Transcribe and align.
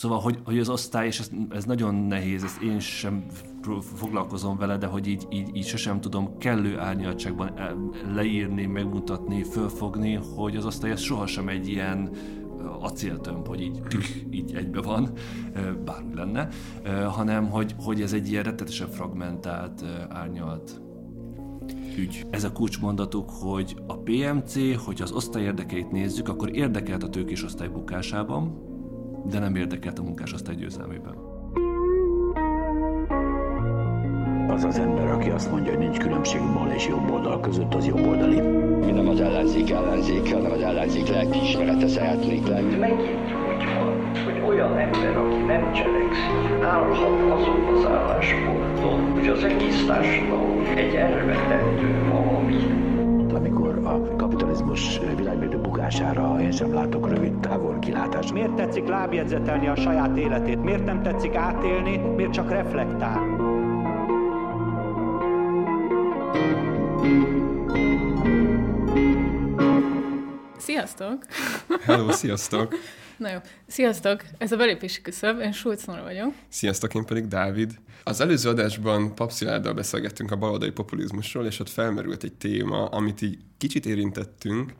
Szóval, 0.00 0.20
hogy, 0.20 0.38
hogy 0.44 0.58
az 0.58 0.68
osztály, 0.68 1.06
és 1.06 1.18
ez, 1.18 1.30
ez 1.50 1.64
nagyon 1.64 1.94
nehéz, 1.94 2.42
ezt 2.44 2.62
én 2.62 2.78
sem 2.78 3.26
foglalkozom 3.94 4.56
vele, 4.56 4.76
de 4.76 4.86
hogy 4.86 5.06
így, 5.06 5.26
így, 5.30 5.56
így 5.56 5.66
sosem 5.66 6.00
tudom 6.00 6.38
kellő 6.38 6.78
árnyaltságban 6.78 7.52
leírni, 8.14 8.66
megmutatni, 8.66 9.42
fölfogni, 9.42 10.14
hogy 10.14 10.56
az 10.56 10.64
osztály 10.64 10.90
ez 10.90 11.00
sohasem 11.00 11.48
egy 11.48 11.68
ilyen 11.68 12.10
acéltömb, 12.80 13.46
hogy 13.46 13.60
így, 13.60 13.80
így 14.38 14.54
egybe 14.54 14.80
van, 14.80 15.12
bármi 15.84 16.14
lenne, 16.14 16.48
hanem 17.06 17.50
hogy, 17.50 17.74
hogy 17.78 18.02
ez 18.02 18.12
egy 18.12 18.30
ilyen 18.30 18.42
rettetesen 18.42 18.88
fragmentált, 18.88 19.84
árnyalt 20.08 20.80
ügy. 21.96 22.26
Ez 22.30 22.44
a 22.44 22.52
kulcsmondatuk, 22.52 23.30
hogy 23.30 23.76
a 23.86 23.98
PMC, 23.98 24.84
hogy 24.84 25.02
az 25.02 25.12
osztály 25.12 25.42
érdekeit 25.42 25.90
nézzük, 25.90 26.28
akkor 26.28 26.56
érdekelt 26.56 27.02
a 27.02 27.08
tőkés 27.08 27.44
osztály 27.44 27.68
bukásában, 27.68 28.68
de 29.24 29.38
nem 29.38 29.54
érdekelt 29.54 29.98
a 29.98 30.02
munkásosztály 30.02 30.54
győzelmében. 30.54 31.14
Az 34.48 34.64
az 34.64 34.78
ember, 34.78 35.10
aki 35.10 35.30
azt 35.30 35.50
mondja, 35.50 35.70
hogy 35.70 35.80
nincs 35.80 35.98
különbség 35.98 36.40
bal 36.40 36.70
és 36.70 36.86
jobb 36.86 37.10
oldal 37.10 37.40
között, 37.40 37.74
az 37.74 37.86
jobb 37.86 38.06
oldali. 38.06 38.40
Mi 38.84 38.90
nem 38.90 39.08
az 39.08 39.20
ellenzék 39.20 39.70
ellenzék, 39.70 40.32
hanem 40.32 40.50
az 40.50 40.60
ellenzék 40.60 41.08
lelkiismerete 41.08 41.88
szeretnék 41.88 42.46
lenni. 42.46 42.76
Megint 42.76 43.32
úgy 43.48 43.64
van, 43.78 44.24
hogy 44.24 44.48
olyan 44.48 44.78
ember, 44.78 45.16
aki 45.16 45.36
nem 45.36 45.72
cselekszik, 45.72 46.62
állhat 46.62 47.30
azon 47.30 47.74
az 47.74 47.86
állásponton, 47.86 49.10
hogy 49.12 49.28
az 49.28 49.44
egész 49.44 49.86
társadalom 49.86 50.64
egy 50.76 50.94
elvetendő 50.94 52.08
valami 52.12 52.40
amikor 53.34 53.78
a 53.84 54.16
kapitalizmus 54.16 55.00
világmérdő 55.16 55.59
bukására 55.90 56.40
én 56.40 56.50
sem 56.50 56.74
látok 56.74 57.08
rövid 57.08 57.40
távol 57.40 57.78
kilátást. 57.78 58.32
Miért 58.32 58.54
tetszik 58.54 58.86
lábjegyzetelni 58.86 59.68
a 59.68 59.76
saját 59.76 60.16
életét? 60.16 60.62
Miért 60.62 60.84
nem 60.84 61.02
tetszik 61.02 61.34
átélni? 61.34 61.96
Miért 61.96 62.32
csak 62.32 62.50
reflektál? 62.50 63.20
Sziasztok! 70.58 71.24
Hello, 71.80 72.12
sziasztok! 72.12 72.74
Na 73.16 73.30
jó. 73.30 73.38
Sziasztok! 73.66 74.22
Ez 74.38 74.52
a 74.52 74.56
belépési 74.56 75.02
küszöb, 75.02 75.40
én 75.40 75.52
Schulz 75.52 75.84
Nora 75.84 76.02
vagyok. 76.02 76.32
Sziasztok, 76.48 76.94
én 76.94 77.04
pedig 77.04 77.28
Dávid. 77.28 77.78
Az 78.04 78.20
előző 78.20 78.48
adásban 78.48 79.14
Papszilárdal 79.14 79.72
beszélgettünk 79.72 80.30
a 80.30 80.36
baloldali 80.36 80.70
populizmusról, 80.70 81.46
és 81.46 81.60
ott 81.60 81.68
felmerült 81.68 82.22
egy 82.22 82.32
téma, 82.32 82.84
amit 82.84 83.22
így 83.22 83.38
kicsit 83.58 83.86
érintettünk, 83.86 84.72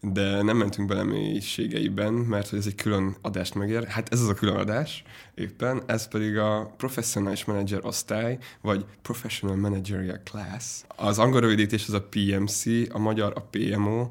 de 0.00 0.42
nem 0.42 0.56
mentünk 0.56 0.88
bele 0.88 1.02
mélységeiben, 1.02 2.12
mert 2.12 2.48
hogy 2.48 2.58
ez 2.58 2.66
egy 2.66 2.74
külön 2.74 3.16
adást 3.20 3.54
megér. 3.54 3.84
Hát 3.84 4.12
ez 4.12 4.20
az 4.20 4.28
a 4.28 4.34
külön 4.34 4.56
adás 4.56 5.02
éppen, 5.34 5.82
ez 5.86 6.08
pedig 6.08 6.36
a 6.36 6.74
Professional 6.76 7.36
Manager 7.46 7.84
osztály, 7.84 8.38
vagy 8.60 8.84
Professional 9.02 9.56
Managerial 9.56 10.20
Class. 10.24 10.82
Az 10.96 11.18
angol 11.18 11.40
rövidítés 11.40 11.86
az 11.88 11.94
a 11.94 12.08
PMC, 12.10 12.64
a 12.92 12.98
magyar 12.98 13.32
a 13.36 13.40
PMO, 13.40 14.08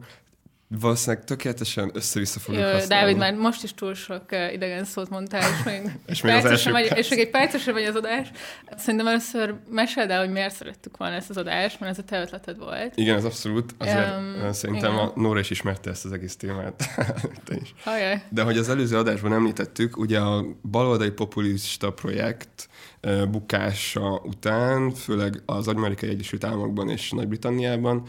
valószínűleg 0.68 1.24
tökéletesen 1.24 1.92
össze-vissza 1.94 2.40
fogjuk 2.40 2.64
Jó, 2.64 2.72
használni. 2.72 3.04
Dávid, 3.04 3.18
már 3.18 3.34
most 3.34 3.64
is 3.64 3.74
túl 3.74 3.94
sok 3.94 4.24
uh, 4.32 4.54
idegen 4.54 4.84
szót 4.84 5.10
mondtál, 5.10 5.42
és 5.42 5.64
még, 5.66 5.82
és 6.06 6.22
még 6.22 6.36
az 6.36 6.46
első 6.46 6.72
vagy, 6.72 6.92
és 6.96 7.10
még 7.10 7.20
egy 7.20 7.30
percesre 7.30 7.72
vagy 7.72 7.84
az 7.84 7.96
adás. 7.96 8.32
Szerintem 8.78 9.08
először 9.08 9.56
meséld 9.70 10.10
el, 10.10 10.20
hogy 10.20 10.32
miért 10.32 10.56
szerettük 10.56 10.98
volna 10.98 11.16
ezt 11.16 11.30
az 11.30 11.38
adást, 11.38 11.80
mert 11.80 11.92
ez 11.92 11.98
a 11.98 12.04
te 12.04 12.22
ötleted 12.22 12.58
volt. 12.58 12.94
Igen, 12.96 13.16
ez 13.16 13.24
abszolút. 13.24 13.76
Azért 13.78 14.18
um, 14.18 14.52
szerintem 14.52 14.94
igen. 14.94 15.06
a 15.06 15.12
Nóra 15.16 15.40
is 15.40 15.50
ismerte 15.50 15.90
ezt 15.90 16.06
az 16.06 16.12
egész 16.12 16.36
témát. 16.36 16.84
te 17.46 17.56
is. 17.62 17.74
Ajaj. 17.84 18.24
De 18.30 18.42
hogy 18.42 18.58
az 18.58 18.70
előző 18.70 18.98
adásban 18.98 19.34
említettük, 19.34 19.98
ugye 19.98 20.20
a 20.20 20.46
baloldali 20.72 21.12
populista 21.12 21.92
projekt 21.92 22.70
bukása 23.32 24.22
után, 24.26 24.92
főleg 24.92 25.42
az 25.46 25.68
Amerikai 25.68 26.10
Egyesült 26.10 26.44
Államokban 26.44 26.90
és 26.90 27.12
Nagy-Britanniában, 27.12 28.04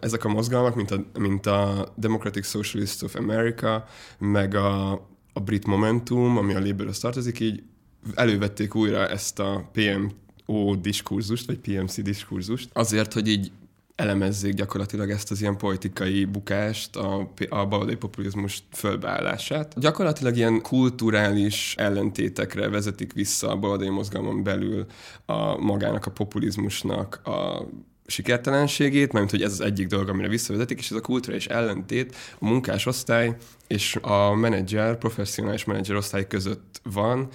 ezek 0.00 0.24
a 0.24 0.28
mozgalmak, 0.28 0.74
mint 0.74 0.90
a, 0.90 1.04
mint 1.18 1.46
a 1.46 1.88
Democratic 1.96 2.46
Socialists 2.46 3.02
of 3.02 3.14
America, 3.14 3.84
meg 4.18 4.54
a, 4.54 4.90
a 5.32 5.40
Brit 5.44 5.66
Momentum, 5.66 6.36
ami 6.36 6.54
a 6.54 6.60
Labourhoz 6.60 6.98
tartozik, 6.98 7.40
így 7.40 7.62
elővették 8.14 8.74
újra 8.74 9.08
ezt 9.08 9.38
a 9.38 9.70
PMO 9.72 10.74
diskurzust, 10.74 11.46
vagy 11.46 11.58
PMC 11.58 12.02
diskurzust, 12.02 12.68
azért, 12.72 13.12
hogy 13.12 13.28
így 13.28 13.52
elemezzék 14.00 14.54
gyakorlatilag 14.54 15.10
ezt 15.10 15.30
az 15.30 15.40
ilyen 15.40 15.56
politikai 15.56 16.24
bukást, 16.24 16.96
a, 16.96 17.30
a 17.48 17.66
baloldali 17.66 17.96
populizmus 17.96 18.62
fölbeállását. 18.72 19.78
Gyakorlatilag 19.78 20.36
ilyen 20.36 20.62
kulturális 20.62 21.74
ellentétekre 21.78 22.68
vezetik 22.68 23.12
vissza 23.12 23.50
a 23.50 23.56
baloldali 23.56 23.90
mozgalmon 23.90 24.42
belül 24.42 24.86
a 25.26 25.56
magának 25.56 26.06
a 26.06 26.10
populizmusnak 26.10 27.20
a 27.24 27.66
sikertelenségét, 28.10 29.12
mert 29.12 29.30
hogy 29.30 29.42
ez 29.42 29.52
az 29.52 29.60
egyik 29.60 29.86
dolog, 29.86 30.08
amire 30.08 30.28
visszavezetik, 30.28 30.78
és 30.78 30.90
ez 30.90 30.96
a 30.96 31.00
kulturális 31.00 31.46
ellentét 31.46 32.16
a 32.38 32.46
munkásosztály 32.46 33.36
és 33.66 33.96
a 34.00 34.34
menedzser, 34.34 34.98
professzionális 34.98 35.64
menedzser 35.64 35.96
osztály 35.96 36.26
között 36.26 36.80
van, 36.82 37.28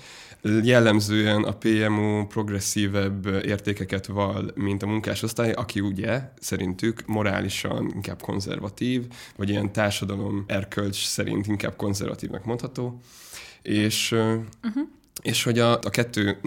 jellemzően 0.64 1.44
a 1.44 1.52
PMO 1.52 2.28
progresszívebb 2.28 3.26
értékeket 3.26 4.06
val, 4.06 4.52
mint 4.56 4.84
a 4.84 4.88
munkásosztály, 4.88 5.52
aki 5.52 5.80
ugye 5.80 6.22
szerintük 6.40 7.06
morálisan 7.06 7.92
inkább 7.94 8.22
konzervatív, 8.22 9.06
vagy 9.36 9.50
ilyen 9.50 9.72
társadalom 9.72 10.44
erkölcs 10.48 11.06
szerint 11.06 11.48
inkább 11.48 11.76
konzervatívnak 11.76 12.46
mondható. 12.46 13.02
És 13.62 14.12
uh-huh. 14.12 14.88
És 15.22 15.44
hogy 15.44 15.60
a, 15.60 15.72
a 15.74 15.90
kettő 15.90 16.38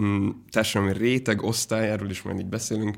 társadalmi 0.51 0.97
réteg 0.97 1.43
osztályáról 1.43 2.09
is 2.09 2.21
majd 2.21 2.39
így 2.39 2.45
beszélünk, 2.45 2.95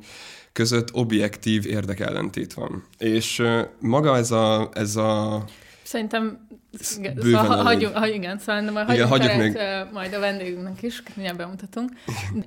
között 0.54 0.94
objektív 0.94 1.66
érdekellentét 1.66 2.54
van. 2.54 2.84
És 2.98 3.44
maga 3.80 4.18
ez 4.18 4.32
a, 4.32 4.70
ez 4.74 4.96
a 4.96 5.44
Szerintem 5.84 6.48
szóval, 6.80 7.46
ha, 7.46 7.56
hagyjuk, 7.56 7.96
ha, 7.96 8.08
igen, 8.08 8.38
szóval 8.38 8.62
majd 8.62 8.88
hagyjuk, 8.88 8.96
igen, 8.96 9.08
hagyjuk 9.08 9.36
még... 9.38 9.58
majd 9.94 10.14
a 10.14 10.20
vendégünknek 10.20 10.82
is, 10.82 11.04
mindjárt 11.16 11.38
bemutatunk. 11.38 11.90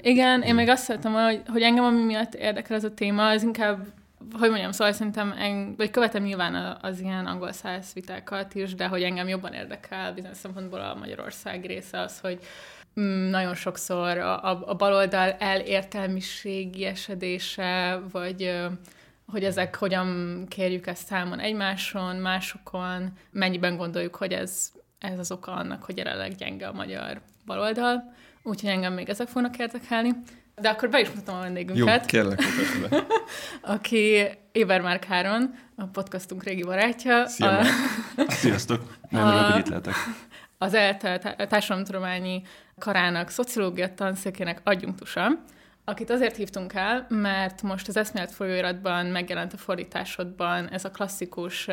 Igen, 0.01 0.43
én 0.43 0.55
még 0.55 0.69
azt 0.69 0.85
szeretem, 0.85 1.13
hogy, 1.13 1.43
hogy 1.47 1.63
engem 1.63 1.85
ami 1.85 2.03
miatt 2.03 2.35
érdekel 2.35 2.77
ez 2.77 2.85
a 2.85 2.95
téma, 2.95 3.29
az 3.29 3.43
inkább 3.43 3.87
hogy 4.33 4.49
mondjam, 4.49 4.73
szóval 4.73 4.93
szerintem, 4.93 5.35
en, 5.39 5.75
vagy 5.77 5.91
követem 5.91 6.23
nyilván 6.23 6.79
az 6.83 7.01
ilyen 7.01 7.27
angol 7.27 7.53
száz 7.53 7.93
vitákat 7.95 8.55
is, 8.55 8.75
de 8.75 8.87
hogy 8.87 9.03
engem 9.03 9.29
jobban 9.29 9.53
érdekel 9.53 10.13
bizonyos 10.15 10.37
szempontból 10.37 10.81
a 10.81 10.95
Magyarország 10.95 11.65
része 11.65 12.01
az, 12.01 12.19
hogy 12.21 12.39
nagyon 13.31 13.55
sokszor 13.55 14.19
a, 14.19 14.45
a, 14.45 14.63
a 14.67 14.75
baloldal 14.75 15.31
elértelmiségi 15.31 16.85
esedése, 16.85 18.01
vagy 18.13 18.57
hogy 19.27 19.45
ezek 19.45 19.77
hogyan 19.77 20.45
kérjük 20.49 20.87
ezt 20.87 21.07
számon 21.07 21.41
egymáson, 21.41 22.17
másokon, 22.17 23.13
mennyiben 23.31 23.77
gondoljuk, 23.77 24.17
hogy 24.17 24.33
ez, 24.33 24.73
ez 24.99 25.19
az 25.19 25.33
oka 25.33 25.53
annak, 25.53 25.85
hogy 25.85 25.97
jelenleg 25.97 26.35
gyenge 26.35 26.67
a 26.67 26.73
magyar 26.73 27.21
baloldal. 27.47 28.15
Úgyhogy 28.43 28.71
engem 28.71 28.93
még 28.93 29.09
ezek 29.09 29.29
fognak 29.29 29.59
érdekelni. 29.59 30.11
De 30.61 30.69
akkor 30.69 30.89
be 30.89 31.01
is 31.01 31.09
mutatom 31.09 31.35
a 31.35 31.41
vendégünket. 31.41 32.13
Jó, 32.13 32.21
kérlek, 32.21 32.43
be. 32.91 33.07
aki 33.75 34.29
Éber 34.53 35.05
Háron, 35.09 35.55
a 35.77 35.85
podcastunk 35.85 36.45
régi 36.45 36.63
barátja. 36.63 37.27
Szia, 37.27 37.59
a... 37.59 37.65
Sziasztok! 38.29 38.97
Nem 39.09 39.27
a... 39.27 39.51
hogy 39.51 39.59
itt 39.59 39.69
lehetek. 39.69 39.95
Az 40.59 40.75
ELTE 40.75 41.19
társadalomtudományi 41.49 42.43
karának 42.79 43.29
szociológia 43.29 43.95
tanszékének 43.95 44.61
adjunktusa, 44.65 45.29
akit 45.85 46.11
azért 46.11 46.37
hívtunk 46.37 46.73
el, 46.75 47.07
mert 47.09 47.63
most 47.63 47.89
az 47.89 47.97
eszmélet 47.97 48.33
folyóiratban 48.33 49.07
megjelent 49.07 49.53
a 49.53 49.57
fordításodban 49.57 50.69
ez 50.69 50.85
a 50.85 50.91
klasszikus 50.91 51.69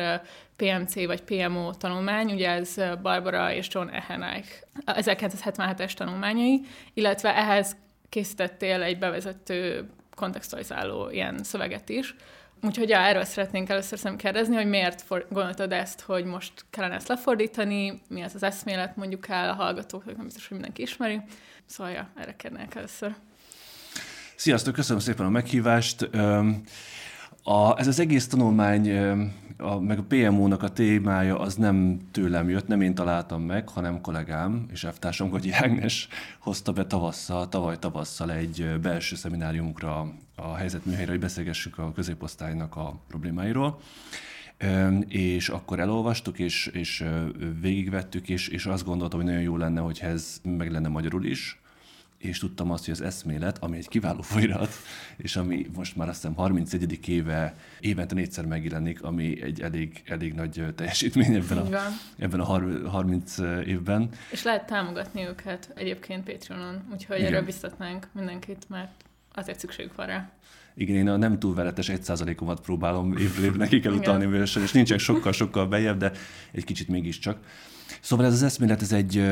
PMC 0.56 0.94
vagy 0.94 1.22
PMO 1.22 1.74
tanulmány, 1.74 2.32
ugye 2.32 2.50
ez 2.50 2.74
Barbara 3.02 3.52
és 3.52 3.68
John 3.70 3.88
Eheneich 3.88 4.48
1977-es 4.86 5.92
tanulmányai, 5.92 6.60
illetve 6.94 7.36
ehhez 7.36 7.76
készítettél 8.08 8.82
egy 8.82 8.98
bevezető 8.98 9.88
kontextualizáló 10.14 11.10
ilyen 11.10 11.42
szöveget 11.42 11.88
is. 11.88 12.14
Úgyhogy 12.64 12.88
ja, 12.88 12.98
erről 12.98 13.24
szeretnénk 13.24 13.68
először 13.68 13.98
szem 13.98 14.16
kérdezni, 14.16 14.54
hogy 14.54 14.66
miért 14.66 15.02
for- 15.02 15.26
gondoltad 15.30 15.72
ezt, 15.72 16.00
hogy 16.00 16.24
most 16.24 16.52
kellene 16.70 16.94
ezt 16.94 17.08
lefordítani, 17.08 18.02
mi 18.08 18.22
az 18.22 18.34
az 18.34 18.42
eszmélet, 18.42 18.96
mondjuk 18.96 19.28
el 19.28 19.50
a 19.50 19.54
hallgatóknak, 19.54 20.16
nem 20.16 20.24
biztos, 20.24 20.42
hogy 20.42 20.52
mindenki 20.52 20.82
ismeri. 20.82 21.20
Szóval 21.66 21.92
ja, 21.92 22.08
erre 22.16 22.36
kérnék 22.36 22.74
először. 22.74 23.14
Sziasztok, 24.36 24.74
köszönöm 24.74 25.02
szépen 25.02 25.26
a 25.26 25.28
meghívást. 25.28 26.10
A, 27.44 27.78
ez 27.78 27.86
az 27.86 28.00
egész 28.00 28.26
tanulmány, 28.26 28.90
a, 29.58 29.80
meg 29.80 29.98
a 29.98 30.04
PMO-nak 30.08 30.62
a 30.62 30.68
témája 30.68 31.38
az 31.38 31.54
nem 31.54 32.00
tőlem 32.10 32.48
jött, 32.48 32.66
nem 32.66 32.80
én 32.80 32.94
találtam 32.94 33.42
meg, 33.42 33.68
hanem 33.68 34.00
kollégám 34.00 34.66
és 34.72 34.84
elvtársam 34.84 35.30
Gagyi 35.30 35.52
Ágnes 35.52 36.08
hozta 36.38 36.72
be 36.72 36.86
tavasszal, 36.86 37.48
tavaly 37.48 37.78
tavasszal 37.78 38.32
egy 38.32 38.78
belső 38.82 39.16
szemináriumunkra 39.16 40.12
a 40.34 40.54
helyzetműhelyre, 40.54 41.10
hogy 41.10 41.20
beszélgessük 41.20 41.78
a 41.78 41.92
középosztálynak 41.92 42.76
a 42.76 43.00
problémáiról. 43.08 43.78
és 45.08 45.48
akkor 45.48 45.80
elolvastuk, 45.80 46.38
és, 46.38 46.66
és 46.66 47.04
végigvettük, 47.60 48.28
és, 48.28 48.48
és 48.48 48.66
azt 48.66 48.84
gondoltam, 48.84 49.18
hogy 49.18 49.28
nagyon 49.28 49.44
jó 49.44 49.56
lenne, 49.56 49.80
hogyha 49.80 50.06
ez 50.06 50.40
meg 50.42 50.70
lenne 50.70 50.88
magyarul 50.88 51.24
is, 51.24 51.61
és 52.22 52.38
tudtam 52.38 52.70
azt, 52.70 52.84
hogy 52.84 52.94
az 52.94 53.00
eszmélet, 53.00 53.58
ami 53.58 53.76
egy 53.76 53.88
kiváló 53.88 54.20
folyirat, 54.20 54.72
és 55.16 55.36
ami 55.36 55.66
most 55.74 55.96
már 55.96 56.08
azt 56.08 56.20
hiszem 56.20 56.36
31. 56.36 57.08
éve 57.08 57.54
évente 57.80 58.14
négyszer 58.14 58.46
megjelenik, 58.46 59.02
ami 59.02 59.42
egy 59.42 59.60
elég, 59.60 60.02
elég 60.06 60.32
nagy 60.34 60.64
teljesítmény 60.74 61.34
ebben 61.34 61.58
a, 61.58 61.68
ebben 62.18 62.40
a 62.40 62.44
30 62.88 63.38
évben. 63.66 64.08
És 64.30 64.42
lehet 64.42 64.66
támogatni 64.66 65.26
őket 65.26 65.72
egyébként 65.74 66.24
Patreonon, 66.24 66.82
úgyhogy 66.92 67.18
Igen. 67.18 67.32
erre 67.32 67.42
biztatnánk 67.42 68.08
mindenkit, 68.12 68.68
mert 68.68 69.04
azért 69.34 69.58
szükség 69.58 69.90
van 69.96 70.06
rá. 70.06 70.30
Igen, 70.74 70.96
én 70.96 71.08
a 71.08 71.16
nem 71.16 71.38
túl 71.38 71.54
veretes 71.54 71.90
1%-omat 71.92 72.60
próbálom 72.60 73.16
évről 73.16 73.44
évre 73.44 73.58
neki 73.58 73.80
kell 73.80 73.92
utalni, 73.92 74.38
és 74.38 74.72
nincsen 74.72 74.98
sokkal-sokkal 74.98 75.66
bejebb, 75.66 75.98
de 75.98 76.12
egy 76.52 76.64
kicsit 76.64 76.88
mégiscsak. 76.88 77.38
Szóval 78.02 78.26
ez 78.26 78.32
az 78.32 78.42
eszmélet, 78.42 78.82
ez 78.82 78.92
egy, 78.92 79.30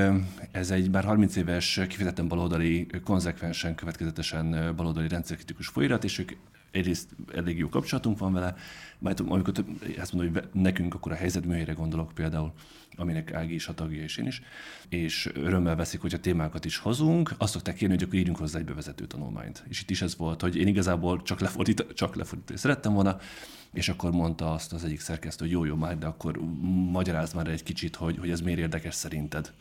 ez 0.52 0.70
egy 0.70 0.90
bár 0.90 1.04
30 1.04 1.36
éves, 1.36 1.80
kifejezetten 1.88 2.28
baloldali, 2.28 2.86
konzekvensen, 3.04 3.74
következetesen 3.74 4.76
baloldali 4.76 5.08
rendszerkritikus 5.08 5.66
folyirat, 5.66 6.04
és 6.04 6.18
ők 6.18 6.30
egyrészt 6.70 7.08
elég 7.34 7.58
jó 7.58 7.68
kapcsolatunk 7.68 8.18
van 8.18 8.32
vele, 8.32 8.54
majd 8.98 9.20
amikor 9.20 9.52
azt 9.98 10.12
mondom, 10.12 10.32
hogy 10.32 10.48
nekünk, 10.52 10.94
akkor 10.94 11.12
a 11.12 11.14
helyzetműhelyre 11.14 11.72
gondolok 11.72 12.12
például, 12.14 12.52
aminek 12.96 13.32
Ági 13.32 13.54
is 13.54 13.68
a 13.68 13.74
tagja, 13.74 14.02
és 14.02 14.16
én 14.16 14.26
is, 14.26 14.42
és 14.88 15.30
örömmel 15.34 15.76
veszik, 15.76 16.00
hogy 16.00 16.14
a 16.14 16.20
témákat 16.20 16.64
is 16.64 16.78
hozunk, 16.78 17.34
azt 17.38 17.52
szokták 17.52 17.74
kérni, 17.74 17.94
hogy 17.94 18.04
akkor 18.04 18.18
írjunk 18.18 18.38
hozzá 18.38 18.58
egy 18.58 18.64
bevezető 18.64 19.06
tanulmányt. 19.06 19.64
És 19.68 19.80
itt 19.80 19.90
is 19.90 20.02
ez 20.02 20.16
volt, 20.16 20.40
hogy 20.40 20.56
én 20.56 20.66
igazából 20.66 21.22
csak 21.22 21.40
lefordít, 21.40 21.86
csak 21.94 22.14
lefordítani 22.14 22.58
szerettem 22.58 22.92
volna, 22.92 23.18
és 23.72 23.88
akkor 23.88 24.10
mondta 24.10 24.52
azt 24.52 24.72
az 24.72 24.84
egyik 24.84 25.00
szerkesztő, 25.00 25.44
hogy 25.44 25.54
jó, 25.54 25.64
jó, 25.64 25.74
már, 25.74 25.98
de 25.98 26.06
akkor 26.06 26.38
magyarázd 26.90 27.34
már 27.34 27.46
egy 27.46 27.62
kicsit, 27.62 27.96
hogy, 27.96 28.18
hogy 28.18 28.30
ez 28.30 28.40
miért 28.40 28.58
érdekes 28.58 28.94
szerinted. 28.94 29.52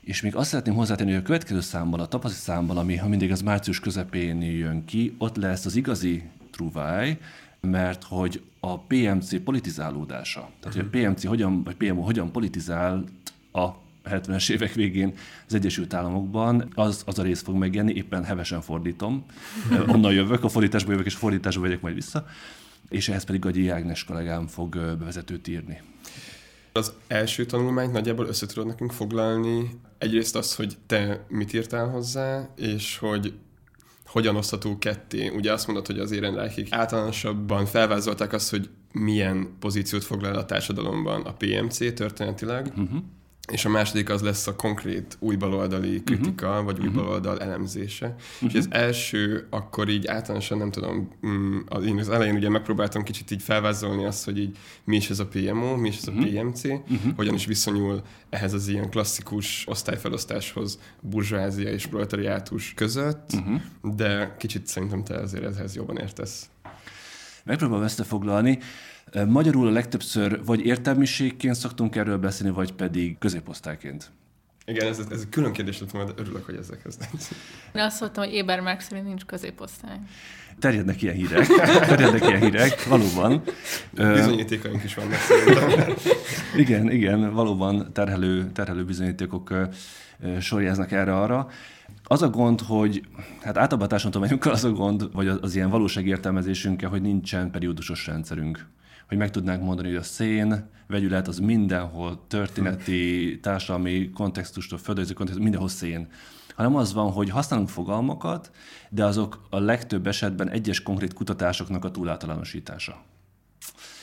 És 0.00 0.20
még 0.20 0.36
azt 0.36 0.48
szeretném 0.48 0.74
hozzátenni, 0.74 1.10
hogy 1.10 1.20
a 1.20 1.24
következő 1.24 1.60
számban, 1.60 2.00
a 2.00 2.06
tapaszti 2.06 2.38
számban, 2.38 2.76
ami 2.76 2.96
ha 2.96 3.08
mindig 3.08 3.30
az 3.30 3.42
március 3.42 3.80
közepén 3.80 4.42
jön 4.42 4.84
ki, 4.84 5.14
ott 5.18 5.36
lesz 5.36 5.66
az 5.66 5.76
igazi 5.76 6.22
truváj, 6.50 7.18
mert 7.60 8.04
hogy 8.04 8.42
a 8.60 8.78
PMC 8.78 9.42
politizálódása, 9.42 10.50
tehát 10.60 10.76
hogy 10.76 10.86
a 10.92 11.08
PMC 11.08 11.24
hogyan, 11.24 11.62
vagy 11.62 11.74
PMO 11.74 12.02
hogyan 12.02 12.32
politizált 12.32 13.08
a 13.52 13.68
70-es 14.04 14.50
évek 14.50 14.72
végén 14.72 15.14
az 15.46 15.54
Egyesült 15.54 15.94
Államokban, 15.94 16.68
az, 16.74 17.02
az 17.06 17.18
a 17.18 17.22
rész 17.22 17.42
fog 17.42 17.56
megjelenni, 17.56 17.94
éppen 17.94 18.24
hevesen 18.24 18.60
fordítom. 18.60 19.24
Onnan 19.92 20.12
jövök, 20.12 20.44
a 20.44 20.48
fordításba 20.48 20.90
jövök, 20.90 21.06
és 21.06 21.14
a 21.14 21.18
fordításba 21.18 21.60
vagyok 21.60 21.80
majd 21.80 21.94
vissza 21.94 22.26
és 22.90 23.08
ehhez 23.08 23.24
pedig 23.24 23.40
Gagyi 23.40 23.68
Ágnes 23.68 24.04
kollégám 24.04 24.46
fog 24.46 24.74
bevezetőt 24.74 25.48
írni. 25.48 25.82
Az 26.72 26.92
első 27.06 27.46
tanulmányt 27.46 27.92
nagyjából 27.92 28.26
össze 28.26 28.46
tudod 28.46 28.66
nekünk 28.66 28.92
foglalni. 28.92 29.70
Egyrészt 30.00 30.36
az, 30.36 30.54
hogy 30.54 30.76
te 30.86 31.24
mit 31.28 31.52
írtál 31.52 31.88
hozzá, 31.88 32.48
és 32.56 32.98
hogy 32.98 33.34
hogyan 34.06 34.36
osztható 34.36 34.78
ketté. 34.78 35.28
Ugye 35.28 35.52
azt 35.52 35.66
mondod, 35.66 35.86
hogy 35.86 35.98
az 35.98 36.10
érenrákik 36.10 36.72
általánosabban 36.72 37.66
felvázolták 37.66 38.32
azt, 38.32 38.50
hogy 38.50 38.68
milyen 38.92 39.56
pozíciót 39.58 40.04
foglal 40.04 40.34
a 40.34 40.44
társadalomban 40.44 41.22
a 41.22 41.32
PMC 41.32 41.94
történetileg, 41.94 42.66
uh-huh 42.66 43.02
és 43.50 43.64
a 43.64 43.68
második 43.68 44.10
az 44.10 44.22
lesz 44.22 44.46
a 44.46 44.56
konkrét 44.56 45.16
új 45.18 45.36
baloldali 45.36 45.94
mhm. 45.94 46.04
kritika, 46.04 46.48
uh-huh. 46.48 46.64
vagy 46.64 46.78
új 46.80 46.86
uh-huh. 46.86 47.02
baloldal 47.02 47.40
elemzése. 47.40 48.06
Uh-huh. 48.06 48.48
És 48.48 48.54
az 48.54 48.68
első, 48.70 49.46
akkor 49.50 49.88
így 49.88 50.06
általánosan 50.06 50.58
nem 50.58 50.70
tudom, 50.70 51.10
mm, 51.26 51.58
az, 51.68 51.84
én 51.84 51.98
az 51.98 52.08
elején 52.08 52.34
ugye 52.34 52.48
megpróbáltam 52.48 53.02
kicsit 53.02 53.30
így 53.30 53.42
felvázolni 53.42 54.04
azt, 54.04 54.24
hogy 54.24 54.38
így 54.38 54.56
mi 54.84 54.96
is 54.96 55.10
ez 55.10 55.18
a 55.18 55.26
PMO, 55.26 55.76
mi 55.76 55.88
is 55.88 55.96
ez 55.96 56.06
a. 56.06 56.12
PMC, 56.12 56.64
uh-huh. 56.64 57.14
hogyan 57.16 57.34
is 57.34 57.46
viszonyul 57.46 58.02
ehhez 58.30 58.52
az 58.52 58.68
ilyen 58.68 58.90
klasszikus 58.90 59.64
osztályfelosztáshoz 59.68 60.78
burzsázia 61.00 61.68
és 61.68 61.86
proletariátus 61.86 62.74
között, 62.74 63.30
uh-huh. 63.32 63.60
de 63.94 64.34
kicsit 64.38 64.66
szerintem 64.66 65.04
te 65.04 65.14
azért 65.14 65.56
ehhez 65.56 65.76
jobban 65.76 65.96
értesz. 65.96 66.48
Megpróbálom 67.44 67.84
összefoglalni. 67.84 68.58
Magyarul 69.28 69.66
a 69.66 69.70
legtöbbször 69.70 70.44
vagy 70.44 70.60
értelmiségként 70.66 71.54
szoktunk 71.54 71.96
erről 71.96 72.18
beszélni, 72.18 72.54
vagy 72.54 72.72
pedig 72.72 73.18
középosztályként. 73.18 74.10
Igen, 74.64 74.86
ez, 74.86 74.98
ez 74.98 75.20
egy 75.20 75.28
külön 75.28 75.52
kérdés 75.52 75.80
lett 75.80 75.90
volna, 75.90 76.12
örülök, 76.16 76.44
hogy 76.44 76.54
ezzel 76.54 76.76
kezdett. 76.82 77.34
Én 77.74 77.82
azt 77.82 78.00
mondtam, 78.00 78.24
hogy 78.24 78.32
Ébermark 78.32 78.80
szerint 78.80 79.06
nincs 79.06 79.24
középosztály. 79.24 79.96
Terjednek 80.58 81.02
ilyen 81.02 81.14
hírek, 81.14 81.46
terjednek 81.88 82.28
ilyen 82.28 82.40
hírek, 82.40 82.84
valóban. 82.84 83.42
Bizonyítékaink 83.92 84.84
is 84.84 84.94
vannak 84.94 85.18
szerintem. 85.18 85.94
igen, 86.62 86.90
igen, 86.90 87.32
valóban 87.32 87.92
terhelő, 87.92 88.50
terhelő 88.52 88.84
bizonyítékok 88.84 89.54
sorjáznak 90.40 90.92
erre-arra. 90.92 91.48
Az 92.04 92.22
a 92.22 92.28
gond, 92.28 92.60
hogy 92.60 93.02
hát 93.40 93.56
általában 93.56 93.82
a 93.82 93.86
társadalomtudományokkal 93.86 94.52
az 94.52 94.64
a 94.64 94.70
gond, 94.70 95.12
vagy 95.12 95.28
az, 95.28 95.38
az 95.40 95.54
ilyen 95.54 95.70
valóságértelmezésünkkel, 95.70 96.88
hogy 96.88 97.02
nincsen 97.02 97.50
periódusos 97.50 98.06
rendszerünk 98.06 98.66
hogy 99.10 99.18
meg 99.18 99.30
tudnánk 99.30 99.62
mondani, 99.62 99.88
hogy 99.88 99.96
a 99.96 100.02
szén 100.02 100.68
vegyület 100.86 101.28
az 101.28 101.38
mindenhol 101.38 102.24
történeti, 102.28 103.38
társadalmi 103.42 104.10
kontextustól, 104.10 104.78
földrajzi 104.78 105.14
kontextustól, 105.14 105.50
mindenhol 105.50 105.68
szén 105.68 106.08
hanem 106.60 106.76
az 106.76 106.92
van, 106.92 107.10
hogy 107.10 107.30
használunk 107.30 107.68
fogalmakat, 107.68 108.50
de 108.90 109.04
azok 109.04 109.46
a 109.50 109.58
legtöbb 109.58 110.06
esetben 110.06 110.50
egyes 110.50 110.82
konkrét 110.82 111.12
kutatásoknak 111.12 111.84
a 111.84 111.90
túláltalánosítása. 111.90 113.02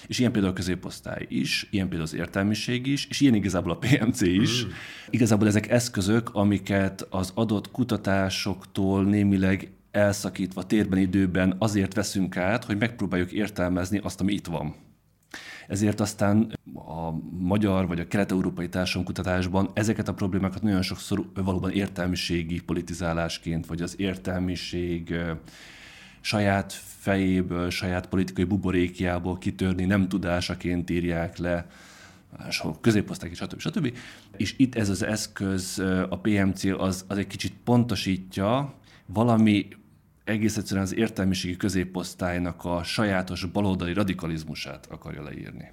És 0.07 0.19
ilyen 0.19 0.31
például 0.31 0.53
a 0.53 0.55
középosztály 0.55 1.25
is, 1.29 1.67
ilyen 1.71 1.87
például 1.87 2.09
az 2.09 2.15
értelmiség 2.15 2.87
is, 2.87 3.05
és 3.05 3.21
ilyen 3.21 3.33
igazából 3.33 3.71
a 3.71 3.77
PMC 3.77 4.21
is. 4.21 4.65
Mm. 4.65 4.69
Igazából 5.09 5.47
ezek 5.47 5.69
eszközök, 5.69 6.29
amiket 6.33 7.07
az 7.09 7.31
adott 7.35 7.71
kutatásoktól 7.71 9.03
némileg 9.03 9.71
elszakítva 9.91 10.65
térben, 10.65 10.99
időben 10.99 11.55
azért 11.59 11.93
veszünk 11.93 12.37
át, 12.37 12.63
hogy 12.63 12.77
megpróbáljuk 12.77 13.31
értelmezni 13.31 13.97
azt, 13.97 14.21
ami 14.21 14.33
itt 14.33 14.47
van 14.47 14.75
ezért 15.67 15.99
aztán 15.99 16.53
a 16.73 17.11
magyar 17.39 17.87
vagy 17.87 17.99
a 17.99 18.07
kelet-európai 18.07 18.69
társadalomkutatásban 18.69 19.69
ezeket 19.73 20.07
a 20.07 20.13
problémákat 20.13 20.61
nagyon 20.61 20.81
sokszor 20.81 21.25
valóban 21.33 21.71
értelmiségi 21.71 22.61
politizálásként, 22.61 23.65
vagy 23.65 23.81
az 23.81 23.95
értelmiség 23.97 25.15
saját 26.21 26.73
fejéből, 26.97 27.69
saját 27.69 28.07
politikai 28.07 28.43
buborékjából 28.43 29.37
kitörni 29.37 29.85
nem 29.85 30.07
tudásaként 30.07 30.89
írják 30.89 31.37
le, 31.37 31.67
középosztály, 32.81 33.33
stb. 33.33 33.59
stb. 33.59 33.97
És 34.37 34.53
itt 34.57 34.75
ez 34.75 34.89
az 34.89 35.03
eszköz, 35.03 35.79
a 36.09 36.19
PMC 36.19 36.63
az, 36.63 37.05
az 37.07 37.17
egy 37.17 37.27
kicsit 37.27 37.53
pontosítja 37.63 38.73
valami 39.05 39.67
egész 40.27 40.57
egyszerűen 40.57 40.85
az 40.85 40.95
értelmiségi 40.95 41.57
középosztálynak 41.57 42.65
a 42.65 42.83
sajátos 42.83 43.45
baloldali 43.45 43.93
radikalizmusát 43.93 44.87
akarja 44.91 45.23
leírni. 45.23 45.71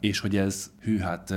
És 0.00 0.18
hogy 0.18 0.36
ez, 0.36 0.70
hű, 0.80 0.98
hát 0.98 1.34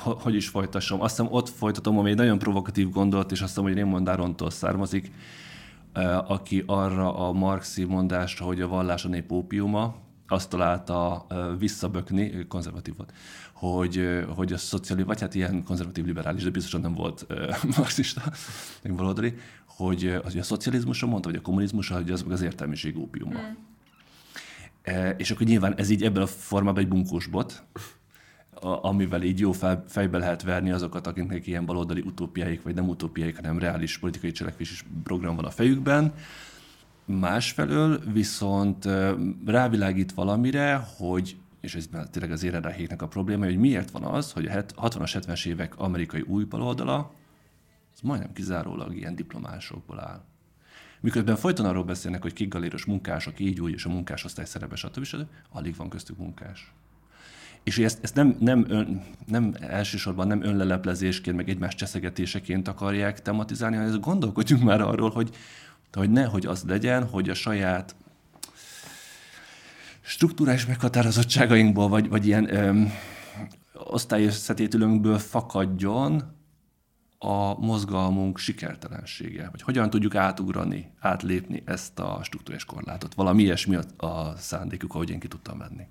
hogy 0.00 0.34
is 0.34 0.48
folytassam, 0.48 1.00
azt 1.00 1.16
hiszem 1.16 1.32
ott 1.32 1.48
folytatom, 1.48 1.98
ami 1.98 2.10
egy 2.10 2.16
nagyon 2.16 2.38
provokatív 2.38 2.90
gondolat, 2.90 3.32
és 3.32 3.40
azt 3.40 3.48
hiszem, 3.48 3.64
hogy 3.64 3.74
Raymond 3.74 4.08
Arontól 4.08 4.50
származik, 4.50 5.10
aki 6.26 6.62
arra 6.66 7.28
a 7.28 7.32
marxi 7.32 7.84
mondásra, 7.84 8.44
hogy 8.44 8.60
a 8.60 8.68
vallás 8.68 9.04
a 9.04 9.08
nép 9.08 9.32
ópiuma, 9.32 9.96
azt 10.28 10.50
találta 10.50 11.26
visszabökni, 11.58 12.46
konzervatív 12.48 12.96
volt, 12.96 13.12
hogy, 13.52 14.24
hogy 14.34 14.52
a 14.52 14.56
szociális, 14.56 15.04
vagy 15.04 15.20
hát 15.20 15.34
ilyen 15.34 15.64
konzervatív 15.64 16.04
liberális, 16.04 16.42
de 16.42 16.50
biztosan 16.50 16.80
nem 16.80 16.94
volt 16.94 17.26
marxista, 17.76 18.22
meg 18.82 18.94
baloldali, 18.94 19.34
hogy, 19.76 20.06
az, 20.06 20.32
hogy 20.32 20.40
a 20.40 20.42
szocializmusra 20.42 21.06
mondta, 21.06 21.28
vagy 21.28 21.38
a 21.38 21.42
kommunizmusra, 21.42 21.96
hogy 21.96 22.10
az 22.10 22.22
meg 22.22 22.32
az 22.32 22.42
értelmiség 22.42 22.98
ópiuma. 22.98 23.38
Mm. 23.38 23.54
E, 24.82 25.10
és 25.10 25.30
akkor 25.30 25.46
nyilván 25.46 25.74
ez 25.76 25.90
így 25.90 26.02
ebben 26.02 26.22
a 26.22 26.26
formában 26.26 26.82
egy 26.82 26.88
bunkós 26.88 27.26
bot, 27.26 27.62
a, 28.60 28.86
amivel 28.86 29.22
így 29.22 29.40
jó 29.40 29.52
fel, 29.52 29.84
fejbe 29.88 30.18
lehet 30.18 30.42
verni 30.42 30.70
azokat, 30.70 31.06
akiknek 31.06 31.46
ilyen 31.46 31.66
baloldali 31.66 32.00
utópiáik, 32.00 32.62
vagy 32.62 32.74
nem 32.74 32.88
utópiáik, 32.88 33.36
hanem 33.36 33.58
reális 33.58 33.98
politikai 33.98 34.30
cselekvési 34.30 34.84
program 35.02 35.36
van 35.36 35.44
a 35.44 35.50
fejükben. 35.50 36.14
Másfelől 37.04 38.00
viszont 38.12 38.84
e, 38.84 39.14
rávilágít 39.46 40.12
valamire, 40.12 40.86
hogy 40.96 41.36
és 41.60 41.74
ez 41.74 41.88
tényleg 42.10 42.32
az 42.32 42.42
érenráhéknek 42.42 43.02
a 43.02 43.08
probléma, 43.08 43.44
hogy 43.44 43.58
miért 43.58 43.90
van 43.90 44.02
az, 44.02 44.32
hogy 44.32 44.46
a 44.46 44.50
60-as, 44.50 45.22
70-es 45.22 45.46
évek 45.46 45.78
amerikai 45.78 46.20
új 46.20 46.44
baloldala, 46.44 47.12
az 47.96 48.02
majdnem 48.02 48.32
kizárólag 48.32 48.96
ilyen 48.96 49.14
diplomásokból 49.14 50.00
áll. 50.00 50.24
Miközben 51.00 51.36
folyton 51.36 51.66
arról 51.66 51.84
beszélnek, 51.84 52.22
hogy 52.22 52.32
kik 52.32 52.48
galéros 52.48 52.84
munkások, 52.84 53.40
így 53.40 53.60
úgy, 53.60 53.72
és 53.72 53.84
a 53.84 53.88
munkásosztály 53.88 54.44
szerepe, 54.44 54.76
stb. 54.76 55.04
stb. 55.04 55.26
alig 55.52 55.76
van 55.76 55.88
köztük 55.88 56.18
munkás. 56.18 56.72
És 57.62 57.78
ezt, 57.78 57.98
ezt 58.02 58.14
nem, 58.14 58.36
nem, 58.40 58.64
ön, 58.68 59.04
nem 59.26 59.54
elsősorban 59.60 60.26
nem 60.26 60.42
önleleplezésként, 60.42 61.36
meg 61.36 61.48
egymás 61.48 61.74
cseszegetéseként 61.74 62.68
akarják 62.68 63.22
tematizálni, 63.22 63.76
hanem 63.76 64.00
gondolkodjunk 64.00 64.62
már 64.62 64.80
arról, 64.80 65.10
hogy, 65.10 65.36
hogy 65.92 66.10
nehogy 66.10 66.46
az 66.46 66.64
legyen, 66.66 67.08
hogy 67.08 67.28
a 67.28 67.34
saját 67.34 67.94
struktúrás 70.00 70.66
meghatározottságainkból, 70.66 71.88
vagy, 71.88 72.08
vagy 72.08 72.26
ilyen 72.26 72.54
öm, 72.54 72.92
osztályösszetételünkből 73.72 75.18
fakadjon 75.18 76.35
a 77.18 77.58
mozgalmunk 77.58 78.38
sikertelensége, 78.38 79.48
vagy 79.50 79.62
hogyan 79.62 79.90
tudjuk 79.90 80.14
átugrani, 80.14 80.92
átlépni 81.00 81.62
ezt 81.66 81.98
a 81.98 82.20
struktúrás 82.22 82.64
korlátot. 82.64 83.14
Valami 83.14 83.42
ilyesmi 83.42 83.76
a, 83.76 84.06
a 84.06 84.36
szándékuk, 84.36 84.94
ahogy 84.94 85.10
én 85.10 85.18
ki 85.18 85.28
tudtam 85.28 85.58
venni. 85.58 85.86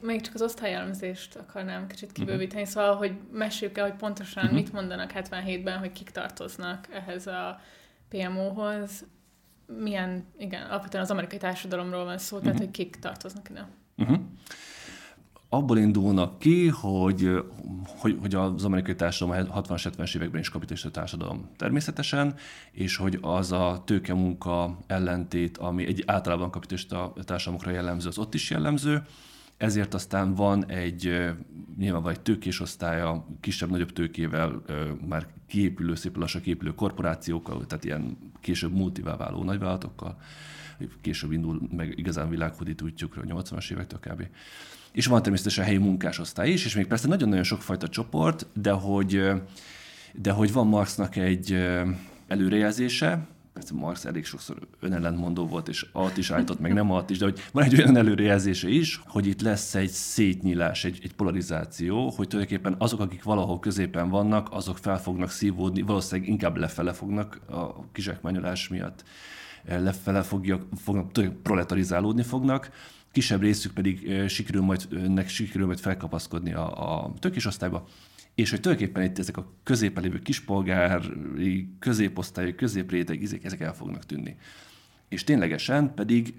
Még 0.00 0.20
csak 0.20 0.34
az 0.34 0.42
osztályelemzést 0.42 1.36
akarnám 1.36 1.86
kicsit 1.86 2.12
kibővíteni, 2.12 2.62
uh-huh. 2.62 2.76
szóval, 2.76 2.96
hogy 2.96 3.18
meséljük 3.32 3.78
el, 3.78 3.84
hogy 3.84 3.98
pontosan 3.98 4.44
uh-huh. 4.44 4.58
mit 4.58 4.72
mondanak 4.72 5.12
77-ben, 5.14 5.78
hogy 5.78 5.92
kik 5.92 6.10
tartoznak 6.10 6.88
ehhez 6.92 7.26
a 7.26 7.60
PMO-hoz. 8.08 9.06
Milyen, 9.66 10.24
igen, 10.38 10.62
alapvetően 10.62 11.02
az 11.02 11.10
amerikai 11.10 11.38
társadalomról 11.38 12.04
van 12.04 12.18
szó, 12.18 12.36
uh-huh. 12.36 12.50
tehát 12.50 12.64
hogy 12.64 12.74
kik 12.74 12.96
tartoznak 12.96 13.50
ide. 13.50 13.68
Uh-huh 13.96 14.20
abból 15.48 15.78
indulnak 15.78 16.38
ki, 16.38 16.68
hogy, 16.68 17.30
hogy, 17.86 18.18
hogy 18.20 18.34
az 18.34 18.64
amerikai 18.64 18.94
társadalom 18.94 19.46
60-70-es 19.54 20.16
években 20.16 20.40
is 20.40 20.48
kapitalista 20.48 20.90
társadalom 20.90 21.50
természetesen, 21.56 22.34
és 22.72 22.96
hogy 22.96 23.18
az 23.20 23.52
a 23.52 23.82
tőke-munka 23.84 24.78
ellentét, 24.86 25.56
ami 25.58 25.86
egy 25.86 26.02
általában 26.06 26.50
kapitalista 26.50 27.12
társadalomokra 27.24 27.70
jellemző, 27.70 28.08
az 28.08 28.18
ott 28.18 28.34
is 28.34 28.50
jellemző, 28.50 29.02
ezért 29.56 29.94
aztán 29.94 30.34
van 30.34 30.66
egy, 30.66 31.32
nyilván 31.78 32.02
van 32.02 32.12
egy 32.12 32.20
tőkés 32.20 32.60
osztálya, 32.60 33.26
kisebb-nagyobb 33.40 33.92
tőkével 33.92 34.62
már 35.08 35.26
kiépülő, 35.46 35.94
szép 35.94 36.16
lassan 36.16 36.40
kiépülő 36.40 36.74
korporációkkal, 36.74 37.66
tehát 37.66 37.84
ilyen 37.84 38.18
később 38.40 38.72
multivá 38.72 39.16
váló 39.16 39.42
nagyvállalatokkal, 39.42 40.18
később 41.00 41.32
indul 41.32 41.68
meg 41.76 41.98
igazán 41.98 42.28
világhódító 42.28 42.84
útjukra, 42.84 43.22
80-as 43.26 43.70
évektől 43.70 43.98
kb 44.00 44.26
és 44.92 45.06
van 45.06 45.22
természetesen 45.22 45.64
helyi 45.64 45.76
munkásosztály 45.76 46.50
is, 46.50 46.64
és 46.64 46.74
még 46.74 46.86
persze 46.86 47.08
nagyon-nagyon 47.08 47.44
sokfajta 47.44 47.88
csoport, 47.88 48.46
de 48.54 48.70
hogy, 48.70 49.30
de 50.12 50.30
hogy 50.30 50.52
van 50.52 50.66
Marxnak 50.66 51.16
egy 51.16 51.68
előrejelzése, 52.28 53.26
persze 53.58 53.74
Marx 53.74 54.04
elég 54.04 54.24
sokszor 54.24 54.56
önellentmondó 54.80 55.46
volt, 55.46 55.68
és 55.68 55.86
alt 55.92 56.16
is 56.16 56.30
állított, 56.30 56.60
meg 56.60 56.72
nem 56.72 56.90
alt 56.90 57.10
is, 57.10 57.18
de 57.18 57.24
hogy 57.24 57.40
van 57.52 57.64
egy 57.64 57.80
olyan 57.80 57.96
előrejelzése 57.96 58.68
is, 58.68 59.00
hogy 59.06 59.26
itt 59.26 59.40
lesz 59.40 59.74
egy 59.74 59.88
szétnyílás, 59.88 60.84
egy, 60.84 60.98
egy 61.02 61.14
polarizáció, 61.14 62.10
hogy 62.10 62.28
tulajdonképpen 62.28 62.74
azok, 62.78 63.00
akik 63.00 63.22
valahol 63.22 63.58
középen 63.58 64.08
vannak, 64.08 64.48
azok 64.50 64.78
fel 64.78 65.00
fognak 65.00 65.30
szívódni, 65.30 65.82
valószínűleg 65.82 66.30
inkább 66.30 66.56
lefele 66.56 66.92
fognak 66.92 67.40
a 67.50 67.90
kizsákmányolás 67.92 68.68
miatt 68.68 69.04
lefele 69.64 70.22
fogja, 70.22 70.68
fognak, 70.76 71.12
proletarizálódni 71.42 72.22
fognak, 72.22 72.70
kisebb 73.12 73.40
részük 73.40 73.72
pedig 73.72 74.24
sikerül 74.28 74.62
majd, 74.62 75.12
nek 75.12 75.28
sikerül 75.28 75.66
majd 75.66 75.78
felkapaszkodni 75.78 76.52
a, 76.52 77.02
a 77.04 77.14
tökés 77.18 77.46
osztályba, 77.46 77.88
és 78.34 78.50
hogy 78.50 78.60
tulajdonképpen 78.60 79.04
itt 79.04 79.18
ezek 79.18 79.36
a 79.36 79.52
középen 79.62 80.02
lévő 80.02 80.18
kispolgári, 80.18 81.68
középosztályok, 81.78 82.56
középréteg, 82.56 83.22
ezek, 83.22 83.44
ezek 83.44 83.60
el 83.60 83.74
fognak 83.74 84.06
tűnni. 84.06 84.36
És 85.08 85.24
ténylegesen 85.24 85.94
pedig, 85.94 86.34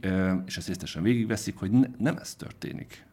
és 0.46 0.58
ezt 0.58 0.68
részletesen 0.68 1.04
végigveszik, 1.04 1.56
hogy 1.56 1.72
ne, 1.72 1.88
nem 1.98 2.18
ez 2.18 2.36
történik. 2.36 3.06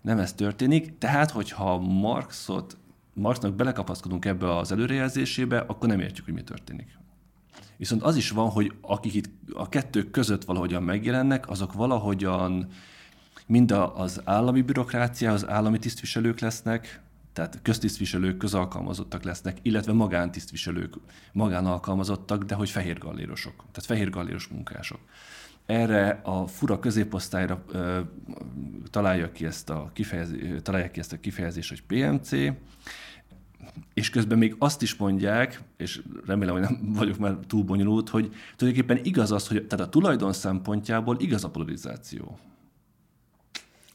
Nem 0.00 0.18
ez 0.18 0.32
történik, 0.32 0.98
tehát 0.98 1.30
hogyha 1.30 1.78
Marxot, 1.78 2.76
Marxnak 3.12 3.54
belekapaszkodunk 3.54 4.24
ebbe 4.24 4.56
az 4.56 4.72
előrejelzésébe, 4.72 5.58
akkor 5.58 5.88
nem 5.88 6.00
értjük, 6.00 6.24
hogy 6.24 6.34
mi 6.34 6.42
történik. 6.42 6.98
Viszont 7.82 8.02
az 8.02 8.16
is 8.16 8.30
van, 8.30 8.50
hogy 8.50 8.72
akik 8.80 9.14
itt 9.14 9.30
a 9.52 9.68
kettők 9.68 10.10
között 10.10 10.44
valahogyan 10.44 10.82
megjelennek, 10.82 11.48
azok 11.48 11.72
valahogyan 11.72 12.68
mind 13.46 13.70
az 13.94 14.20
állami 14.24 14.62
bürokrácia, 14.62 15.32
az 15.32 15.48
állami 15.48 15.78
tisztviselők 15.78 16.40
lesznek, 16.40 17.00
tehát 17.32 17.58
köztisztviselők, 17.62 18.36
közalkalmazottak 18.36 19.22
lesznek, 19.22 19.58
illetve 19.62 19.92
magántisztviselők, 19.92 20.94
magánalkalmazottak, 21.32 22.42
de 22.42 22.54
hogy 22.54 22.70
fehér 22.70 22.98
gallérosok, 22.98 23.54
tehát 23.56 23.84
fehér 23.86 24.10
galléros 24.10 24.46
munkások. 24.46 25.00
Erre 25.66 26.20
a 26.24 26.46
fura 26.46 26.78
középosztályra 26.78 27.64
ö, 27.68 28.00
találja 28.90 29.32
ki 29.32 29.46
ezt 29.46 29.70
a 29.70 29.90
kifejezés, 29.92 30.40
találják 30.62 30.90
ki 30.90 31.00
ezt 31.00 31.12
a 31.12 31.20
kifejezést, 31.20 31.68
hogy 31.68 31.82
PMC, 31.82 32.30
és 33.94 34.10
közben 34.10 34.38
még 34.38 34.54
azt 34.58 34.82
is 34.82 34.94
mondják, 34.94 35.60
és 35.76 36.00
remélem, 36.26 36.54
hogy 36.54 36.62
nem 36.62 36.92
vagyok 37.00 37.18
már 37.18 37.36
túl 37.46 37.62
bonyolult, 37.64 38.08
hogy 38.08 38.34
tulajdonképpen 38.56 39.04
igaz 39.04 39.32
az, 39.32 39.48
hogy 39.48 39.66
tehát 39.66 39.86
a 39.86 39.88
tulajdon 39.88 40.32
szempontjából 40.32 41.16
igaz 41.20 41.44
a 41.44 41.50
polarizáció. 41.50 42.38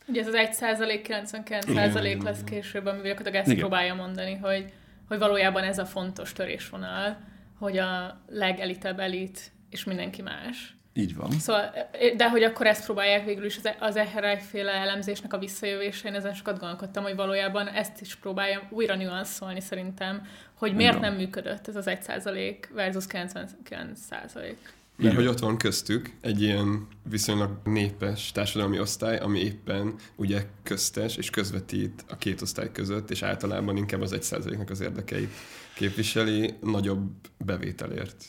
Ugye 0.08 0.22
ez 0.22 0.28
az 0.28 0.34
1 0.34 0.54
százalék, 0.54 1.02
99 1.02 1.74
százalék 1.74 2.24
lesz 2.24 2.44
később, 2.44 2.86
amivel 2.86 3.08
gyakorlatilag 3.08 3.36
ezt 3.36 3.48
Igen. 3.48 3.60
próbálja 3.60 3.94
mondani, 3.94 4.36
hogy, 4.36 4.74
hogy 5.08 5.18
valójában 5.18 5.64
ez 5.64 5.78
a 5.78 5.86
fontos 5.86 6.34
törésvonal, 6.34 7.18
hogy 7.60 7.78
a 7.78 8.22
legelitebb 8.28 9.00
elit 9.00 9.52
és 9.70 9.84
mindenki 9.84 10.22
más. 10.22 10.77
Így 10.98 11.16
van. 11.16 11.32
Szóval, 11.32 11.74
de 12.18 12.30
hogy 12.30 12.44
akkor 12.44 12.66
ezt 12.66 12.86
próbálják 12.86 13.26
végül 13.26 13.46
is 13.46 13.58
az, 13.58 13.70
az 13.80 13.96
EHRI 13.96 14.40
féle 14.50 14.72
elemzésnek 14.72 15.34
a 15.34 15.38
visszajövésén, 15.38 16.14
ezen 16.14 16.34
sokat 16.34 16.60
gondolkodtam, 16.60 17.04
hogy 17.04 17.16
valójában 17.16 17.68
ezt 17.68 18.02
is 18.02 18.16
próbálja 18.16 18.68
újra 18.70 18.96
nüanszolni 18.96 19.60
szerintem, 19.60 20.28
hogy 20.54 20.76
miért 20.76 21.00
nem 21.00 21.14
működött 21.14 21.68
ez 21.68 21.76
az 21.76 21.86
1% 21.88 22.56
versus 22.74 23.06
99%. 23.10 24.56
Mert 24.96 25.16
hogy 25.16 25.28
ott 25.28 25.40
van 25.40 25.58
köztük 25.58 26.10
egy 26.22 26.42
ilyen 26.42 26.88
viszonylag 27.10 27.52
népes 27.64 28.32
társadalmi 28.32 28.80
osztály, 28.80 29.18
ami 29.18 29.40
éppen 29.40 29.96
ugye 30.16 30.46
köztes 30.64 31.18
és 31.18 31.30
közvetít 31.30 32.06
a 32.10 32.18
két 32.18 32.42
osztály 32.42 32.72
között, 32.72 33.10
és 33.10 33.22
általában 33.22 33.78
inkább 33.78 34.02
az 34.02 34.14
egy 34.14 34.24
százaléknak 34.24 34.70
az 34.70 34.82
érdekeit 34.82 35.32
képviseli 35.76 36.54
nagyobb 36.62 37.10
bevételért. 37.46 38.26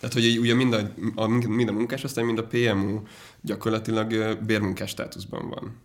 Tehát, 0.00 0.14
hogy 0.14 0.38
ugye 0.38 0.54
mind 0.54 0.72
a, 0.72 0.92
a, 1.14 1.26
mind 1.26 1.68
a 1.68 1.72
munkásosztály, 1.72 2.24
mind 2.24 2.38
a 2.38 2.46
PMU 2.46 3.02
gyakorlatilag 3.40 4.38
bérmunkás 4.44 4.90
státuszban 4.90 5.48
van. 5.48 5.76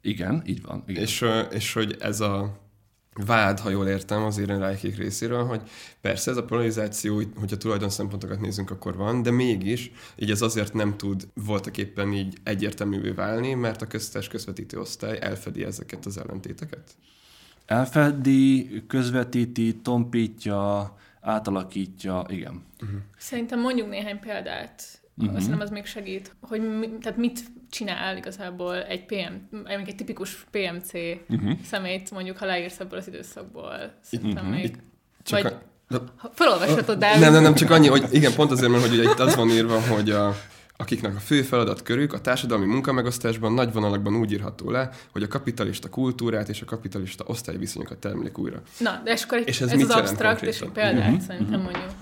Igen, 0.00 0.42
így 0.46 0.62
van. 0.62 0.84
Igen. 0.86 1.02
És, 1.02 1.24
és 1.50 1.72
hogy 1.72 1.96
ez 2.00 2.20
a 2.20 2.66
vád, 3.26 3.60
ha 3.60 3.70
jól 3.70 3.86
értem, 3.86 4.22
az 4.22 4.44
Rájkék 4.44 4.96
részéről, 4.96 5.44
hogy 5.44 5.62
persze 6.00 6.30
ez 6.30 6.36
a 6.36 6.44
polarizáció, 6.44 7.22
hogyha 7.36 7.56
tulajdon 7.56 7.90
szempontokat 7.90 8.40
nézünk, 8.40 8.70
akkor 8.70 8.96
van, 8.96 9.22
de 9.22 9.30
mégis 9.30 9.92
így 10.16 10.30
ez 10.30 10.42
azért 10.42 10.72
nem 10.72 10.96
tud 10.96 11.28
voltak 11.34 11.78
éppen 11.78 12.12
így 12.12 12.36
egyértelművé 12.42 13.10
válni, 13.10 13.54
mert 13.54 13.82
a 13.82 13.86
köztes 13.86 14.28
közvetítő 14.28 14.78
osztály 14.78 15.18
elfedi 15.20 15.64
ezeket 15.64 16.06
az 16.06 16.18
ellentéteket? 16.18 16.96
Elfedi, 17.66 18.70
közvetíti, 18.86 19.76
tompítja, 19.76 20.96
átalakítja, 21.20 22.24
igen. 22.28 22.64
Uh-huh. 22.82 22.98
Szerintem 23.16 23.60
mondjuk 23.60 23.88
néhány 23.88 24.20
példát, 24.20 24.82
uh-huh. 25.16 25.38
szerintem 25.38 25.60
az 25.60 25.70
még 25.70 25.86
segít, 25.86 26.34
hogy 26.40 26.78
mi, 26.78 26.88
tehát 27.00 27.18
mit 27.18 27.40
csinál 27.70 28.16
igazából 28.16 28.82
egy 28.84 29.04
PM, 29.04 29.56
egy 29.66 29.94
tipikus 29.96 30.46
PMC 30.50 30.92
uh-huh. 31.28 31.58
szemét, 31.64 32.10
mondjuk, 32.10 32.36
ha 32.36 32.46
leírsz 32.46 32.80
ebből 32.80 32.98
az 32.98 33.08
időszakból. 33.08 33.92
Szerintem 34.00 34.44
uh-huh. 34.44 34.60
még... 34.60 34.76
Csak 35.22 35.42
vagy, 35.42 35.54
a... 35.88 36.26
felolvashatod, 36.32 36.98
de... 36.98 37.18
Nem, 37.18 37.32
nem, 37.32 37.42
nem, 37.42 37.54
csak 37.54 37.70
annyi, 37.70 37.88
hogy 37.88 38.06
igen, 38.10 38.34
pont 38.34 38.50
azért, 38.50 38.70
mert 38.70 38.86
hogy 38.86 38.98
ugye 38.98 39.10
itt 39.10 39.18
az 39.18 39.34
van 39.36 39.48
írva, 39.48 39.80
hogy 39.80 40.10
a, 40.10 40.34
akiknek 40.80 41.16
a 41.16 41.18
fő 41.18 41.46
körük 41.84 42.12
a 42.12 42.20
társadalmi 42.20 42.66
munkamegosztásban 42.66 43.52
nagy 43.52 43.72
vonalakban 43.72 44.16
úgy 44.16 44.32
írható 44.32 44.70
le, 44.70 44.90
hogy 45.12 45.22
a 45.22 45.28
kapitalista 45.28 45.88
kultúrát 45.88 46.48
és 46.48 46.62
a 46.62 46.64
kapitalista 46.64 47.24
osztályviszonyokat 47.26 47.98
termelik 47.98 48.38
újra. 48.38 48.62
Na, 48.78 49.00
de 49.04 49.12
és 49.12 49.22
akkor 49.22 49.42
és 49.44 49.60
ez, 49.60 49.72
ez 49.72 49.80
az 49.80 49.90
absztrakt, 49.90 50.42
és 50.42 50.60
egy 50.60 50.68
példát 50.68 51.06
uh-huh, 51.06 51.20
szerintem 51.20 51.60
uh-huh. 51.60 51.72
mondjuk. 51.72 51.94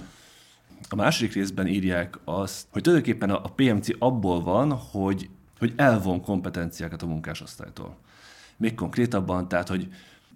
A 0.88 0.94
második 0.94 1.34
részben 1.34 1.66
írják 1.66 2.18
azt, 2.24 2.66
hogy 2.70 2.82
tulajdonképpen 2.82 3.30
a 3.30 3.48
PMC 3.48 3.88
abból 3.98 4.42
van, 4.42 4.72
hogy, 4.72 5.28
hogy 5.58 5.72
elvon 5.76 6.22
kompetenciákat 6.22 7.02
a 7.02 7.06
munkásosztálytól. 7.06 7.96
Még 8.56 8.74
konkrétabban, 8.74 9.48
tehát, 9.48 9.68
hogy 9.68 9.88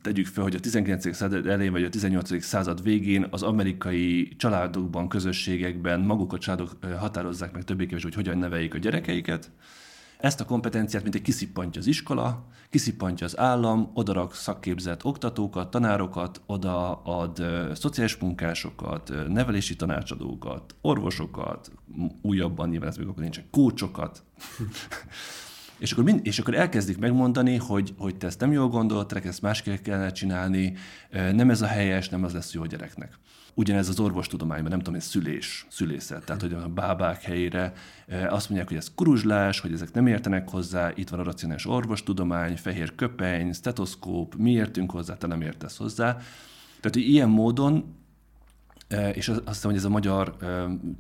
tegyük 0.03 0.27
fel, 0.27 0.43
hogy 0.43 0.55
a 0.55 0.61
19. 0.61 1.15
század 1.15 1.47
elején 1.47 1.73
vagy 1.73 1.85
a 1.85 1.89
18. 1.89 2.43
század 2.43 2.83
végén 2.83 3.27
az 3.31 3.43
amerikai 3.43 4.29
családokban, 4.37 5.09
közösségekben 5.09 6.01
maguk 6.01 6.33
a 6.33 6.39
családok 6.39 6.77
határozzák 6.99 7.53
meg 7.53 7.65
többé 7.65 7.87
kevésbé, 7.87 8.09
hogy 8.09 8.25
hogyan 8.25 8.39
neveljék 8.39 8.75
a 8.75 8.79
gyerekeiket. 8.79 9.51
Ezt 10.19 10.41
a 10.41 10.45
kompetenciát 10.45 11.03
mint 11.03 11.15
egy 11.15 11.23
kiszippantja 11.23 11.81
az 11.81 11.87
iskola, 11.87 12.47
kiszippantja 12.71 13.27
az 13.27 13.39
állam, 13.39 13.91
odarak 13.95 14.35
szakképzett 14.35 15.05
oktatókat, 15.05 15.71
tanárokat, 15.71 16.41
oda 16.47 17.03
ad 17.03 17.43
szociális 17.75 18.17
munkásokat, 18.17 19.13
nevelési 19.29 19.77
tanácsadókat, 19.77 20.75
orvosokat, 20.81 21.73
újabban 22.23 22.69
nyilván 22.69 22.89
ez 22.89 22.97
még 22.97 23.07
akkor 23.07 23.23
nincsen, 23.23 23.45
kócsokat. 23.51 24.23
És 25.81 25.93
akkor, 25.93 26.05
mind, 26.05 26.21
és 26.23 26.39
akkor 26.39 26.55
elkezdik 26.55 26.99
megmondani, 26.99 27.57
hogy, 27.57 27.95
hogy 27.99 28.17
te 28.17 28.27
ezt 28.27 28.41
nem 28.41 28.53
jól 28.53 28.69
gondolod, 28.69 29.21
ezt 29.25 29.43
másképp 29.43 29.83
kellene 29.83 30.13
csinálni, 30.13 30.75
nem 31.11 31.51
ez 31.51 31.63
a 31.63 31.67
helyes, 31.67 32.09
nem 32.09 32.25
az 32.25 32.33
lesz 32.33 32.53
jó 32.53 32.65
gyereknek. 32.65 33.19
Ugyanez 33.55 33.89
az 33.89 34.01
orvostudományban, 34.01 34.71
nem 34.71 34.79
tudom, 34.79 34.95
ez 34.95 35.05
szülés, 35.05 35.67
szülészet, 35.69 36.25
tehát 36.25 36.41
hogy 36.43 36.53
a 36.53 36.69
bábák 36.69 37.23
helyére 37.23 37.73
azt 38.29 38.49
mondják, 38.49 38.69
hogy 38.69 38.77
ez 38.77 38.95
kuruzslás, 38.95 39.61
hogy 39.61 39.73
ezek 39.73 39.93
nem 39.93 40.07
értenek 40.07 40.49
hozzá, 40.49 40.93
itt 40.95 41.09
van 41.09 41.21
a 41.21 41.23
racionális 41.23 41.67
orvostudomány, 41.67 42.57
fehér 42.57 42.95
köpeny, 42.95 43.53
stetoszkóp, 43.53 44.35
mi 44.37 44.51
értünk 44.51 44.91
hozzá, 44.91 45.17
te 45.17 45.27
nem 45.27 45.41
értesz 45.41 45.77
hozzá. 45.77 46.13
Tehát, 46.81 46.95
hogy 46.95 47.09
ilyen 47.09 47.29
módon 47.29 47.99
és 49.13 49.29
azt 49.29 49.47
hiszem, 49.47 49.71
hogy 49.71 49.79
ez 49.79 49.85
a 49.85 49.89
magyar 49.89 50.37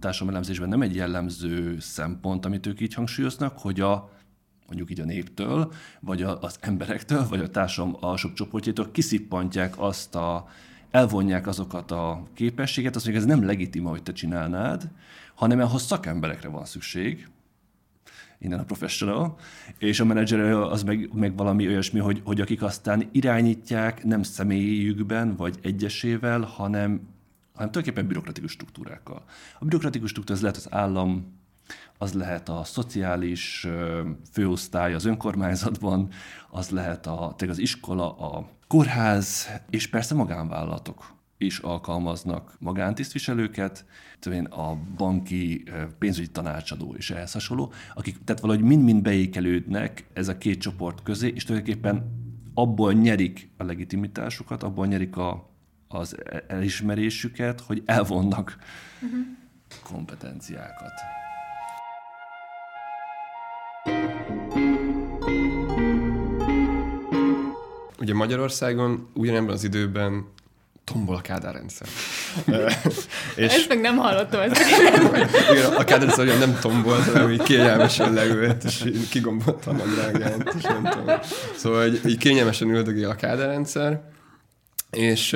társadalomelemzésben 0.00 0.68
nem 0.68 0.82
egy 0.82 0.94
jellemző 0.94 1.76
szempont, 1.78 2.44
amit 2.44 2.66
ők 2.66 2.80
így 2.80 2.94
hangsúlyoznak, 2.94 3.58
hogy 3.58 3.80
a 3.80 4.10
mondjuk 4.70 4.90
így 4.90 5.00
a 5.00 5.04
néptől, 5.04 5.72
vagy 6.00 6.22
a, 6.22 6.40
az 6.40 6.56
emberektől, 6.60 7.28
vagy 7.28 7.40
a 7.40 7.50
társadalom 7.50 7.96
alsóbb 8.00 8.32
csoportjától 8.32 8.90
kiszippantják 8.90 9.74
azt 9.78 10.14
a, 10.14 10.48
elvonják 10.90 11.46
azokat 11.46 11.90
a 11.90 12.22
képességet, 12.34 12.96
azt 12.96 13.04
mondják, 13.04 13.26
ez 13.26 13.36
nem 13.36 13.46
legitima, 13.46 13.90
hogy 13.90 14.02
te 14.02 14.12
csinálnád, 14.12 14.90
hanem 15.34 15.60
ahhoz 15.60 15.82
szakemberekre 15.82 16.48
van 16.48 16.64
szükség, 16.64 17.28
innen 18.38 18.58
a 18.58 18.64
professional, 18.64 19.38
és 19.78 20.00
a 20.00 20.04
menedzser 20.04 20.40
az 20.40 20.82
meg, 20.82 21.10
meg 21.14 21.36
valami 21.36 21.66
olyasmi, 21.66 21.98
hogy, 21.98 22.20
hogy 22.24 22.40
akik 22.40 22.62
aztán 22.62 23.08
irányítják 23.12 24.04
nem 24.04 24.22
személyükben 24.22 25.36
vagy 25.36 25.58
egyesével, 25.62 26.40
hanem, 26.40 27.00
hanem 27.54 27.70
tulajdonképpen 27.70 28.06
bürokratikus 28.06 28.50
struktúrákkal. 28.50 29.24
A 29.58 29.64
bürokratikus 29.64 30.10
struktúra 30.10 30.34
az 30.34 30.42
lehet 30.42 30.56
az 30.56 30.72
állam, 30.72 31.39
az 31.98 32.12
lehet 32.12 32.48
a 32.48 32.64
szociális 32.64 33.66
főosztály 34.32 34.94
az 34.94 35.04
önkormányzatban, 35.04 36.08
az 36.50 36.70
lehet 36.70 37.06
a, 37.06 37.34
az 37.48 37.58
iskola, 37.58 38.16
a 38.18 38.48
kórház, 38.66 39.48
és 39.70 39.86
persze 39.86 40.14
magánvállalatok 40.14 41.18
is 41.38 41.58
alkalmaznak 41.58 42.56
magántisztviselőket, 42.58 43.84
a 44.50 44.74
banki 44.96 45.64
pénzügyi 45.98 46.28
tanácsadó 46.28 46.94
és 46.96 47.10
ehhez 47.10 47.32
hasonló, 47.32 47.72
akik 47.94 48.24
tehát 48.24 48.40
valahogy 48.40 48.64
mind-mind 48.64 49.02
beékelődnek 49.02 50.06
ez 50.12 50.28
a 50.28 50.38
két 50.38 50.60
csoport 50.60 51.02
közé, 51.02 51.32
és 51.34 51.44
tulajdonképpen 51.44 52.18
abból 52.54 52.92
nyerik 52.92 53.50
a 53.56 53.64
legitimitásukat, 53.64 54.62
abból 54.62 54.86
nyerik 54.86 55.16
a, 55.16 55.50
az 55.88 56.16
elismerésüket, 56.46 57.60
hogy 57.60 57.82
elvonnak 57.84 58.56
uh-huh. 59.02 59.20
kompetenciákat. 59.82 60.92
Ugye 67.98 68.14
Magyarországon 68.14 69.08
ugyanebben 69.14 69.54
az 69.54 69.64
időben 69.64 70.26
tombol 70.84 71.14
a 71.14 71.20
Kádár 71.20 71.54
rendszer. 71.54 71.88
és 73.36 73.52
Ezt 73.52 73.68
meg 73.68 73.80
nem 73.80 73.96
hallottam. 73.96 74.40
Ezt 74.40 74.60
igen, 75.52 75.72
a 75.72 75.84
Kádár 75.84 76.16
rendszer 76.16 76.38
nem 76.38 76.58
tombolt, 76.60 77.04
hanem 77.04 77.30
így 77.30 77.42
kényelmesen 77.42 78.12
leült, 78.12 78.64
és 78.64 78.84
kigombolta 79.10 79.70
a 79.70 79.74
drágát, 79.74 80.54
és 80.56 80.62
nem 80.62 80.82
tudom. 80.82 81.18
Szóval 81.56 81.86
így, 81.86 82.00
így 82.06 82.18
kényelmesen 82.18 82.68
üldögél 82.68 83.08
a 83.08 83.14
Kádár 83.14 83.48
rendszer, 83.48 84.02
és 84.90 85.32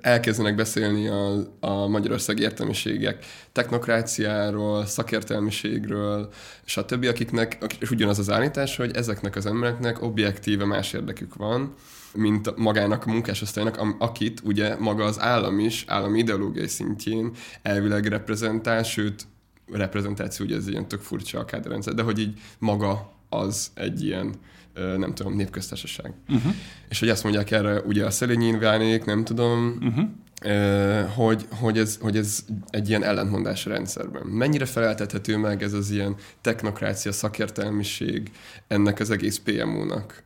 elkezdenek 0.00 0.54
beszélni 0.54 1.08
a, 1.08 1.32
a 1.60 1.86
magyarországi 1.86 2.42
értelmiségek 2.42 3.24
technokráciáról, 3.52 4.86
szakértelmiségről, 4.86 6.28
és 6.64 6.76
a 6.76 6.84
többi, 6.84 7.06
akiknek, 7.06 7.58
és 7.80 7.90
ugyanaz 7.90 8.18
az 8.18 8.30
állítás, 8.30 8.76
hogy 8.76 8.96
ezeknek 8.96 9.36
az 9.36 9.46
embereknek 9.46 10.02
objektíve 10.02 10.64
más 10.64 10.92
érdekük 10.92 11.34
van, 11.34 11.74
mint 12.14 12.56
magának 12.56 13.06
a 13.06 13.10
munkásosztálynak, 13.10 13.80
akit 13.98 14.40
ugye 14.44 14.76
maga 14.76 15.04
az 15.04 15.20
állam 15.20 15.58
is, 15.58 15.84
állami 15.86 16.18
ideológiai 16.18 16.68
szintjén 16.68 17.30
elvileg 17.62 18.06
reprezentál, 18.06 18.82
sőt, 18.82 19.26
reprezentáció, 19.72 20.46
ugye 20.46 20.56
ez 20.56 20.68
ilyen 20.68 20.88
tök 20.88 21.00
furcsa 21.00 21.38
a 21.38 21.44
kádrendszer, 21.44 21.94
de 21.94 22.02
hogy 22.02 22.18
így 22.18 22.40
maga 22.58 23.12
az 23.28 23.70
egy 23.74 24.04
ilyen 24.04 24.34
nem 24.74 25.14
tudom, 25.14 25.34
népköztársaság. 25.34 26.12
Uh-huh. 26.28 26.52
És 26.88 26.98
hogy 26.98 27.08
azt 27.08 27.22
mondják 27.22 27.50
erre, 27.50 27.80
ugye 27.80 28.04
a 28.04 28.10
Szelényi 28.10 28.58
Vánék, 28.58 29.04
nem 29.04 29.24
tudom, 29.24 29.78
uh-huh. 29.80 31.10
hogy, 31.10 31.46
hogy, 31.50 31.78
ez, 31.78 31.98
hogy 32.00 32.16
ez 32.16 32.44
egy 32.70 32.88
ilyen 32.88 33.02
ellentmondás 33.02 33.66
a 33.66 33.70
rendszerben. 33.70 34.26
Mennyire 34.26 34.64
feleltethető 34.64 35.36
meg 35.36 35.62
ez 35.62 35.72
az 35.72 35.90
ilyen 35.90 36.16
technokrácia, 36.40 37.12
szakértelmiség 37.12 38.30
ennek 38.68 39.00
az 39.00 39.10
egész 39.10 39.38
PMO-nak? 39.44 40.22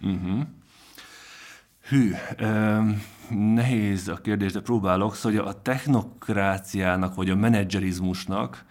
Uh-huh. 0.00 0.40
Hű, 1.88 2.12
um, 2.40 3.02
nehéz 3.54 4.08
a 4.08 4.16
kérdés, 4.22 4.52
de 4.52 4.60
próbálok. 4.60 5.14
Szóval 5.14 5.46
a 5.46 5.62
technokráciának, 5.62 7.14
vagy 7.14 7.30
a 7.30 7.36
menedzserizmusnak 7.36 8.64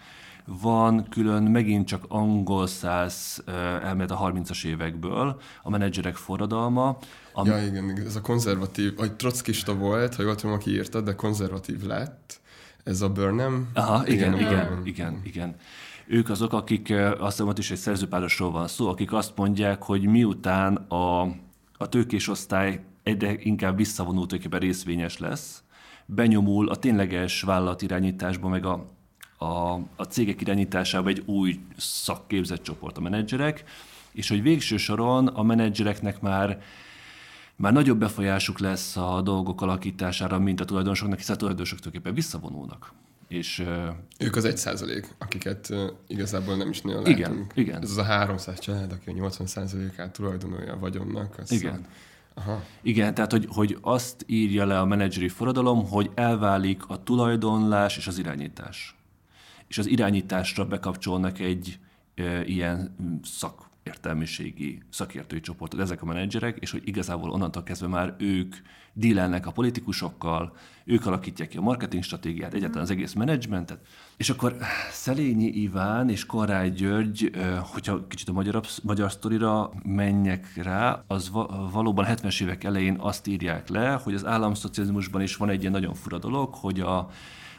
van 0.45 1.07
külön 1.09 1.43
megint 1.43 1.87
csak 1.87 2.05
angol 2.07 2.67
száz 2.67 3.43
elmélet 3.83 4.11
a 4.11 4.31
30-as 4.33 4.65
évekből, 4.65 5.41
a 5.63 5.69
menedzserek 5.69 6.15
forradalma. 6.15 6.97
Am... 7.33 7.45
Ja, 7.45 7.65
igen, 7.65 8.01
ez 8.05 8.15
a 8.15 8.21
konzervatív, 8.21 8.95
vagy 8.95 9.13
trockista 9.13 9.75
volt, 9.75 10.15
ha 10.15 10.23
jól 10.23 10.35
tudom, 10.35 10.55
aki 10.55 10.71
írta, 10.71 11.01
de 11.01 11.15
konzervatív 11.15 11.83
lett. 11.83 12.39
Ez 12.83 13.01
a 13.01 13.09
Burnham. 13.09 13.69
Aha, 13.73 14.07
igen, 14.07 14.33
igen, 14.33 14.51
igen, 14.51 14.81
igen, 14.83 15.21
igen. 15.23 15.55
Ők 16.07 16.29
azok, 16.29 16.53
akik, 16.53 16.93
azt 17.19 17.37
hiszem, 17.37 17.53
is 17.57 17.71
egy 17.71 17.77
szerzőpárosról 17.77 18.51
van 18.51 18.67
szó, 18.67 18.87
akik 18.87 19.13
azt 19.13 19.31
mondják, 19.35 19.83
hogy 19.83 20.05
miután 20.05 20.75
a, 20.75 21.21
a 21.77 21.89
tőkés 21.89 22.27
osztály 22.27 22.83
egyre 23.03 23.35
inkább 23.39 23.77
visszavonult, 23.77 24.31
részvényes 24.59 25.17
lesz, 25.17 25.63
benyomul 26.05 26.69
a 26.69 26.75
tényleges 26.75 27.41
vállalatirányításba, 27.41 28.47
meg 28.47 28.65
a 28.65 28.91
a, 29.41 29.73
a 29.95 30.03
cégek 30.09 30.41
irányításába 30.41 31.09
egy 31.09 31.23
új 31.25 31.59
szakképzett 31.77 32.63
csoport, 32.63 32.97
a 32.97 33.01
menedzserek, 33.01 33.63
és 34.11 34.29
hogy 34.29 34.41
végső 34.41 34.77
soron 34.77 35.27
a 35.27 35.43
menedzsereknek 35.43 36.21
már 36.21 36.61
már 37.55 37.73
nagyobb 37.73 37.99
befolyásuk 37.99 38.59
lesz 38.59 38.97
a 38.97 39.21
dolgok 39.21 39.61
alakítására, 39.61 40.39
mint 40.39 40.59
a 40.59 40.65
tulajdonosoknak, 40.65 41.17
hiszen 41.17 41.35
a 41.35 41.37
tulajdonosok 41.37 41.79
tulajdonképpen 41.79 42.15
visszavonulnak. 42.15 42.93
És, 43.27 43.63
ők 44.19 44.35
az 44.35 44.45
egy 44.45 44.57
százalék, 44.57 45.15
akiket 45.17 45.73
igazából 46.07 46.57
nem 46.57 46.69
is 46.69 46.81
nagyon 46.81 47.05
igen, 47.05 47.29
látunk. 47.29 47.51
Igen. 47.55 47.81
Ez 47.81 47.89
az 47.89 47.97
a 47.97 48.03
300 48.03 48.59
család, 48.59 48.91
aki 48.91 49.09
a 49.09 49.13
80 49.13 49.47
százalékát 49.47 50.11
tulajdonolja 50.11 50.73
a 50.73 50.79
vagyonnak. 50.79 51.37
Az 51.37 51.51
igen. 51.51 51.85
Aha. 52.33 52.63
Igen, 52.81 53.13
tehát 53.13 53.31
hogy, 53.31 53.47
hogy 53.49 53.77
azt 53.81 54.23
írja 54.27 54.65
le 54.65 54.79
a 54.79 54.85
menedzseri 54.85 55.29
forradalom, 55.29 55.87
hogy 55.89 56.11
elválik 56.15 56.81
a 56.87 57.03
tulajdonlás 57.03 57.97
és 57.97 58.07
az 58.07 58.17
irányítás 58.17 58.95
és 59.71 59.77
az 59.77 59.87
irányításra 59.87 60.65
bekapcsolnak 60.65 61.39
egy 61.39 61.79
e, 62.15 62.45
ilyen 62.45 62.95
szakértelmiségi, 63.23 64.81
szakértői 64.89 65.39
csoportot, 65.39 65.79
ezek 65.79 66.01
a 66.01 66.05
menedzserek, 66.05 66.57
és 66.57 66.71
hogy 66.71 66.81
igazából 66.85 67.29
onnantól 67.29 67.63
kezdve 67.63 67.87
már 67.87 68.15
ők 68.17 68.55
dílelnek 68.93 69.47
a 69.47 69.51
politikusokkal, 69.51 70.55
ők 70.85 71.05
alakítják 71.05 71.47
ki 71.47 71.57
a 71.57 71.61
marketing 71.61 72.03
stratégiát, 72.03 72.53
egyáltalán 72.53 72.83
az 72.83 72.89
egész 72.89 73.13
menedzsmentet. 73.13 73.79
És 74.17 74.29
akkor 74.29 74.55
Szelényi 74.91 75.47
Iván 75.47 76.09
és 76.09 76.25
Karály 76.25 76.69
György, 76.69 77.31
hogyha 77.59 78.07
kicsit 78.07 78.29
a 78.29 78.31
magyar, 78.31 78.61
magyar 78.83 79.11
sztorira 79.11 79.71
menjek 79.83 80.55
rá, 80.55 81.03
az 81.07 81.31
valóban 81.71 82.05
70-es 82.07 82.41
évek 82.41 82.63
elején 82.63 82.95
azt 82.99 83.27
írják 83.27 83.67
le, 83.69 83.91
hogy 84.03 84.13
az 84.13 84.25
államszocializmusban 84.25 85.21
is 85.21 85.35
van 85.35 85.49
egy 85.49 85.59
ilyen 85.59 85.71
nagyon 85.71 85.93
fura 85.93 86.17
dolog, 86.17 86.53
hogy 86.53 86.79
a 86.79 87.09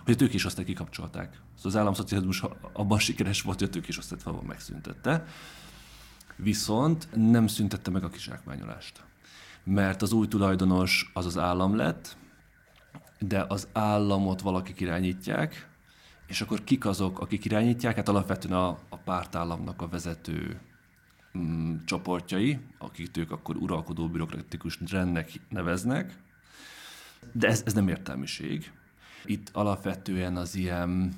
hogy 0.04 0.14
a 0.14 0.16
tőkésosztályt 0.16 0.66
kikapcsolták. 0.66 1.40
Az 1.64 1.76
államszocializmus 1.76 2.42
abban 2.72 2.98
sikeres 2.98 3.42
volt, 3.42 3.58
hogy 3.58 3.68
a 3.68 3.70
tőkésosztályt 3.70 4.22
valahol 4.22 4.46
megszüntette. 4.46 5.24
Viszont 6.36 7.08
nem 7.14 7.46
szüntette 7.46 7.90
meg 7.90 8.04
a 8.04 8.08
kizsákmányolást. 8.08 9.04
Mert 9.64 10.02
az 10.02 10.12
új 10.12 10.28
tulajdonos 10.28 11.10
az 11.14 11.26
az 11.26 11.38
állam 11.38 11.76
lett, 11.76 12.16
de 13.18 13.44
az 13.48 13.68
államot 13.72 14.40
valakik 14.40 14.80
irányítják, 14.80 15.68
és 16.26 16.40
akkor 16.40 16.64
kik 16.64 16.86
azok, 16.86 17.20
akik 17.20 17.44
irányítják? 17.44 17.96
Hát 17.96 18.08
alapvetően 18.08 18.54
a, 18.54 18.68
a 18.88 18.96
pártállamnak 18.96 19.82
a 19.82 19.88
vezető 19.88 20.60
mm, 21.38 21.76
csoportjai, 21.84 22.58
akik 22.78 23.16
ők 23.16 23.30
akkor 23.30 23.56
uralkodó 23.56 24.08
bürokratikus 24.08 24.78
rendnek 24.90 25.30
neveznek, 25.48 26.18
de 27.32 27.48
ez, 27.48 27.62
ez 27.66 27.72
nem 27.72 27.88
értelmiség. 27.88 28.72
Itt 29.24 29.50
alapvetően 29.52 30.36
az 30.36 30.54
ilyen 30.54 31.12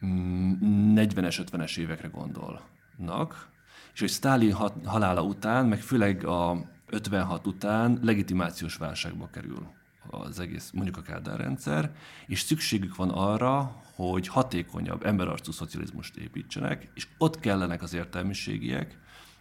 40-es, 0.00 1.44
50-es 1.50 1.76
évekre 1.76 2.08
gondolnak, 2.08 3.48
és 3.94 4.00
hogy 4.00 4.08
Stalin 4.08 4.52
halála 4.84 5.22
után, 5.22 5.66
meg 5.66 5.80
főleg 5.80 6.24
a 6.24 6.70
56 6.86 7.46
után 7.46 7.98
legitimációs 8.02 8.76
válságba 8.76 9.28
kerül 9.32 9.76
az 10.10 10.40
egész, 10.40 10.70
mondjuk 10.70 10.96
a 10.96 11.02
Kádár 11.02 11.40
rendszer, 11.40 11.90
és 12.26 12.40
szükségük 12.40 12.96
van 12.96 13.10
arra, 13.10 13.82
hogy 13.94 14.28
hatékonyabb 14.28 15.06
emberarcú 15.06 15.52
szocializmust 15.52 16.16
építsenek, 16.16 16.90
és 16.94 17.06
ott 17.18 17.40
kellenek 17.40 17.82
az 17.82 17.94
értelmiségiek, 17.94 18.98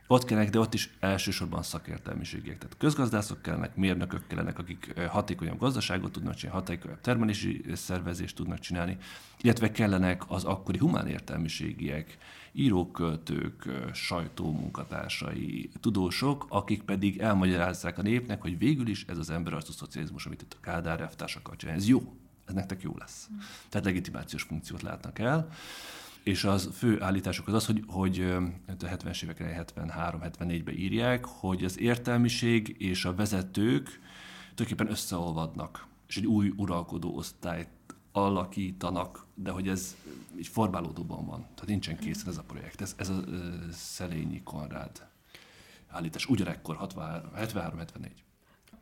ott 0.08 0.26
kellenek, 0.26 0.50
de 0.50 0.60
ott 0.60 0.74
is 0.74 0.89
elsősorban 1.00 1.63
szakértelmiségiek. 1.63 2.58
Tehát 2.58 2.78
közgazdászok 2.78 3.41
kellenek, 3.41 3.76
mérnökök 3.76 4.28
kellenek, 4.28 4.60
akik 4.60 5.00
hatékonyabb 5.10 5.60
gazdaságot 5.60 6.12
tudnak 6.12 6.36
csinálni, 6.36 6.60
hatékonyabb 6.60 7.02
termelési 7.02 7.63
szervezést 7.74 8.36
tudnak 8.36 8.60
csinálni, 8.60 8.98
illetve 9.41 9.72
kellenek 9.72 10.24
az 10.28 10.43
akkori 10.43 10.78
humán 10.78 11.08
értelmiségiek, 11.08 12.17
írók, 12.52 12.91
költők, 12.91 13.70
sajtómunkatársai, 13.93 15.70
tudósok, 15.80 16.46
akik 16.50 16.84
pedig 16.84 17.20
elmagyarázzák 17.20 17.98
a 17.98 18.02
népnek, 18.02 18.41
hogy 18.41 18.58
végül 18.58 18.88
is 18.88 19.06
ez 19.08 19.17
az 19.17 19.30
emberarcú 19.30 19.72
szocializmus, 19.72 20.26
amit 20.26 20.41
itt 20.41 20.54
a 20.54 20.60
Kádár 20.62 21.02
elvtársakkal 21.02 21.56
csinál, 21.56 21.76
ez 21.76 21.88
jó, 21.88 22.13
ez 22.46 22.54
nektek 22.54 22.82
jó 22.82 22.96
lesz. 22.98 23.30
Tehát 23.70 23.86
legitimációs 23.86 24.43
funkciót 24.43 24.82
látnak 24.82 25.20
el 25.20 25.50
és 26.27 26.43
az 26.43 26.69
fő 26.73 27.01
állításuk 27.01 27.47
az 27.47 27.53
az, 27.53 27.65
hogy, 27.65 27.83
hogy 27.87 28.19
a 28.67 28.73
70-es 28.85 29.23
évekre 29.23 29.65
73-74-ben 29.75 30.75
írják, 30.75 31.25
hogy 31.25 31.63
az 31.63 31.79
értelmiség 31.79 32.75
és 32.79 33.05
a 33.05 33.15
vezetők 33.15 33.99
tulajdonképpen 34.55 34.89
összeolvadnak, 34.89 35.87
és 36.07 36.17
egy 36.17 36.25
új 36.25 36.53
uralkodó 36.55 37.15
osztályt 37.15 37.69
alakítanak, 38.11 39.25
de 39.35 39.51
hogy 39.51 39.67
ez 39.67 39.95
egy 40.37 40.47
formálódóban 40.47 41.25
van. 41.25 41.39
Tehát 41.39 41.65
nincsen 41.65 41.97
készen 41.97 42.27
ez 42.27 42.37
a 42.37 42.43
projekt. 42.43 42.81
Ez, 42.81 42.93
ez 42.97 43.09
a 43.09 43.23
Szelényi 43.71 44.41
Konrád 44.43 45.07
állítás. 45.87 46.25
Ugyanekkor, 46.25 46.77
73-74 46.79 48.09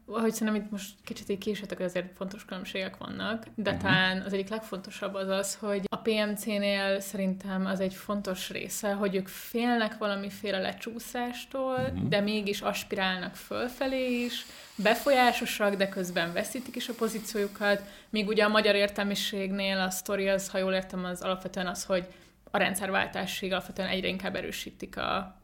hogy 0.08 0.34
szerintem 0.34 0.64
itt 0.64 0.72
most 0.72 0.90
kicsit 1.04 1.30
így 1.30 1.38
késetek, 1.38 1.80
azért 1.80 2.16
fontos 2.16 2.46
különbségek 2.46 2.98
vannak, 2.98 3.46
de 3.56 3.70
uh-huh. 3.70 3.86
talán 3.86 4.22
az 4.22 4.34
egyik 4.34 4.50
legfontosabb 4.50 5.14
az 5.14 5.28
az, 5.28 5.56
hogy 5.56 5.82
a 5.90 5.98
PMC-nél 5.98 7.00
szerintem 7.00 7.66
az 7.66 7.80
egy 7.80 7.94
fontos 7.94 8.50
része, 8.50 8.94
hogy 8.94 9.16
ők 9.16 9.28
félnek 9.28 9.98
valamiféle 9.98 10.60
lecsúszástól, 10.60 11.74
uh-huh. 11.74 12.08
de 12.08 12.20
mégis 12.20 12.62
aspirálnak 12.62 13.36
fölfelé 13.36 14.24
is, 14.24 14.46
befolyásosak, 14.76 15.76
de 15.76 15.90
közben 15.90 16.34
veszítik 16.34 16.76
is 16.76 16.90
a 16.90 16.94
pozíciójukat, 16.94 17.82
míg 18.10 18.28
ugye 18.28 18.44
a 18.44 18.50
magyar 18.50 18.76
értelmiségnél 18.76 19.80
a 19.80 19.90
sztori 19.90 20.30
az, 20.30 20.50
ha 20.50 20.58
jól 20.58 20.74
értem, 20.74 21.06
az 21.06 21.22
alapvetően 21.22 21.68
az, 21.68 21.84
hogy 21.84 22.08
a 22.52 22.58
rendszerváltásig 22.58 23.52
alapvetően 23.52 23.88
egyre 23.88 24.08
inkább 24.08 24.36
erősítik 24.36 24.98
a, 24.98 25.36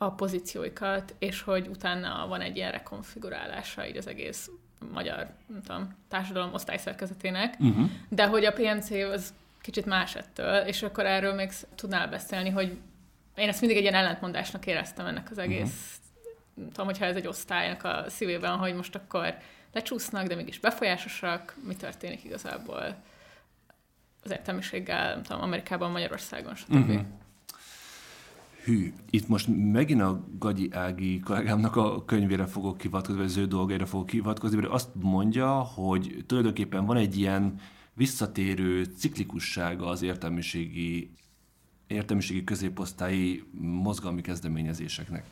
a 0.00 0.10
pozícióikat, 0.10 1.14
és 1.18 1.42
hogy 1.42 1.68
utána 1.68 2.26
van 2.28 2.40
egy 2.40 2.56
ilyen 2.56 2.72
rekonfigurálása 2.72 3.86
így 3.86 3.96
az 3.96 4.06
egész 4.06 4.50
magyar 4.92 5.30
nem 5.46 5.62
tudom, 5.62 5.96
társadalom 6.08 6.54
osztályszerkezetének, 6.54 7.54
uh-huh. 7.58 7.90
de 8.08 8.26
hogy 8.26 8.44
a 8.44 8.52
PNC 8.52 8.90
az 8.90 9.34
kicsit 9.60 9.86
más 9.86 10.14
ettől, 10.14 10.56
és 10.56 10.82
akkor 10.82 11.06
erről 11.06 11.34
még 11.34 11.52
tudnál 11.74 12.08
beszélni, 12.08 12.50
hogy 12.50 12.78
én 13.34 13.48
ezt 13.48 13.60
mindig 13.60 13.78
egy 13.78 13.82
ilyen 13.82 13.94
ellentmondásnak 13.94 14.66
éreztem 14.66 15.06
ennek 15.06 15.30
az 15.30 15.38
egész, 15.38 15.98
uh-huh. 15.98 16.54
nem 16.54 16.68
tudom, 16.68 16.86
hogyha 16.86 17.04
ez 17.04 17.16
egy 17.16 17.26
osztálynak 17.26 17.84
a 17.84 18.04
szívében, 18.08 18.56
hogy 18.56 18.74
most 18.74 18.94
akkor 18.94 19.36
lecsúsznak, 19.72 20.26
de 20.26 20.34
mégis 20.34 20.58
befolyásosak, 20.58 21.56
mi 21.64 21.74
történik 21.74 22.24
igazából 22.24 22.96
az 24.24 24.30
értelmiséggel, 24.30 25.14
nem 25.14 25.22
tudom, 25.22 25.42
Amerikában, 25.42 25.90
Magyarországon, 25.90 26.54
stb. 26.54 26.74
Uh-huh. 26.74 27.00
Hű, 28.68 28.92
itt 29.10 29.28
most 29.28 29.48
megint 29.72 30.00
a 30.00 30.24
Gagyi 30.38 30.68
Ági 30.72 31.20
kollégámnak 31.20 31.76
a 31.76 32.04
könyvére 32.04 32.46
fogok 32.46 32.80
hivatkozni, 32.80 33.20
vagy 33.20 33.30
az 33.30 33.36
ő 33.36 33.46
dolgaira 33.46 33.86
fogok 33.86 34.10
hivatkozni, 34.10 34.56
mert 34.56 34.68
azt 34.68 34.88
mondja, 35.00 35.50
hogy 35.52 36.24
tulajdonképpen 36.26 36.84
van 36.84 36.96
egy 36.96 37.18
ilyen 37.18 37.60
visszatérő 37.94 38.84
ciklikussága 38.84 39.86
az 39.86 40.02
értelmiségi, 40.02 41.10
értelmiségi 41.86 42.44
középosztályi 42.44 43.42
mozgalmi 43.60 44.20
kezdeményezéseknek. 44.20 45.24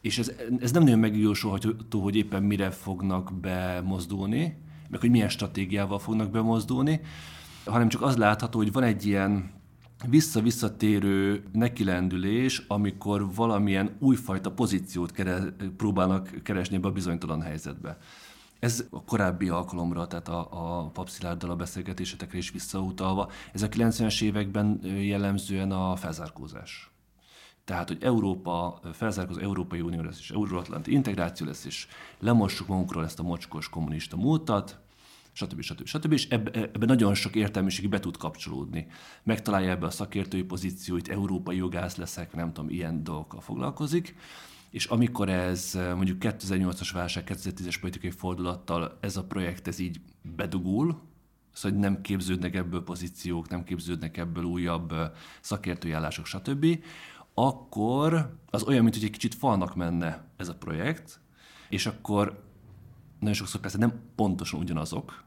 És 0.00 0.18
ez, 0.18 0.32
ez 0.60 0.72
nem 0.72 0.82
nagyon 0.82 0.98
megjósolható, 0.98 2.00
hogy 2.00 2.16
éppen 2.16 2.42
mire 2.42 2.70
fognak 2.70 3.32
bemozdulni, 3.40 4.56
meg 4.88 5.00
hogy 5.00 5.10
milyen 5.10 5.28
stratégiával 5.28 5.98
fognak 5.98 6.30
bemozdulni, 6.30 7.00
hanem 7.64 7.88
csak 7.88 8.02
az 8.02 8.16
látható, 8.16 8.58
hogy 8.58 8.72
van 8.72 8.82
egy 8.82 9.06
ilyen 9.06 9.56
vissza-visszatérő 10.06 11.42
nekilendülés, 11.52 12.64
amikor 12.68 13.34
valamilyen 13.34 13.96
újfajta 13.98 14.50
pozíciót 14.50 15.12
kere, 15.12 15.40
próbálnak 15.76 16.30
keresni 16.42 16.78
be 16.78 16.88
a 16.88 16.92
bizonytalan 16.92 17.42
helyzetbe. 17.42 17.98
Ez 18.58 18.84
a 18.90 19.04
korábbi 19.04 19.48
alkalomra, 19.48 20.06
tehát 20.06 20.28
a, 20.28 20.48
a 20.50 20.86
papszilárddal 20.88 21.50
a 21.50 21.56
beszélgetésetekre 21.56 22.38
is 22.38 22.50
visszautalva, 22.50 23.30
ez 23.52 23.62
a 23.62 23.68
90-es 23.68 24.22
években 24.22 24.80
jellemzően 24.84 25.72
a 25.72 25.96
felzárkózás. 25.96 26.90
Tehát, 27.64 27.88
hogy 27.88 28.02
Európa, 28.02 28.80
felzárkózó 28.92 29.40
Európai 29.40 29.80
Unió 29.80 30.02
lesz, 30.02 30.18
és 30.18 30.30
Euróatlanti 30.30 30.92
integráció 30.92 31.46
lesz, 31.46 31.64
és 31.64 31.86
lemossuk 32.18 32.66
magunkról 32.66 33.04
ezt 33.04 33.18
a 33.18 33.22
mocskos 33.22 33.68
kommunista 33.68 34.16
múltat, 34.16 34.78
stb. 35.38 35.60
stb. 35.60 35.86
stb. 35.86 36.12
És 36.12 36.28
ebben 36.28 36.54
ebbe 36.54 36.86
nagyon 36.86 37.14
sok 37.14 37.34
értelmiség 37.34 37.88
be 37.88 38.00
tud 38.00 38.16
kapcsolódni. 38.16 38.86
Megtalálja 39.22 39.70
ebbe 39.70 39.86
a 39.86 39.90
szakértői 39.90 40.42
pozícióit, 40.42 41.08
európai 41.08 41.56
jogász 41.56 41.96
leszek, 41.96 42.34
nem 42.34 42.52
tudom, 42.52 42.70
ilyen 42.70 43.04
dolgokkal 43.04 43.40
foglalkozik. 43.40 44.16
És 44.70 44.86
amikor 44.86 45.28
ez 45.28 45.78
mondjuk 45.94 46.16
2008-as 46.20 46.90
válság, 46.92 47.24
2010-es 47.26 47.76
politikai 47.80 48.10
fordulattal 48.10 48.98
ez 49.00 49.16
a 49.16 49.24
projekt 49.24 49.68
ez 49.68 49.78
így 49.78 50.00
bedugul, 50.36 51.00
szóval 51.52 51.78
nem 51.78 52.00
képződnek 52.00 52.54
ebből 52.54 52.82
pozíciók, 52.84 53.48
nem 53.48 53.64
képződnek 53.64 54.16
ebből 54.16 54.44
újabb 54.44 54.94
szakértői 55.40 55.92
állások, 55.92 56.26
stb., 56.26 56.66
akkor 57.34 58.38
az 58.50 58.62
olyan, 58.62 58.82
mint 58.82 58.94
hogy 58.94 59.04
egy 59.04 59.10
kicsit 59.10 59.34
falnak 59.34 59.74
menne 59.76 60.24
ez 60.36 60.48
a 60.48 60.54
projekt, 60.54 61.20
és 61.68 61.86
akkor 61.86 62.44
nagyon 63.18 63.34
sokszor 63.34 63.60
persze 63.60 63.78
nem 63.78 64.00
pontosan 64.14 64.60
ugyanazok, 64.60 65.24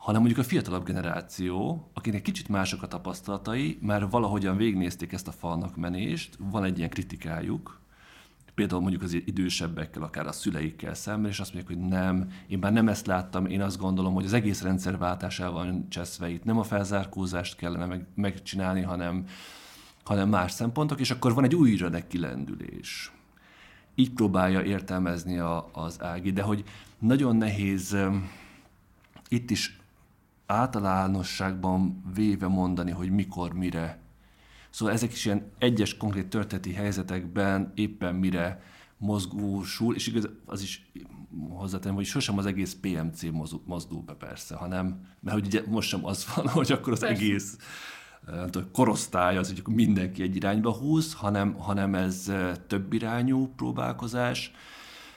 hanem 0.00 0.20
mondjuk 0.20 0.44
a 0.44 0.48
fiatalabb 0.48 0.84
generáció, 0.84 1.88
akinek 1.94 2.22
kicsit 2.22 2.48
mások 2.48 2.82
a 2.82 2.88
tapasztalatai, 2.88 3.78
már 3.82 4.08
valahogyan 4.10 4.56
végnézték 4.56 5.12
ezt 5.12 5.28
a 5.28 5.32
falnak 5.32 5.76
menést, 5.76 6.36
van 6.38 6.64
egy 6.64 6.78
ilyen 6.78 6.90
kritikájuk, 6.90 7.80
például 8.54 8.80
mondjuk 8.80 9.02
az 9.02 9.12
idősebbekkel, 9.12 10.02
akár 10.02 10.26
a 10.26 10.32
szüleikkel 10.32 10.94
szemben, 10.94 11.30
és 11.30 11.40
azt 11.40 11.54
mondják, 11.54 11.78
hogy 11.78 11.88
nem, 11.88 12.30
én 12.46 12.58
már 12.58 12.72
nem 12.72 12.88
ezt 12.88 13.06
láttam, 13.06 13.46
én 13.46 13.62
azt 13.62 13.78
gondolom, 13.78 14.14
hogy 14.14 14.24
az 14.24 14.32
egész 14.32 14.62
rendszer 14.62 14.98
váltásával 14.98 15.64
van 15.64 15.88
cseszve 15.88 16.28
itt, 16.28 16.44
nem 16.44 16.58
a 16.58 16.62
felzárkózást 16.62 17.56
kellene 17.56 17.86
meg, 17.86 18.06
megcsinálni, 18.14 18.82
hanem, 18.82 19.26
hanem 20.04 20.28
más 20.28 20.52
szempontok, 20.52 21.00
és 21.00 21.10
akkor 21.10 21.34
van 21.34 21.44
egy 21.44 21.54
újra 21.54 21.88
nekilendülés. 21.88 23.12
Így 23.94 24.10
próbálja 24.10 24.62
értelmezni 24.62 25.38
a, 25.38 25.68
az 25.72 26.02
Ági, 26.02 26.32
de 26.32 26.42
hogy 26.42 26.64
nagyon 26.98 27.36
nehéz 27.36 27.96
itt 29.28 29.50
is 29.50 29.79
általánosságban 30.50 32.04
véve 32.14 32.46
mondani, 32.46 32.90
hogy 32.90 33.10
mikor, 33.10 33.52
mire. 33.52 33.98
Szóval 34.70 34.94
ezek 34.94 35.12
is 35.12 35.24
ilyen 35.24 35.50
egyes 35.58 35.96
konkrét 35.96 36.28
történeti 36.28 36.72
helyzetekben 36.72 37.72
éppen 37.74 38.14
mire 38.14 38.62
mozgósul, 38.96 39.94
és 39.94 40.06
igaz, 40.06 40.28
az 40.46 40.62
is 40.62 40.90
hozzátenem, 41.48 41.94
hogy 41.96 42.04
sosem 42.04 42.38
az 42.38 42.46
egész 42.46 42.76
PMC 42.80 43.22
mozdul 43.64 44.02
be 44.02 44.12
persze, 44.12 44.54
hanem, 44.54 45.00
mert 45.20 45.36
hogy 45.36 45.46
ugye 45.46 45.62
most 45.66 45.88
sem 45.88 46.04
az 46.04 46.26
van, 46.34 46.48
hogy 46.58 46.72
akkor 46.72 46.92
az 46.92 47.00
persze. 47.00 47.14
egész 47.14 47.56
tudom, 48.50 48.70
korosztály 48.72 49.36
az, 49.36 49.48
hogy 49.48 49.74
mindenki 49.74 50.22
egy 50.22 50.36
irányba 50.36 50.72
húz, 50.72 51.14
hanem, 51.14 51.54
hanem 51.54 51.94
ez 51.94 52.32
több 52.66 52.92
irányú 52.92 53.52
próbálkozás, 53.56 54.52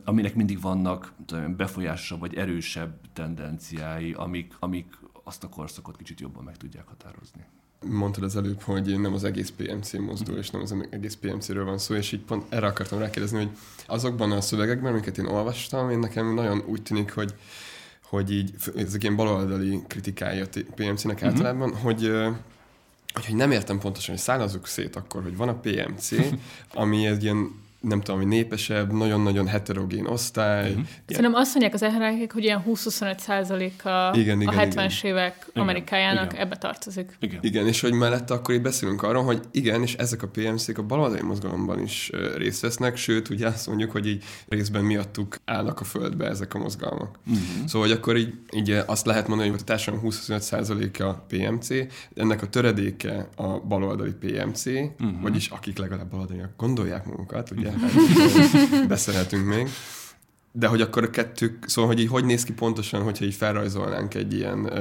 aminek 0.04 0.36
mindig 0.36 0.62
vannak 0.62 1.14
tudom, 1.26 1.56
befolyásosabb 1.56 2.20
vagy 2.20 2.36
erősebb 2.36 3.00
tendenciái, 3.14 4.14
amik, 4.14 4.56
amik 4.60 4.98
azt 5.24 5.44
a 5.44 5.50
korszakot 5.50 5.98
kicsit 5.98 6.20
jobban 6.20 6.44
meg 6.44 6.58
tudják 6.58 6.88
határozni. 6.88 7.46
Mondtad 7.86 8.24
az 8.24 8.36
előbb, 8.36 8.62
hogy 8.62 9.00
nem 9.00 9.14
az 9.14 9.24
egész 9.24 9.54
PMC 9.58 9.94
mozdul, 9.94 10.38
és 10.38 10.50
nem 10.50 10.62
az 10.62 10.76
egész 10.90 11.16
PMC-ről 11.16 11.66
van 11.66 11.78
szó, 11.78 11.96
és 11.96 12.12
így 12.12 12.22
pont 12.22 12.54
erre 12.54 12.68
akartam 12.68 13.00
rákérdezni, 13.00 13.38
hogy 13.38 13.50
azokban 13.88 14.32
a 14.32 14.42
szövegekben, 14.42 14.92
amiket 14.92 15.18
én 15.18 15.26
olvastam, 15.26 15.90
én 15.90 16.00
nekem 16.00 16.34
nagyon 16.34 16.64
úgy 16.66 16.82
tűnik, 16.82 17.14
hogy 17.14 17.34
hogy 18.04 18.32
így, 18.32 18.56
ezek 18.76 19.04
ilyen 19.04 19.16
baloldali 19.16 19.84
kritikája 19.88 20.44
a 20.44 20.60
PMC-nek 20.76 21.16
uh-huh. 21.16 21.30
általában, 21.30 21.76
hogy 21.76 22.12
hogy 23.14 23.36
nem 23.36 23.52
értem 23.52 23.80
pontosan, 23.80 24.16
hogy 24.16 24.24
szállazzuk 24.24 24.68
szét 24.68 24.96
akkor, 24.96 25.24
hogy 25.24 25.38
van 25.38 25.50
a 25.50 25.60
PMC, 25.60 26.10
ami 26.74 27.06
egy 27.06 27.24
ilyen 27.24 27.63
nem 27.88 28.02
tudom, 28.02 28.28
népesebb, 28.28 28.94
nagyon-nagyon 28.94 29.48
heterogén 29.48 30.06
osztály. 30.06 30.70
Uh-huh. 30.70 30.86
Szerintem 31.08 31.34
azt 31.34 31.54
mondják 31.54 31.74
az 31.74 31.84
ehrák, 31.84 32.32
hogy 32.34 32.44
ilyen 32.44 32.64
20-25 32.68 33.18
százalék 33.18 33.86
a, 33.86 34.14
igen, 34.16 34.42
igen, 34.42 34.58
a 34.58 34.62
70-es 34.62 34.98
igen. 35.00 35.12
évek 35.12 35.48
Amerikájának 35.54 36.32
igen. 36.32 36.46
ebbe 36.46 36.58
tartozik. 36.58 37.18
Igen. 37.20 37.40
igen, 37.42 37.68
és 37.68 37.82
hogy 37.82 37.94
mellette 37.94 38.34
akkor 38.34 38.56
így 38.56 38.62
beszélünk 38.62 39.04
arról, 39.04 39.24
hogy 39.24 39.42
igen, 39.52 39.82
és 39.82 39.94
ezek 39.94 40.24
a 40.24 40.28
PMC-k 40.28 40.78
a 40.78 40.84
baloldali 40.84 41.22
mozgalomban 41.22 41.82
is 41.82 42.12
részt 42.38 42.62
vesznek, 42.62 42.98
sőt, 42.98 43.30
ugye 43.30 43.48
azt 43.48 43.68
mondjuk, 43.68 43.92
hogy 43.92 44.08
így 44.08 44.24
részben 44.48 44.84
miattuk 44.84 45.36
állnak 45.46 45.80
a 45.80 45.84
földbe 45.84 46.28
ezek 46.28 46.54
a 46.54 46.58
mozgalmak. 46.58 47.20
Uh-huh. 47.28 47.68
Szóval, 47.68 47.88
hogy 47.88 47.98
akkor 47.98 48.18
így, 48.18 48.34
így 48.52 48.72
azt 48.86 49.06
lehet 49.06 49.28
mondani, 49.28 49.50
hogy 49.50 49.60
a 49.62 49.64
társadalom 49.64 50.06
25 50.06 50.42
százaléka 50.42 51.26
PMC, 51.28 51.68
ennek 52.16 52.42
a 52.42 52.48
töredéke 52.48 53.28
a 53.36 53.60
baloldali 53.60 54.14
PMC, 54.14 54.66
uh-huh. 54.66 55.22
vagyis 55.22 55.48
akik 55.48 55.78
legalább 55.78 56.10
baloldaliak 56.10 56.50
gondolják 56.58 57.06
magukat, 57.06 57.52
ugye 57.52 57.73
beszélhetünk 58.88 59.46
még. 59.46 59.68
De 60.52 60.68
hogy 60.68 60.82
akkor 60.82 61.04
a 61.04 61.10
kettők, 61.10 61.64
szóval, 61.68 61.90
hogy 61.90 62.00
így 62.00 62.10
hogy 62.10 62.26
néz 62.26 62.44
ki 62.44 62.54
pontosan, 62.54 63.02
hogyha 63.02 63.26
így 63.26 63.34
felrajzolnánk 63.34 64.14
egy 64.14 64.34
ilyen, 64.34 64.72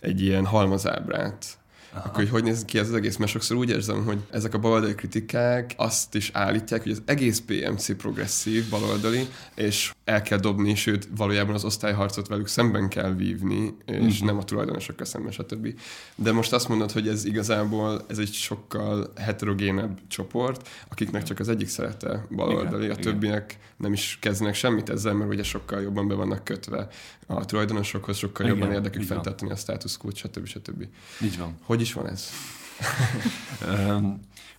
egy 0.00 0.22
ilyen 0.22 0.46
halmazábrát 0.46 1.58
Aha. 1.94 2.08
akkor 2.08 2.16
hogy 2.22 2.28
hogy 2.28 2.42
néz 2.42 2.64
ki 2.64 2.78
ez 2.78 2.88
az 2.88 2.94
egész? 2.94 3.16
Mert 3.16 3.30
sokszor 3.30 3.56
úgy 3.56 3.70
érzem, 3.70 4.04
hogy 4.04 4.18
ezek 4.30 4.54
a 4.54 4.58
baloldali 4.58 4.94
kritikák 4.94 5.74
azt 5.76 6.14
is 6.14 6.30
állítják, 6.32 6.82
hogy 6.82 6.92
az 6.92 7.02
egész 7.04 7.42
PMC 7.46 7.96
progresszív 7.96 8.68
baloldali, 8.68 9.28
és 9.54 9.92
el 10.04 10.22
kell 10.22 10.38
dobni, 10.38 10.74
sőt, 10.74 11.08
valójában 11.16 11.54
az 11.54 11.64
osztályharcot 11.64 12.28
velük 12.28 12.46
szemben 12.46 12.88
kell 12.88 13.14
vívni, 13.14 13.74
és 13.86 13.98
uh-huh. 13.98 14.26
nem 14.26 14.38
a 14.38 14.44
tulajdonosokkal 14.44 15.06
szemben, 15.06 15.32
stb. 15.32 15.68
De 16.14 16.32
most 16.32 16.52
azt 16.52 16.68
mondod, 16.68 16.92
hogy 16.92 17.08
ez 17.08 17.24
igazából 17.24 18.04
ez 18.08 18.18
egy 18.18 18.32
sokkal 18.32 19.12
heterogénebb 19.16 19.98
csoport, 20.08 20.68
akiknek 20.88 21.22
csak 21.22 21.38
az 21.38 21.48
egyik 21.48 21.68
szerete 21.68 22.26
baloldali, 22.30 22.84
igen, 22.84 22.96
a 22.96 23.00
többiek 23.00 23.50
igen. 23.50 23.62
nem 23.76 23.92
is 23.92 24.18
kezdenek 24.20 24.54
semmit 24.54 24.88
ezzel, 24.88 25.14
mert 25.14 25.30
ugye 25.30 25.42
sokkal 25.42 25.80
jobban 25.80 26.08
be 26.08 26.14
vannak 26.14 26.44
kötve 26.44 26.88
a 27.26 27.44
tulajdonosokhoz, 27.44 28.16
sokkal 28.16 28.46
igen, 28.46 28.58
jobban 28.58 28.74
érdekük 28.74 29.02
fenntartani 29.02 29.50
a 29.50 29.56
status 29.56 29.96
quo 29.96 30.10
stb. 30.14 30.46
stb. 30.46 30.86
Így 31.22 31.38
van. 31.38 31.56
Hogy 31.62 31.80
is 31.80 31.92
van 31.92 32.08
ez? 32.08 32.30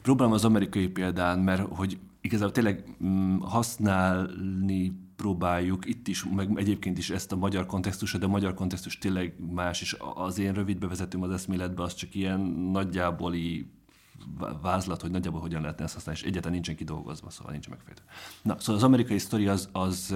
Próbálom 0.01 0.33
az 0.33 0.45
amerikai 0.45 0.87
példán, 0.87 1.39
mert 1.39 1.61
hogy 1.69 1.97
igazából 2.21 2.51
tényleg 2.51 2.83
mm, 3.03 3.39
használni 3.39 4.93
próbáljuk 5.15 5.85
itt 5.85 6.07
is, 6.07 6.25
meg 6.35 6.49
egyébként 6.55 6.97
is 6.97 7.09
ezt 7.09 7.31
a 7.31 7.35
magyar 7.35 7.65
kontextusot, 7.65 8.19
de 8.19 8.25
a 8.25 8.29
magyar 8.29 8.53
kontextus 8.53 8.97
tényleg 8.97 9.33
más, 9.53 9.81
és 9.81 9.97
az 10.15 10.39
én 10.39 10.53
rövid 10.53 10.77
bevezetőm 10.77 11.21
az 11.21 11.31
eszméletbe 11.31 11.83
az 11.83 11.93
csak 11.93 12.15
ilyen 12.15 12.39
nagyjáboli 12.71 13.69
vázlat, 14.61 15.01
hogy 15.01 15.11
nagyjából 15.11 15.39
hogyan 15.39 15.61
lehetne 15.61 15.83
ezt 15.83 15.93
használni, 15.93 16.19
és 16.19 16.25
egyáltalán 16.25 16.53
nincsen 16.53 16.75
kidolgozva, 16.75 17.29
szóval 17.29 17.51
nincs 17.51 17.69
megfejtő. 17.69 18.01
Na, 18.41 18.55
szóval 18.59 18.75
az 18.75 18.83
amerikai 18.83 19.17
sztori 19.17 19.47
az, 19.47 19.69
az, 19.71 20.15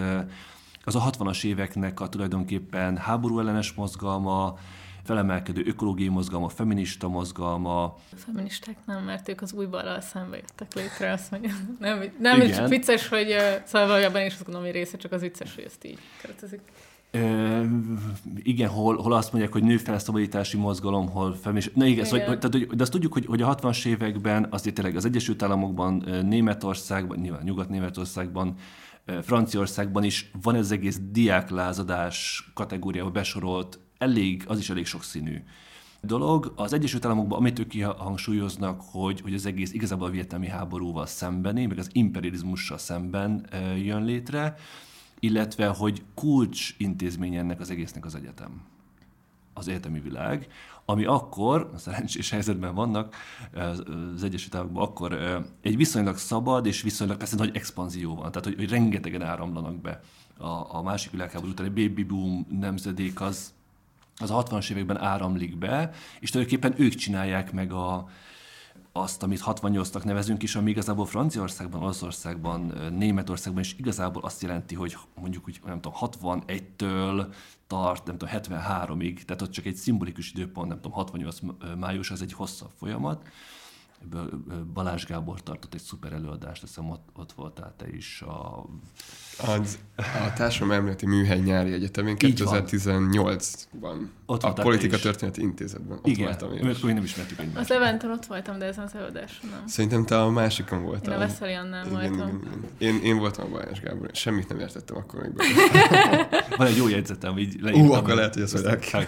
az 0.89 0.95
a 0.95 1.09
60-as 1.09 1.43
éveknek 1.43 1.99
a 1.99 2.09
tulajdonképpen 2.09 2.97
háború 2.97 3.39
ellenes 3.39 3.73
mozgalma, 3.73 4.57
felemelkedő 5.03 5.63
ökológiai 5.65 6.09
mozgalma, 6.09 6.49
feminista 6.49 7.07
mozgalma. 7.07 7.83
A 7.83 7.95
feministák 8.15 8.75
nem, 8.85 9.03
mert 9.03 9.29
ők 9.29 9.41
az 9.41 9.53
új 9.53 9.65
ballal 9.65 10.01
szembe 10.01 10.35
jöttek 10.35 10.73
létre, 10.73 11.11
azt 11.11 11.31
mondja. 11.31 11.51
Nem, 11.79 12.03
nem 12.19 12.41
Igen. 12.41 12.57
csak 12.57 12.67
vicces, 12.67 13.07
hogy 13.07 13.35
szóval 13.65 13.87
valójában 13.87 14.25
is 14.25 14.33
azt 14.33 14.43
gondolom, 14.43 14.67
hogy 14.67 14.75
része 14.75 14.97
csak 14.97 15.11
az 15.11 15.21
vicces, 15.21 15.55
hogy 15.55 15.63
ezt 15.63 15.85
így 15.85 15.99
költözik. 16.21 16.61
E, 17.11 17.61
igen, 18.35 18.69
hol, 18.69 18.97
hol 18.97 19.13
azt 19.13 19.31
mondják, 19.31 19.53
hogy 19.53 19.63
nőfelszabadítási 19.63 20.57
mozgalom, 20.57 21.09
hol 21.09 21.35
feminista. 21.41 21.71
Na 21.75 21.85
igen, 21.85 22.05
igen. 22.05 22.05
Szóval, 22.05 22.37
tehát, 22.37 22.75
de 22.75 22.81
azt 22.81 22.91
tudjuk, 22.91 23.13
hogy, 23.13 23.25
hogy 23.25 23.41
a 23.41 23.55
60-as 23.55 23.85
években 23.85 24.47
azért 24.49 24.75
tényleg 24.75 24.95
az 24.95 25.05
Egyesült 25.05 25.43
Államokban, 25.43 26.05
Németországban, 26.25 27.17
nyilván 27.17 27.43
Nyugat-Németországban, 27.43 28.55
Franciaországban 29.21 30.03
is 30.03 30.31
van 30.41 30.55
ez 30.55 30.71
egész 30.71 30.99
diáklázadás 31.11 32.49
kategóriába 32.53 33.09
besorolt 33.09 33.79
elég, 33.97 34.43
az 34.47 34.59
is 34.59 34.69
elég 34.69 34.85
sokszínű 34.85 35.43
dolog. 36.01 36.53
Az 36.55 36.73
Egyesült 36.73 37.05
Államokban, 37.05 37.37
amit 37.37 37.59
ők 37.59 37.67
kihangsúlyoznak, 37.67 38.81
hogy, 38.91 39.21
hogy 39.21 39.33
az 39.33 39.45
egész 39.45 39.73
igazából 39.73 40.07
a 40.07 40.11
vietnámi 40.11 40.47
háborúval 40.47 41.05
szembeni, 41.05 41.65
meg 41.65 41.77
az 41.77 41.89
imperializmussal 41.91 42.77
szemben 42.77 43.47
jön 43.83 44.03
létre, 44.03 44.55
illetve 45.19 45.67
hogy 45.67 46.03
kulcs 46.13 46.75
intézmény 46.77 47.35
ennek 47.35 47.59
az 47.59 47.69
egésznek 47.69 48.05
az 48.05 48.15
egyetem 48.15 48.61
az 49.59 49.67
egyetemi 49.67 49.99
világ, 49.99 50.47
ami 50.85 51.05
akkor, 51.05 51.71
szerencsés 51.77 52.29
helyzetben 52.29 52.75
vannak 52.75 53.15
az 54.15 54.23
Egyesült 54.23 54.55
Államokban, 54.55 54.83
akkor 54.83 55.13
egy 55.61 55.77
viszonylag 55.77 56.17
szabad 56.17 56.65
és 56.65 56.81
viszonylag 56.81 57.17
persze 57.17 57.35
nagy 57.35 57.55
expanzió 57.55 58.15
van, 58.15 58.31
tehát 58.31 58.47
hogy, 58.47 58.55
hogy 58.55 58.69
rengetegen 58.69 59.21
áramlanak 59.21 59.81
be 59.81 60.01
a, 60.37 60.75
a 60.75 60.81
másik 60.81 61.11
világháború 61.11 61.51
után, 61.51 61.65
egy 61.65 61.73
baby 61.73 62.03
boom 62.03 62.47
nemzedék 62.59 63.21
az 63.21 63.53
az 64.21 64.29
60-as 64.33 64.71
években 64.71 64.97
áramlik 64.97 65.57
be, 65.57 65.91
és 66.19 66.29
tulajdonképpen 66.29 66.85
ők 66.85 66.95
csinálják 66.95 67.51
meg 67.51 67.71
a, 67.71 68.09
azt, 68.91 69.23
amit 69.23 69.41
68-nak 69.45 70.03
nevezünk 70.03 70.43
is, 70.43 70.55
ami 70.55 70.69
igazából 70.69 71.05
Franciaországban, 71.05 71.81
Olaszországban, 71.81 72.73
Németországban 72.97 73.61
is 73.61 73.75
igazából 73.77 74.23
azt 74.23 74.41
jelenti, 74.41 74.75
hogy 74.75 74.97
mondjuk 75.15 75.47
úgy, 75.47 75.59
nem 75.65 75.81
tudom, 75.81 75.97
61-től 76.01 77.33
tart, 77.67 78.05
nem 78.05 78.17
tudom, 78.17 78.35
73-ig, 78.41 79.23
tehát 79.23 79.41
ott 79.41 79.51
csak 79.51 79.65
egy 79.65 79.75
szimbolikus 79.75 80.31
időpont, 80.31 80.67
nem 80.67 80.77
tudom, 80.77 80.91
68 80.91 81.39
május, 81.79 82.11
az 82.11 82.21
egy 82.21 82.33
hosszabb 82.33 82.71
folyamat. 82.77 83.27
Balázs 84.73 85.05
Gábor 85.05 85.43
tartott 85.43 85.73
egy 85.73 85.81
szuper 85.81 86.13
előadást, 86.13 86.63
azt 86.63 86.75
hiszem 86.75 86.89
ott, 86.89 87.09
ott 87.15 87.31
voltál 87.31 87.73
te 87.77 87.87
is 87.87 88.21
a 88.21 88.65
az, 89.47 89.79
a 89.97 90.33
Társadalom 90.35 90.73
Elméleti 90.73 91.05
Műhely 91.05 91.39
Nyári 91.39 91.73
Egyetemén 91.73 92.15
2018-ban. 92.19 93.95
Ott 94.25 94.43
a 94.43 94.53
Politika 94.53 94.97
Történeti 94.97 95.41
Intézetben. 95.41 95.97
Ott 95.97 96.07
Igen, 96.07 96.25
voltam 96.25 96.53
én. 96.53 96.65
Mert 96.65 96.83
nem 96.83 97.03
ismertük 97.03 97.39
egymást. 97.39 97.69
Az 97.69 97.71
Eventon 97.71 98.11
ott 98.11 98.25
voltam, 98.25 98.59
de 98.59 98.65
ezen 98.65 98.83
az 98.83 98.95
előadáson 98.95 99.49
nem. 99.49 99.67
Szerintem 99.67 100.05
te 100.05 100.21
a 100.21 100.29
másikon 100.29 100.83
voltál. 100.83 101.13
Én 101.13 101.21
a 101.21 101.27
Veszeli 101.27 101.53
Annál 101.53 101.89
voltam. 101.89 102.13
Igen, 102.13 102.27
igen. 102.27 102.63
Én, 102.77 103.01
én 103.03 103.17
voltam 103.17 103.45
a 103.45 103.49
Balázs 103.49 103.79
Gábor. 103.79 104.09
Semmit 104.13 104.47
nem 104.49 104.59
értettem 104.59 104.97
akkor 104.97 105.21
még. 105.21 105.31
Van 106.57 106.67
egy 106.67 106.77
jó 106.77 106.87
jegyzetem, 106.87 107.37
így 107.37 107.61
leírtam. 107.61 107.89
Ú, 107.89 107.91
akkor 107.91 108.15
lehet, 108.15 108.33
hogy 108.33 108.43
ezt 108.43 108.53
mondják. 108.53 109.07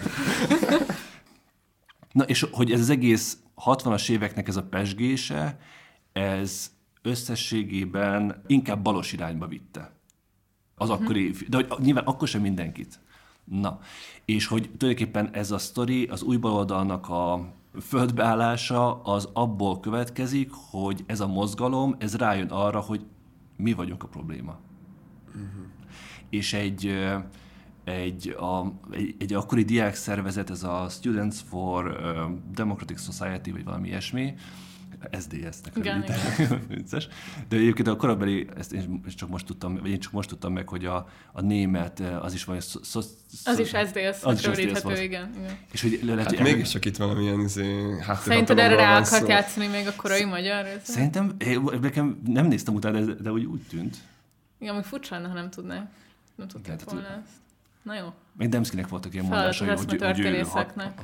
Na, 2.12 2.24
és 2.24 2.46
hogy 2.50 2.72
ez 2.72 2.80
az 2.80 2.90
egész 2.90 3.38
60-as 3.64 4.10
éveknek 4.10 4.48
ez 4.48 4.56
a 4.56 4.62
pesgése, 4.62 5.58
ez 6.12 6.70
összességében 7.02 8.42
inkább 8.46 8.82
balos 8.82 9.12
irányba 9.12 9.46
vitte 9.46 9.92
az 10.82 10.88
uh-huh. 10.88 11.04
akkori, 11.04 11.30
de 11.48 11.56
hogy 11.56 11.68
nyilván 11.78 12.04
akkor 12.04 12.28
sem 12.28 12.40
mindenkit. 12.40 13.00
Na, 13.44 13.80
és 14.24 14.46
hogy 14.46 14.70
tulajdonképpen 14.76 15.30
ez 15.32 15.50
a 15.50 15.58
sztori, 15.58 16.04
az 16.04 16.22
új 16.22 16.36
baloldalnak 16.36 17.08
a 17.08 17.52
földbeállása 17.80 19.02
az 19.02 19.28
abból 19.32 19.80
következik, 19.80 20.50
hogy 20.70 21.04
ez 21.06 21.20
a 21.20 21.26
mozgalom, 21.26 21.94
ez 21.98 22.16
rájön 22.16 22.48
arra, 22.48 22.80
hogy 22.80 23.04
mi 23.56 23.72
vagyunk 23.72 24.02
a 24.02 24.06
probléma. 24.06 24.58
Uh-huh. 25.26 25.66
És 26.30 26.52
egy, 26.52 27.04
egy, 27.84 28.28
a, 28.28 28.72
egy, 28.90 29.14
egy 29.18 29.32
akkori 29.32 29.62
diák 29.62 29.94
szervezet, 29.94 30.50
ez 30.50 30.62
a 30.62 30.86
Students 30.90 31.36
for 31.48 32.00
Democratic 32.54 33.02
Society, 33.02 33.50
vagy 33.50 33.64
valami 33.64 33.88
ilyesmi, 33.88 34.34
SDS-nek 35.20 35.76
igen, 35.76 36.04
vicces. 36.68 37.08
De 37.48 37.56
egyébként 37.56 37.88
a 37.88 37.96
korabeli, 37.96 38.48
ezt 38.56 38.72
én 38.72 39.04
csak 39.16 39.28
most 39.28 39.46
tudtam, 39.46 39.78
vagy 39.80 39.90
én 39.90 40.00
csak 40.00 40.12
most 40.12 40.28
tudtam 40.28 40.52
meg, 40.52 40.68
hogy 40.68 40.84
a, 40.84 41.08
a 41.32 41.40
német, 41.40 42.00
az 42.00 42.34
is 42.34 42.44
van, 42.44 42.60
szó, 42.60 42.80
szó, 42.82 43.00
az 43.44 43.58
is 43.58 43.68
SDS, 43.68 44.22
az 44.22 44.38
is 44.38 44.44
rövidíthető, 44.44 45.02
igen, 45.02 45.32
igen. 45.38 45.58
És 45.72 45.82
hogy 45.82 46.00
lehet, 46.02 46.24
hát 46.24 46.36
hogy 46.36 46.42
mégiscsak 46.42 46.84
itt 46.84 46.96
valamilyen 46.96 47.40
izé, 47.40 47.96
Szerinted 48.20 48.58
erre 48.58 48.74
rá 48.74 48.98
akart 48.98 49.28
játszani 49.28 49.66
még 49.66 49.86
a 49.86 49.92
korai 49.96 50.24
magyar? 50.24 50.66
Szerintem, 50.82 51.36
nekem 51.80 52.20
nem 52.26 52.46
néztem 52.46 52.74
utána, 52.74 53.00
de, 53.00 53.14
de 53.14 53.30
úgy, 53.30 53.44
úgy 53.44 53.62
tűnt. 53.68 53.96
Igen, 54.58 54.74
még 54.74 54.84
furcsa 54.84 55.14
lenne, 55.14 55.28
ha 55.28 55.34
nem 55.34 55.50
tudnák. 55.50 55.90
Nem 56.34 56.48
tudták 56.48 56.84
volna 56.84 57.06
ezt. 57.06 57.40
Na 57.82 57.94
jó. 57.94 58.12
Még 58.36 58.48
Demszkinek 58.48 58.88
voltak 58.88 59.12
ilyen 59.14 59.24
mondásai, 59.24 59.68
hogy, 59.68 60.02
hogy 60.02 60.20
ő 60.20 60.42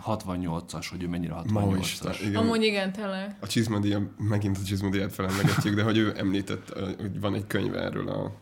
68-as, 0.07 0.87
hogy 0.91 1.03
ő 1.03 1.09
mennyire 1.09 1.35
68-as. 1.35 2.17
Igen. 2.21 2.35
Amúgy 2.35 2.63
igen, 2.63 2.93
tényleg. 2.93 3.37
A 3.41 3.47
Csizmadia, 3.47 4.13
megint 4.19 4.57
a 4.57 4.65
Csizmadiát 4.67 5.13
felemlegetjük, 5.13 5.75
de 5.75 5.83
hogy 5.83 5.97
ő 5.97 6.15
említett, 6.17 6.73
hogy 7.01 7.21
van 7.21 7.35
egy 7.35 7.47
könyv 7.47 7.75
erről 7.75 8.09
a 8.09 8.33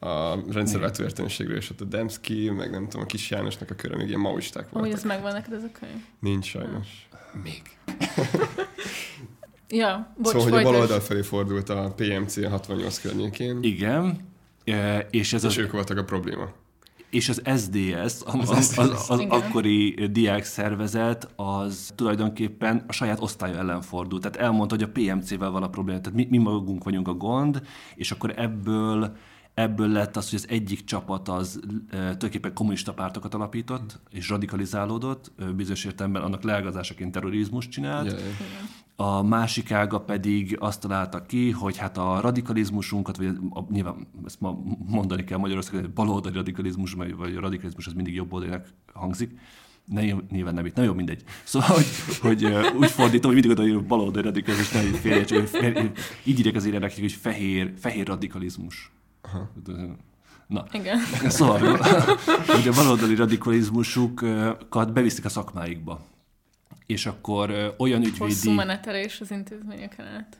a 0.00 0.38
rendszerváltó 0.52 1.02
értelmiségről, 1.02 1.56
és 1.56 1.70
ott 1.70 1.80
a 1.80 1.84
Demszki, 1.84 2.50
meg 2.50 2.70
nem 2.70 2.88
tudom, 2.88 3.02
a 3.02 3.06
Kis 3.06 3.30
Jánosnak 3.30 3.70
a 3.70 3.74
köre, 3.74 3.96
még 3.96 4.08
ilyen 4.08 4.20
maoisták 4.20 4.62
voltak. 4.62 4.82
Amúgy 4.82 4.92
ez 4.92 5.04
megvan 5.04 5.32
neked 5.32 5.52
ez 5.52 5.62
a 5.62 5.70
könyv? 5.80 6.02
Nincs 6.20 6.46
sajnos. 6.46 7.08
Még. 7.42 7.62
ja, 9.80 10.14
bocs, 10.16 10.32
Szóval, 10.32 10.50
hogy 10.50 10.58
a 10.58 10.70
baloldal 10.70 11.00
felé 11.00 11.22
fordult 11.22 11.68
a 11.68 11.94
PMC 11.96 12.48
68 12.48 12.98
környékén. 13.00 13.58
Igen. 13.62 14.28
És, 14.64 15.32
ez 15.32 15.44
és 15.44 15.44
az... 15.44 15.58
ők 15.58 15.72
voltak 15.72 15.98
a 15.98 16.04
probléma. 16.04 16.52
És 17.10 17.28
az 17.28 17.42
SDS, 17.56 18.22
az, 18.24 18.50
az, 18.50 18.78
az, 18.78 19.06
az 19.08 19.24
akkori 19.28 20.08
diák 20.10 20.44
szervezet, 20.44 21.28
az 21.36 21.92
tulajdonképpen 21.94 22.84
a 22.86 22.92
saját 22.92 23.20
osztálya 23.20 23.56
ellen 23.56 23.80
fordult. 23.80 24.22
Tehát 24.22 24.36
elmondta, 24.36 24.74
hogy 24.74 24.84
a 24.84 24.90
PMC-vel 24.92 25.50
van 25.50 25.62
a 25.62 25.68
probléma. 25.68 26.00
Tehát 26.00 26.18
mi, 26.18 26.26
mi 26.30 26.38
magunk 26.38 26.84
vagyunk 26.84 27.08
a 27.08 27.14
gond, 27.14 27.62
és 27.94 28.10
akkor 28.10 28.34
ebből 28.36 29.16
ebből 29.54 29.88
lett 29.88 30.16
az, 30.16 30.30
hogy 30.30 30.38
az 30.38 30.48
egyik 30.48 30.84
csapat 30.84 31.28
az 31.28 31.60
tulajdonképpen 31.90 32.54
kommunista 32.54 32.92
pártokat 32.92 33.34
alapított, 33.34 33.98
és 34.10 34.28
radikalizálódott, 34.28 35.32
bizonyos 35.56 35.84
értelemben 35.84 36.22
annak 36.22 36.42
leágazásaként 36.42 37.12
terrorizmus 37.12 37.68
csinált. 37.68 38.06
Yeah. 38.06 38.20
A 39.00 39.22
másik 39.22 39.72
ága 39.72 40.00
pedig 40.00 40.56
azt 40.60 40.80
találta 40.80 41.22
ki, 41.22 41.50
hogy 41.50 41.76
hát 41.76 41.98
a 41.98 42.20
radikalizmusunkat, 42.20 43.16
vagy 43.16 43.26
a, 43.50 43.60
nyilván 43.70 44.06
ezt 44.26 44.40
ma 44.40 44.58
mondani 44.86 45.24
kell 45.24 45.38
Magyarországon, 45.38 45.80
hogy 45.80 45.90
baloldali 45.90 46.34
radikalizmus, 46.34 46.92
vagy 46.92 47.36
a 47.36 47.40
radikalizmus 47.40 47.86
az 47.86 47.92
mindig 47.92 48.14
jobb 48.14 48.32
oldalinak 48.32 48.66
hangzik, 48.92 49.38
ne, 49.84 50.02
nyilván 50.30 50.54
nem 50.54 50.66
itt, 50.66 50.74
nagyon 50.74 50.96
mindegy. 50.96 51.24
Szóval, 51.44 51.68
hogy, 51.68 51.86
hogy 52.20 52.44
úgy 52.76 52.90
fordítom, 52.90 53.32
hogy 53.32 53.40
mindig 53.40 53.50
oda 53.50 53.74
hogy 53.74 53.86
baloldali 53.86 54.24
radikalizmus, 54.24 54.70
ne 54.70 54.80
félre, 54.80 55.92
így 56.24 56.38
írják 56.38 56.54
az 56.54 56.66
éredeknek, 56.66 57.00
hogy 57.00 57.12
fehér, 57.12 57.72
fehér 57.76 58.06
radikalizmus. 58.06 58.92
Aha. 59.22 59.50
Na. 60.46 60.64
Igen. 60.72 60.98
Szóval, 61.28 61.58
hogy 62.46 62.68
a 62.68 62.72
baloldali 62.74 63.14
radikalizmusukat 63.14 64.92
beviszik 64.92 65.24
a 65.24 65.28
szakmáikba. 65.28 66.00
És 66.88 67.06
akkor 67.06 67.74
olyan 67.78 68.00
ügyvédi... 68.00 68.18
Hosszú 68.18 68.50
menetelés 68.50 69.20
az 69.20 69.30
intézményeken 69.30 70.06
át. 70.06 70.38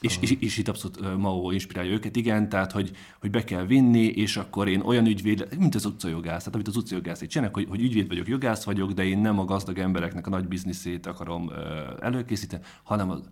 És, 0.00 0.16
és, 0.20 0.36
és 0.40 0.58
itt 0.58 0.68
abszolút 0.68 1.16
Mao 1.16 1.50
inspirálja 1.50 1.92
őket, 1.92 2.16
igen, 2.16 2.48
tehát 2.48 2.72
hogy, 2.72 2.90
hogy 3.20 3.30
be 3.30 3.44
kell 3.44 3.66
vinni, 3.66 4.04
és 4.04 4.36
akkor 4.36 4.68
én 4.68 4.80
olyan 4.80 5.06
ügyvéd, 5.06 5.48
mint 5.58 5.74
az 5.74 5.84
utcajogász, 5.84 6.38
tehát 6.38 6.54
amit 6.54 6.68
az 6.68 6.76
utcajogász 6.76 7.26
csinálnak, 7.26 7.54
hogy, 7.54 7.66
hogy 7.68 7.82
ügyvéd 7.82 8.08
vagyok, 8.08 8.28
jogász 8.28 8.64
vagyok, 8.64 8.92
de 8.92 9.04
én 9.04 9.18
nem 9.18 9.38
a 9.38 9.44
gazdag 9.44 9.78
embereknek 9.78 10.26
a 10.26 10.30
nagy 10.30 10.48
bizniszét 10.48 11.06
akarom 11.06 11.50
előkészíteni, 12.00 12.62
hanem 12.82 13.10
az 13.10 13.28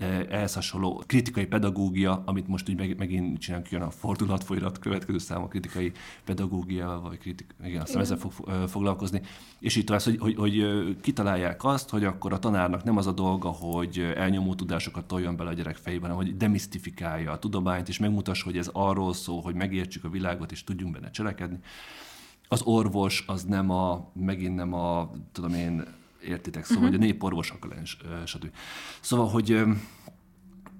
ehhez 0.00 0.54
hasonló 0.54 1.02
kritikai 1.06 1.46
pedagógia, 1.46 2.22
amit 2.26 2.48
most 2.48 2.68
úgy 2.68 2.76
meg, 2.76 2.98
megint 2.98 3.38
csinálunk, 3.38 3.70
jön 3.70 3.82
a 3.82 3.90
fordulatfolyrat 3.90 4.78
következő 4.78 5.18
szám 5.18 5.42
a 5.42 5.48
kritikai 5.48 5.92
pedagógia, 6.24 7.00
vagy 7.02 7.18
kritik, 7.18 7.54
igen, 7.64 7.80
azt 7.80 7.96
ezzel 7.96 8.16
fog 8.16 8.32
foglalkozni. 8.68 9.20
És 9.58 9.76
itt 9.76 9.90
az, 9.90 10.04
hogy, 10.04 10.18
hogy, 10.18 10.36
hogy 10.36 10.96
kitalálják 11.00 11.64
azt, 11.64 11.88
hogy 11.90 12.04
akkor 12.04 12.32
a 12.32 12.38
tanárnak 12.38 12.84
nem 12.84 12.96
az 12.96 13.06
a 13.06 13.12
dolga, 13.12 13.48
hogy 13.48 14.12
elnyomó 14.16 14.54
tudásokat 14.54 15.04
toljon 15.04 15.36
bele 15.36 15.50
a 15.50 15.54
gyerek 15.54 15.76
fejébe, 15.76 16.02
hanem 16.02 16.16
hogy 16.16 16.36
demisztifikálja 16.36 17.32
a 17.32 17.38
tudományt, 17.38 17.88
és 17.88 17.98
megmutassa, 17.98 18.44
hogy 18.44 18.58
ez 18.58 18.70
arról 18.72 19.12
szól, 19.12 19.42
hogy 19.42 19.54
megértsük 19.54 20.04
a 20.04 20.10
világot, 20.10 20.52
és 20.52 20.64
tudjunk 20.64 20.92
benne 20.92 21.10
cselekedni. 21.10 21.58
Az 22.48 22.62
orvos 22.62 23.24
az 23.26 23.44
nem 23.44 23.70
a, 23.70 24.10
megint 24.12 24.54
nem 24.54 24.72
a, 24.74 25.10
tudom 25.32 25.54
én, 25.54 25.84
értitek, 26.24 26.64
szóval, 26.64 26.82
uh-huh. 26.82 26.98
hogy 26.98 27.06
a 27.06 27.12
néporvos 27.12 27.54
lenni, 27.70 27.86
stb. 28.24 28.50
Szóval, 29.00 29.28
hogy 29.28 29.62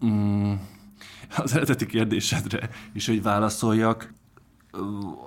mm, 0.04 0.52
az 1.36 1.54
eredeti 1.54 1.86
kérdésedre 1.86 2.70
is, 2.92 3.06
hogy 3.06 3.22
válaszoljak, 3.22 4.14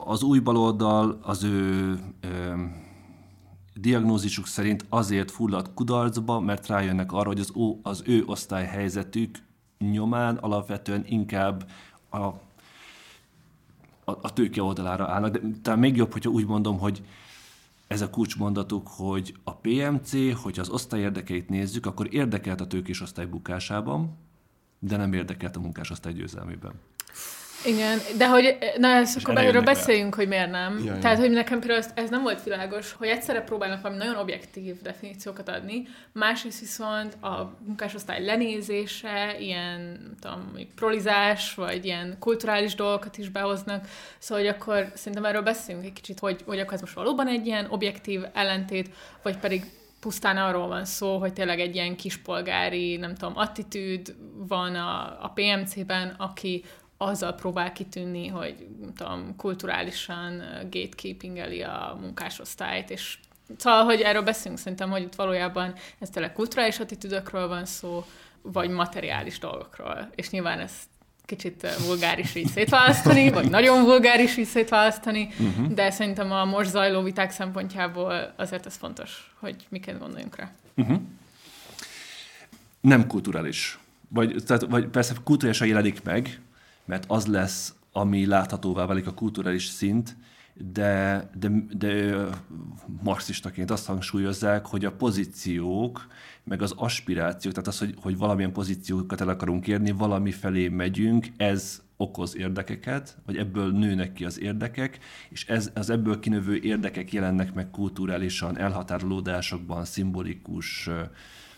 az 0.05 0.23
új 0.23 0.39
baloldal 0.39 1.19
az 1.21 1.43
ő 1.43 1.99
ö, 2.21 2.53
diagnózisuk 3.73 4.47
szerint 4.47 4.85
azért 4.89 5.31
fullad 5.31 5.73
kudarcba, 5.73 6.39
mert 6.39 6.67
rájönnek 6.67 7.11
arra, 7.11 7.27
hogy 7.27 7.39
az, 7.39 7.51
ó, 7.55 7.79
az 7.83 8.03
ő 8.05 8.23
osztályhelyzetük 8.25 9.37
nyomán 9.77 10.35
alapvetően 10.35 11.03
inkább 11.07 11.69
a, 12.09 12.17
a, 12.17 12.41
a 14.05 14.33
tőke 14.33 14.63
oldalára 14.63 15.07
állnak. 15.07 15.37
De 15.37 15.39
talán 15.61 15.79
még 15.79 15.95
jobb, 15.95 16.11
hogyha 16.11 16.29
úgy 16.29 16.45
mondom, 16.45 16.79
hogy 16.79 17.03
ez 17.93 18.01
a 18.01 18.09
kulcsmondatuk, 18.09 18.87
hogy 18.87 19.35
a 19.43 19.55
PMC, 19.55 20.35
hogy 20.41 20.59
az 20.59 20.69
osztály 20.69 20.99
érdekeit 20.99 21.49
nézzük, 21.49 21.85
akkor 21.85 22.13
érdekelt 22.13 22.61
a 22.61 22.67
tőkés 22.67 23.01
osztály 23.01 23.25
bukásában, 23.25 24.17
de 24.79 24.97
nem 24.97 25.13
érdekelt 25.13 25.55
a 25.55 25.59
munkásosztály 25.59 26.13
győzelmében. 26.13 26.73
Igen, 27.65 27.99
de 28.17 28.29
hogy, 28.29 28.57
na 28.77 28.87
ezt 28.87 29.17
akkor 29.17 29.37
erről 29.37 29.61
beszéljünk, 29.61 30.15
hogy 30.15 30.27
miért 30.27 30.51
nem. 30.51 30.81
Ja, 30.85 30.97
Tehát, 30.99 31.17
hogy 31.17 31.31
nekem 31.31 31.59
például 31.59 31.79
ez, 31.79 31.89
ez 31.93 32.09
nem 32.09 32.21
volt 32.21 32.43
világos, 32.43 32.93
hogy 32.93 33.07
egyszerre 33.07 33.41
próbálnak 33.41 33.81
valami 33.81 33.99
nagyon 33.99 34.15
objektív 34.15 34.81
definíciókat 34.81 35.49
adni, 35.49 35.87
másrészt 36.11 36.59
viszont 36.59 37.13
a 37.21 37.57
munkásosztály 37.65 38.25
lenézése, 38.25 39.35
ilyen, 39.39 39.99
tudom, 40.21 40.53
prolizás, 40.75 41.53
vagy 41.53 41.85
ilyen 41.85 42.15
kulturális 42.19 42.75
dolgokat 42.75 43.17
is 43.17 43.29
behoznak, 43.29 43.87
szóval, 44.17 44.43
hogy 44.43 44.53
akkor 44.53 44.91
szerintem 44.93 45.25
erről 45.25 45.41
beszéljünk 45.41 45.87
egy 45.87 45.93
kicsit, 45.93 46.19
hogy, 46.19 46.41
hogy 46.45 46.59
akkor 46.59 46.73
ez 46.73 46.81
most 46.81 46.95
valóban 46.95 47.27
egy 47.27 47.45
ilyen 47.45 47.67
objektív 47.69 48.21
ellentét, 48.33 48.89
vagy 49.21 49.37
pedig 49.37 49.63
pusztán 50.03 50.37
arról 50.37 50.67
van 50.67 50.85
szó, 50.85 51.17
hogy 51.17 51.33
tényleg 51.33 51.59
egy 51.59 51.75
ilyen 51.75 51.95
kispolgári, 51.95 52.97
nem 52.97 53.15
tudom, 53.15 53.37
attitűd 53.37 54.15
van 54.47 54.75
a, 54.75 55.17
a 55.21 55.33
PMC-ben, 55.35 56.15
aki 56.17 56.63
azzal 57.03 57.33
próbál 57.33 57.71
kitűnni, 57.71 58.27
hogy 58.27 58.67
tudom, 58.95 59.35
kulturálisan 59.35 60.43
gatekeepingeli 60.69 61.61
a 61.61 61.97
munkásosztályt, 62.01 62.89
és 62.89 63.17
Szóval, 63.57 63.83
hogy 63.83 64.01
erről 64.01 64.21
beszélünk, 64.21 64.59
szerintem, 64.59 64.89
hogy 64.89 65.01
itt 65.01 65.15
valójában 65.15 65.73
ez 65.99 66.09
tényleg 66.09 66.33
kulturális 66.33 66.79
attitűdökről 66.79 67.47
van 67.47 67.65
szó, 67.65 68.05
vagy 68.41 68.69
materiális 68.69 69.39
dolgokról. 69.39 70.09
És 70.15 70.29
nyilván 70.29 70.59
ezt 70.59 70.83
kicsit 71.25 71.67
vulgáris 71.85 72.35
így 72.35 72.47
szétválasztani, 72.47 73.29
vagy 73.37 73.49
nagyon 73.49 73.83
vulgáris 73.83 74.37
így 74.37 74.45
szétválasztani, 74.45 75.29
uh-huh. 75.39 75.73
de 75.73 75.89
szerintem 75.89 76.31
a 76.31 76.45
most 76.45 76.69
zajló 76.69 77.01
viták 77.01 77.31
szempontjából 77.31 78.33
azért 78.35 78.65
ez 78.65 78.75
fontos, 78.75 79.33
hogy 79.39 79.67
miket 79.69 79.99
gondoljunk 79.99 80.35
rá. 80.35 80.51
Uh-huh. 80.75 80.99
Nem 82.81 83.07
kulturális. 83.07 83.79
Vagy, 84.07 84.35
tehát, 84.45 84.65
vagy 84.69 84.85
persze 84.87 85.13
kulturálisan 85.23 85.67
jelenik 85.67 86.03
meg, 86.03 86.41
mert 86.85 87.05
az 87.07 87.25
lesz, 87.25 87.75
ami 87.91 88.25
láthatóvá 88.25 88.85
válik 88.85 89.07
a 89.07 89.13
kulturális 89.13 89.65
szint, 89.65 90.17
de, 90.53 91.29
de, 91.39 91.49
de 91.77 92.15
marxistaként 93.03 93.71
azt 93.71 93.85
hangsúlyozzák, 93.85 94.65
hogy 94.65 94.85
a 94.85 94.91
pozíciók, 94.91 96.07
meg 96.43 96.61
az 96.61 96.73
aspirációk, 96.77 97.53
tehát 97.53 97.67
az, 97.67 97.79
hogy, 97.79 97.95
hogy 98.01 98.17
valamilyen 98.17 98.51
pozíciókat 98.53 99.21
el 99.21 99.29
akarunk 99.29 99.67
érni, 99.67 99.91
valami 99.91 100.31
felé 100.31 100.67
megyünk, 100.67 101.27
ez 101.37 101.81
okoz 101.97 102.35
érdekeket, 102.35 103.17
vagy 103.25 103.37
ebből 103.37 103.71
nőnek 103.71 104.13
ki 104.13 104.25
az 104.25 104.39
érdekek, 104.39 104.99
és 105.29 105.47
ez, 105.47 105.71
az 105.75 105.89
ebből 105.89 106.19
kinövő 106.19 106.55
érdekek 106.55 107.13
jelennek 107.13 107.53
meg 107.53 107.69
kulturálisan, 107.69 108.57
elhatárolódásokban, 108.57 109.85
szimbolikus 109.85 110.89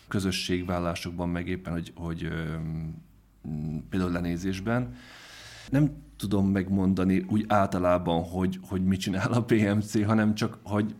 közösségvállásokban, 0.07 1.29
meg 1.29 1.47
éppen, 1.47 1.73
hogy, 1.73 1.91
hogy 1.95 2.29
például 3.89 4.11
lenézésben. 4.11 4.95
Nem 5.69 5.91
tudom 6.17 6.47
megmondani 6.47 7.25
úgy 7.29 7.45
általában, 7.47 8.23
hogy, 8.23 8.59
hogy 8.61 8.83
mit 8.83 8.99
csinál 8.99 9.31
a 9.31 9.43
PMC, 9.43 10.05
hanem 10.05 10.35
csak, 10.35 10.59
hogy 10.63 10.95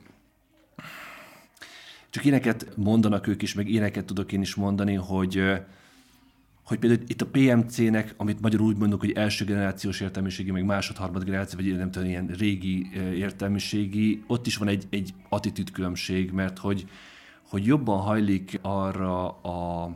csak 2.10 2.26
éneket 2.26 2.68
mondanak 2.76 3.28
ők 3.28 3.42
is, 3.42 3.54
meg 3.54 3.70
éneket 3.70 4.06
tudok 4.06 4.32
én 4.32 4.42
is 4.42 4.56
mondani, 4.56 4.94
hogy, 4.94 5.44
hogy 6.64 6.80
például 6.80 7.02
itt 7.08 7.22
a 7.22 7.28
PMC-nek, 7.28 8.14
amit 8.18 8.42
magyarul 8.42 8.68
úgy 8.68 8.78
mondok, 8.78 9.00
hogy 9.00 9.12
első 9.12 9.46
generációs 9.46 10.00
értelmiségi, 10.00 10.52
meg 10.52 10.66
másod-harmad 10.66 11.24
generáció, 11.24 11.60
vagy 11.60 11.78
nem 11.78 11.92
tudom, 11.92 12.08
ilyen 12.08 12.28
régi 12.28 12.90
értelmiségi, 13.14 14.24
ott 14.28 14.48
is 14.48 14.58
van 14.58 14.68
egy, 14.68 14.88
egy 14.90 15.14
attitűdkülönbség, 15.30 16.32
mert 16.32 16.58
hogy, 16.58 16.88
hogy 17.50 17.66
jobban 17.66 18.00
hajlik 18.00 18.60
arra 18.62 19.30
a 19.30 19.90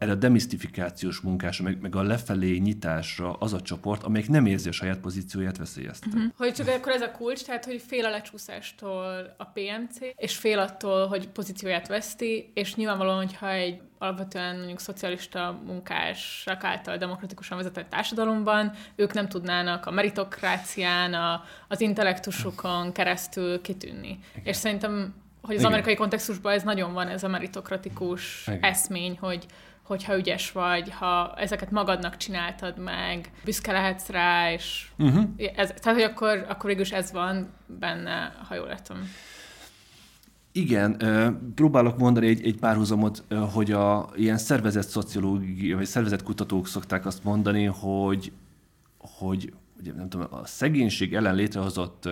erre 0.00 0.12
a 0.12 0.14
demisztifikációs 0.14 1.20
munkásra, 1.20 1.64
meg, 1.64 1.80
meg 1.80 1.96
a 1.96 2.02
lefelé 2.02 2.56
nyitásra 2.56 3.32
az 3.32 3.52
a 3.52 3.60
csoport, 3.60 4.02
amelyik 4.02 4.28
nem 4.28 4.46
érzi 4.46 4.68
a 4.68 4.72
saját 4.72 4.98
pozícióját 4.98 5.56
veszélyezte. 5.56 6.06
Uh-huh. 6.06 6.22
Hogy 6.36 6.52
csak 6.52 6.68
akkor 6.68 6.92
ez 6.92 7.00
a 7.00 7.10
kulcs, 7.10 7.44
tehát 7.44 7.64
hogy 7.64 7.82
fél 7.86 8.04
a 8.04 8.10
lecsúszástól 8.10 9.34
a 9.36 9.44
PMC, 9.44 9.98
és 10.16 10.36
fél 10.36 10.58
attól, 10.58 11.06
hogy 11.06 11.28
pozícióját 11.28 11.88
veszti, 11.88 12.50
és 12.54 12.74
nyilvánvalóan, 12.74 13.16
hogyha 13.16 13.50
egy 13.50 13.80
alapvetően 13.98 14.56
mondjuk 14.56 14.80
szocialista 14.80 15.60
munkások 15.66 16.64
által 16.64 16.96
demokratikusan 16.96 17.56
vezetett 17.56 17.90
társadalomban, 17.90 18.72
ők 18.94 19.12
nem 19.12 19.28
tudnának 19.28 19.86
a 19.86 19.90
meritokrácián, 19.90 21.14
a, 21.14 21.44
az 21.68 21.80
intellektusukon 21.80 22.92
keresztül 22.92 23.60
kitűnni. 23.60 24.18
Igen. 24.32 24.44
És 24.44 24.56
szerintem, 24.56 25.14
hogy 25.42 25.54
az 25.54 25.60
Igen. 25.60 25.72
amerikai 25.72 25.94
kontextusban 25.94 26.52
ez 26.52 26.62
nagyon 26.62 26.92
van, 26.92 27.08
ez 27.08 27.24
a 27.24 27.28
meritokratikus 27.28 28.46
Igen. 28.46 28.62
eszmény, 28.62 29.16
hogy 29.20 29.46
hogyha 29.90 30.18
ügyes 30.18 30.52
vagy, 30.52 30.90
ha 30.90 31.34
ezeket 31.36 31.70
magadnak 31.70 32.16
csináltad 32.16 32.78
meg, 32.78 33.30
büszke 33.44 33.72
lehetsz 33.72 34.08
rá, 34.08 34.52
és 34.52 34.88
uh-huh. 34.98 35.24
ez, 35.36 35.68
tehát, 35.68 35.98
hogy 35.98 36.02
akkor, 36.02 36.46
akkor 36.48 36.70
végül 36.70 36.94
ez 36.94 37.12
van 37.12 37.48
benne, 37.66 38.34
ha 38.48 38.54
jól 38.54 38.66
látom. 38.66 38.98
Igen, 40.52 40.96
próbálok 41.54 41.98
mondani 41.98 42.26
egy, 42.26 42.44
egy 42.44 42.56
párhuzamot, 42.56 43.24
hogy 43.52 43.72
a 43.72 44.08
ilyen 44.14 44.38
szervezet 44.38 44.88
szociológia, 44.88 45.76
vagy 45.76 45.86
szervezet 45.86 46.22
kutatók 46.22 46.66
szokták 46.66 47.06
azt 47.06 47.24
mondani, 47.24 47.64
hogy, 47.64 48.32
hogy 48.98 49.52
ugye 49.80 49.92
nem 49.92 50.08
tudom, 50.08 50.26
a 50.30 50.46
szegénység 50.46 51.14
ellen 51.14 51.34
létrehozott 51.34 52.08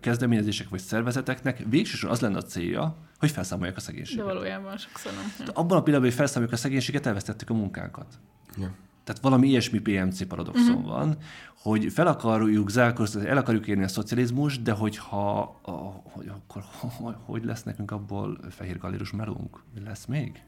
kezdeményezések 0.00 0.68
vagy 0.68 0.80
szervezeteknek 0.80 1.62
végsősorban 1.68 2.16
az 2.16 2.20
lenne 2.20 2.36
a 2.36 2.42
célja, 2.42 2.96
hogy 3.18 3.30
felszámolják 3.30 3.76
a 3.76 3.80
szegénységet. 3.80 4.26
De 4.26 4.32
valójában 4.32 4.76
sokszor 4.76 5.12
nem. 5.12 5.46
Abban 5.46 5.78
a 5.78 5.82
pillanatban, 5.82 6.00
hogy 6.00 6.14
felszámoljuk 6.14 6.52
a 6.54 6.56
szegénységet, 6.56 7.06
elvesztettük 7.06 7.50
a 7.50 7.54
munkánkat. 7.54 8.18
Ja. 8.56 8.74
Tehát 9.04 9.20
valami 9.22 9.48
ilyesmi 9.48 9.78
PMC 9.78 10.26
paradoxon 10.26 10.74
uh-huh. 10.74 10.88
van, 10.88 11.16
hogy 11.58 11.92
fel 11.92 12.06
akarjuk 12.06 12.70
zárkózni, 12.70 13.26
el 13.26 13.36
akarjuk 13.36 13.66
érni 13.66 13.82
a 13.82 13.88
szocializmus, 13.88 14.62
de 14.62 14.72
hogyha, 14.72 15.40
a, 15.62 15.70
hogy 16.02 16.28
akkor 16.28 16.64
hogy 17.26 17.44
lesz 17.44 17.62
nekünk 17.62 17.90
abból 17.90 18.38
fehér 18.50 18.78
galérus 18.78 19.10
melónk? 19.10 19.62
Mi 19.74 19.80
lesz 19.84 20.04
még? 20.04 20.42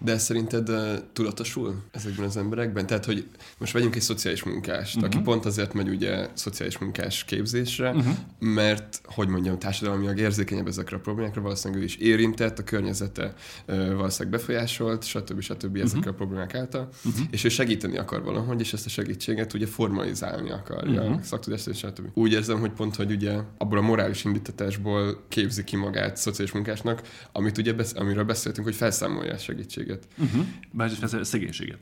De 0.00 0.18
szerinted 0.18 0.68
uh, 0.68 0.94
tudatosul 1.12 1.82
ezekben 1.90 2.24
az 2.24 2.36
emberekben? 2.36 2.86
Tehát, 2.86 3.04
hogy 3.04 3.26
most 3.58 3.72
vegyünk 3.72 3.94
egy 3.94 4.02
szociális 4.02 4.42
munkást, 4.42 4.94
uh-huh. 4.94 5.04
aki 5.04 5.16
mhm. 5.16 5.26
pont 5.26 5.44
azért 5.44 5.74
megy 5.74 5.88
ugye 5.88 6.28
szociális 6.34 6.78
munkás 6.78 7.24
képzésre, 7.24 7.90
uh-huh. 7.90 8.14
mert, 8.38 9.00
hogy 9.04 9.28
mondjam, 9.28 9.58
társadalmilag 9.58 10.18
érzékenyebb 10.18 10.66
ezekre 10.66 10.96
a 10.96 11.00
problémákra, 11.00 11.40
valószínűleg 11.40 11.82
ő 11.82 11.84
is 11.84 11.96
érintett, 11.96 12.58
a 12.58 12.64
környezete 12.64 13.34
uh, 13.68 13.92
valószínűleg 13.92 14.38
befolyásolt, 14.38 15.04
stb. 15.04 15.40
stb. 15.40 15.64
Uh-huh. 15.64 15.82
ezekre 15.82 16.10
a 16.10 16.14
problémák 16.14 16.54
által, 16.54 16.88
uh-huh. 17.04 17.26
és 17.30 17.44
ő 17.44 17.48
segíteni 17.48 17.98
akar 17.98 18.22
valahogy, 18.22 18.60
és 18.60 18.72
ezt 18.72 18.86
a 18.86 18.88
segítséget 18.88 19.52
ugye 19.52 19.66
formalizálni 19.66 20.50
akarja, 20.50 21.02
uh-huh. 21.02 21.22
szaktudást, 21.22 21.74
stb. 21.74 22.08
Úgy 22.14 22.32
érzem, 22.32 22.60
hogy 22.60 22.72
pont, 22.72 22.96
hogy 22.96 23.10
ugye 23.10 23.38
abból 23.58 23.78
a 23.78 23.82
morális 23.82 24.24
indítatásból 24.24 25.24
képzi 25.28 25.64
ki 25.64 25.76
magát 25.76 26.16
szociális 26.16 26.52
munkásnak, 26.52 27.02
amit 27.32 27.58
ugye 27.58 27.72
besz- 27.72 27.96
amiről 27.96 28.24
beszéltünk, 28.24 28.66
hogy 28.66 28.76
felszámolja 28.76 29.32
a 29.32 29.38
segít 29.38 29.63
segítséget. 29.70 30.06
Uh-huh. 30.18 30.46
Másrészt 30.70 31.14
a 31.14 31.24
szegénységet. 31.24 31.78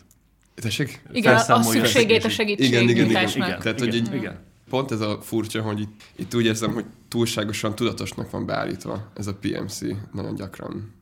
Tessék? 0.55 1.03
Igen, 1.13 1.37
a 1.37 1.63
szükségét 1.63 2.25
a 2.25 2.29
segítség 2.29 2.67
igen, 2.67 2.89
igen, 2.89 3.11
igen, 3.11 3.29
igen. 3.29 3.61
Tehát, 3.61 3.79
hogy 3.79 3.95
így, 3.95 4.15
igen. 4.15 4.39
Pont 4.69 4.91
ez 4.91 5.01
a 5.01 5.21
furcsa, 5.23 5.63
hogy 5.63 5.81
itt, 5.81 6.03
itt 6.17 6.35
úgy 6.35 6.45
érzem, 6.45 6.73
hogy 6.73 6.85
túlságosan 7.09 7.75
tudatosnak 7.75 8.31
van 8.31 8.47
beállítva 8.47 9.13
ez 9.17 9.27
a 9.27 9.35
PMC 9.35 9.81
nagyon 10.13 10.35
gyakran. 10.35 10.93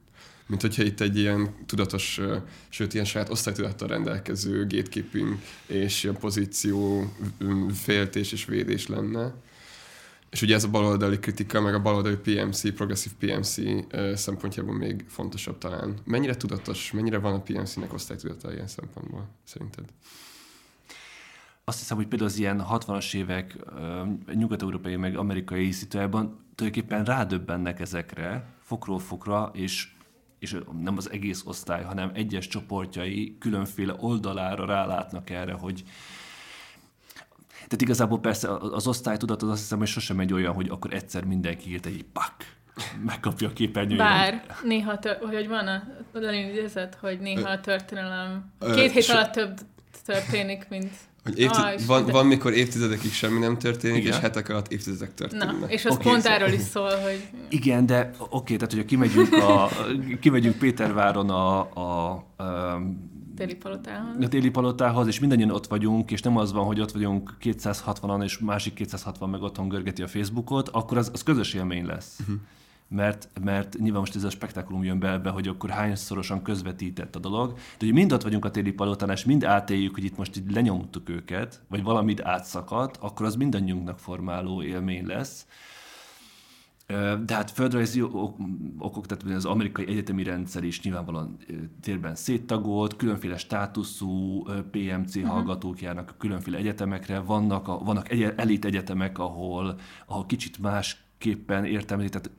Mint 0.47 0.63
hogyha 0.63 0.83
itt 0.83 1.01
egy 1.01 1.19
ilyen 1.19 1.55
tudatos, 1.67 2.21
sőt, 2.69 2.95
ilyen 2.95 3.05
saját 3.05 3.31
osztálytudattal 3.31 3.89
rendelkező 3.89 4.67
gatekeeping 4.67 5.39
és 5.67 6.03
ilyen 6.03 6.17
pozíció 6.17 7.13
féltés 7.75 8.33
és 8.33 8.45
védés 8.45 8.87
lenne. 8.87 9.35
És 10.31 10.43
ugye 10.43 10.55
ez 10.55 10.65
a 10.65 10.71
baloldali 10.71 11.19
kritika, 11.19 11.61
meg 11.61 11.75
a 11.75 11.83
baloldali 11.83 12.17
PMC, 12.17 12.75
progresszív 12.75 13.13
PMC 13.19 13.57
szempontjából 14.15 14.75
még 14.75 15.05
fontosabb 15.09 15.59
talán. 15.59 15.99
Mennyire 16.05 16.37
tudatos, 16.37 16.93
mennyire 16.93 17.19
van 17.19 17.35
a 17.35 17.41
PMC-nek 17.43 17.93
osztálytudata 17.93 18.53
ilyen 18.53 18.67
szempontból, 18.67 19.29
szerinted? 19.45 19.85
Azt 21.65 21.79
hiszem, 21.79 21.97
hogy 21.97 22.07
például 22.07 22.31
az 22.31 22.39
ilyen 22.39 22.65
60-as 22.71 23.15
évek 23.15 23.57
nyugat-európai 24.35 24.97
meg 24.97 25.17
amerikai 25.17 25.71
szituában 25.71 26.39
tulajdonképpen 26.55 27.05
rádöbbennek 27.05 27.81
ezekre 27.81 28.47
fokról 28.63 28.99
fokra, 28.99 29.51
és 29.55 29.89
és 30.41 30.57
nem 30.81 30.97
az 30.97 31.11
egész 31.11 31.43
osztály, 31.47 31.83
hanem 31.83 32.11
egyes 32.15 32.47
csoportjai 32.47 33.37
különféle 33.39 33.95
oldalára 33.99 34.67
rálátnak 34.67 35.31
erre, 35.31 35.53
hogy, 35.53 35.85
tehát 37.71 37.85
igazából 37.85 38.19
persze 38.19 38.49
az 38.57 38.87
osztálytudat 38.87 39.43
az 39.43 39.49
azt 39.49 39.61
hiszem, 39.61 39.79
hogy 39.79 39.87
sosem 39.87 40.21
egy 40.21 40.33
olyan, 40.33 40.55
hogy 40.55 40.69
akkor 40.69 40.95
egyszer 40.95 41.25
mindenki 41.25 41.71
írt 41.71 41.87
egy 41.87 42.05
pak, 42.13 42.35
megkapja 43.05 43.49
a 43.49 43.53
képernyőjét. 43.53 43.99
Bár 43.99 44.45
néha, 44.65 44.99
tör, 44.99 45.19
hogy 45.21 45.49
van 45.49 45.67
a, 45.67 45.83
idézet, 46.33 46.99
hogy 47.01 47.21
néha 47.21 47.51
a 47.51 47.61
történelem 47.61 48.53
két 48.75 48.91
hét 48.91 49.09
alatt 49.09 49.33
több 49.33 49.59
történik, 50.05 50.67
mint 50.69 50.91
hogy 51.25 51.39
évtized, 51.39 51.65
ah, 51.65 51.87
van, 51.87 52.07
van, 52.07 52.27
mikor 52.27 52.53
évtizedekig 52.53 53.13
semmi 53.13 53.39
nem 53.39 53.59
történik, 53.59 54.03
Igen. 54.03 54.13
és 54.13 54.19
hetek 54.19 54.49
alatt 54.49 54.73
évtizedek 54.73 55.15
történnek. 55.15 55.61
Na, 55.61 55.67
és 55.67 55.85
az 55.85 55.95
okay, 55.95 56.05
pont 56.05 56.23
szóval. 56.23 56.39
erről 56.39 56.53
is 56.53 56.61
szól, 56.61 56.97
hogy... 56.97 57.29
Igen, 57.49 57.87
de 57.87 58.11
oké, 58.19 58.27
okay, 58.31 58.57
tehát 58.57 58.73
hogyha 58.73 58.87
kimegyünk, 58.87 59.33
a, 59.33 59.69
kimegyünk 60.21 60.59
Péterváron 60.59 61.31
a, 61.31 61.59
a, 61.75 62.11
a 62.37 62.81
téli 63.41 63.55
palotához. 63.55 64.25
A 64.25 64.29
téli 64.29 64.51
palotához, 64.51 65.07
és 65.07 65.21
mindannyian 65.21 65.51
ott 65.51 65.67
vagyunk, 65.67 66.11
és 66.11 66.23
nem 66.23 66.37
az 66.37 66.53
van, 66.53 66.65
hogy 66.65 66.81
ott 66.81 66.93
vagyunk 66.93 67.37
260-an, 67.43 68.23
és 68.23 68.39
másik 68.39 68.75
260 68.75 69.31
meg 69.31 69.43
otthon 69.43 69.69
görgeti 69.69 70.03
a 70.03 70.09
Facebookot, 70.09 70.69
akkor 70.69 70.99
az, 70.99 71.11
az 71.13 71.23
közös 71.23 71.55
élmény 71.55 71.87
lesz. 71.87 72.19
Uh-huh. 72.21 72.37
Mert, 72.89 73.29
mert 73.45 73.79
nyilván 73.79 74.01
most 74.01 74.17
ez 74.17 74.25
a 74.25 74.31
spektakulum 74.31 74.85
jön 74.85 74.99
be 74.99 75.11
ebbe, 75.11 75.31
hogy 75.31 75.49
akkor 75.49 75.71
hányszorosan 75.71 76.43
közvetített 76.43 77.17
a 77.17 77.19
dolog. 77.19 77.53
De 77.53 77.85
hogy 77.85 77.93
mind 77.93 78.13
ott 78.13 78.23
vagyunk 78.23 78.45
a 78.45 78.51
téli 78.51 78.73
palotán, 78.73 79.11
és 79.11 79.25
mind 79.25 79.45
átéljük, 79.45 79.95
hogy 79.95 80.05
itt 80.05 80.17
most 80.17 80.37
így 80.37 80.53
lenyomtuk 80.53 81.09
őket, 81.09 81.61
vagy 81.69 81.83
valamit 81.83 82.21
átszakadt, 82.21 82.97
akkor 82.97 83.27
az 83.27 83.35
mindannyiunknak 83.35 83.99
formáló 83.99 84.63
élmény 84.63 85.07
lesz. 85.07 85.47
De 87.25 87.35
hát 87.35 87.51
földrajzi 87.51 88.03
okok, 88.79 89.07
tehát 89.07 89.37
az 89.37 89.45
amerikai 89.45 89.87
egyetemi 89.87 90.23
rendszer 90.23 90.65
is 90.65 90.83
nyilvánvalóan 90.83 91.37
térben 91.81 92.15
széttagolt, 92.15 92.97
különféle 92.97 93.37
státuszú 93.37 94.43
PMC 94.71 95.17
uh-huh. 95.17 95.31
hallgatók 95.31 95.81
járnak 95.81 96.15
különféle 96.19 96.59
egyetemekre, 96.59 97.19
vannak, 97.19 97.69
a, 97.69 97.79
vannak 97.79 98.11
egy, 98.11 98.23
elit 98.37 98.65
egyetemek, 98.65 99.19
ahol, 99.19 99.79
ahol 100.07 100.27
kicsit 100.27 100.59
másképpen 100.59 101.65
értelmezik, 101.65 102.13
tehát 102.13 102.31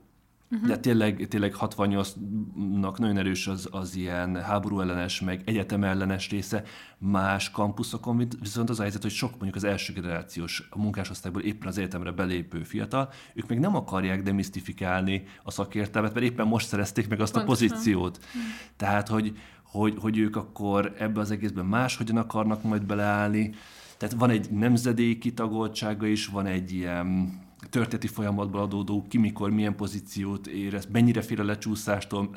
Uh-huh. 0.52 0.68
De 0.68 0.78
tényleg, 0.78 1.26
tényleg 1.28 1.54
68-nak 1.60 2.98
nagyon 2.98 3.16
erős 3.16 3.46
az, 3.46 3.68
az 3.70 3.96
ilyen 3.96 4.42
háború 4.42 4.80
ellenes, 4.80 5.20
meg 5.20 5.42
egyetem 5.44 5.84
ellenes 5.84 6.30
része 6.30 6.62
más 6.98 7.50
kampuszokon, 7.50 8.28
viszont 8.40 8.70
az 8.70 8.78
a 8.78 8.82
helyzet, 8.82 9.02
hogy 9.02 9.10
sok 9.10 9.30
mondjuk 9.30 9.54
az 9.54 9.64
első 9.64 9.92
generációs 9.92 10.68
a 10.70 10.78
munkásosztályból 10.78 11.42
éppen 11.42 11.68
az 11.68 11.78
egyetemre 11.78 12.10
belépő 12.10 12.62
fiatal, 12.62 13.10
ők 13.34 13.48
még 13.48 13.58
nem 13.58 13.76
akarják 13.76 14.22
demisztifikálni 14.22 15.22
a 15.42 15.50
szakértelmet, 15.50 16.14
mert 16.14 16.26
éppen 16.26 16.46
most 16.46 16.66
szerezték 16.66 17.08
meg 17.08 17.20
azt 17.20 17.32
Pontosan. 17.32 17.66
a 17.66 17.70
pozíciót. 17.70 18.18
Uh-huh. 18.18 18.42
Tehát, 18.76 19.08
hogy, 19.08 19.38
hogy, 19.62 19.94
hogy 20.00 20.18
ők 20.18 20.36
akkor 20.36 20.94
ebbe 20.98 21.20
az 21.20 21.30
egészben 21.30 21.66
máshogyan 21.66 22.16
akarnak 22.16 22.62
majd 22.62 22.84
beleállni. 22.84 23.54
Tehát 23.98 24.14
van 24.14 24.30
egy 24.30 24.50
nemzedéki 24.50 25.32
tagoltsága 25.34 26.06
is, 26.06 26.26
van 26.26 26.46
egy 26.46 26.72
ilyen 26.72 27.32
történeti 27.70 28.06
folyamatból 28.06 28.60
adódó, 28.60 29.06
ki 29.08 29.18
mikor, 29.18 29.50
milyen 29.50 29.76
pozíciót 29.76 30.46
érez, 30.46 30.86
mennyire 30.92 31.22
fél 31.22 31.40
a 31.40 31.44
lecsúszástól. 31.44 32.36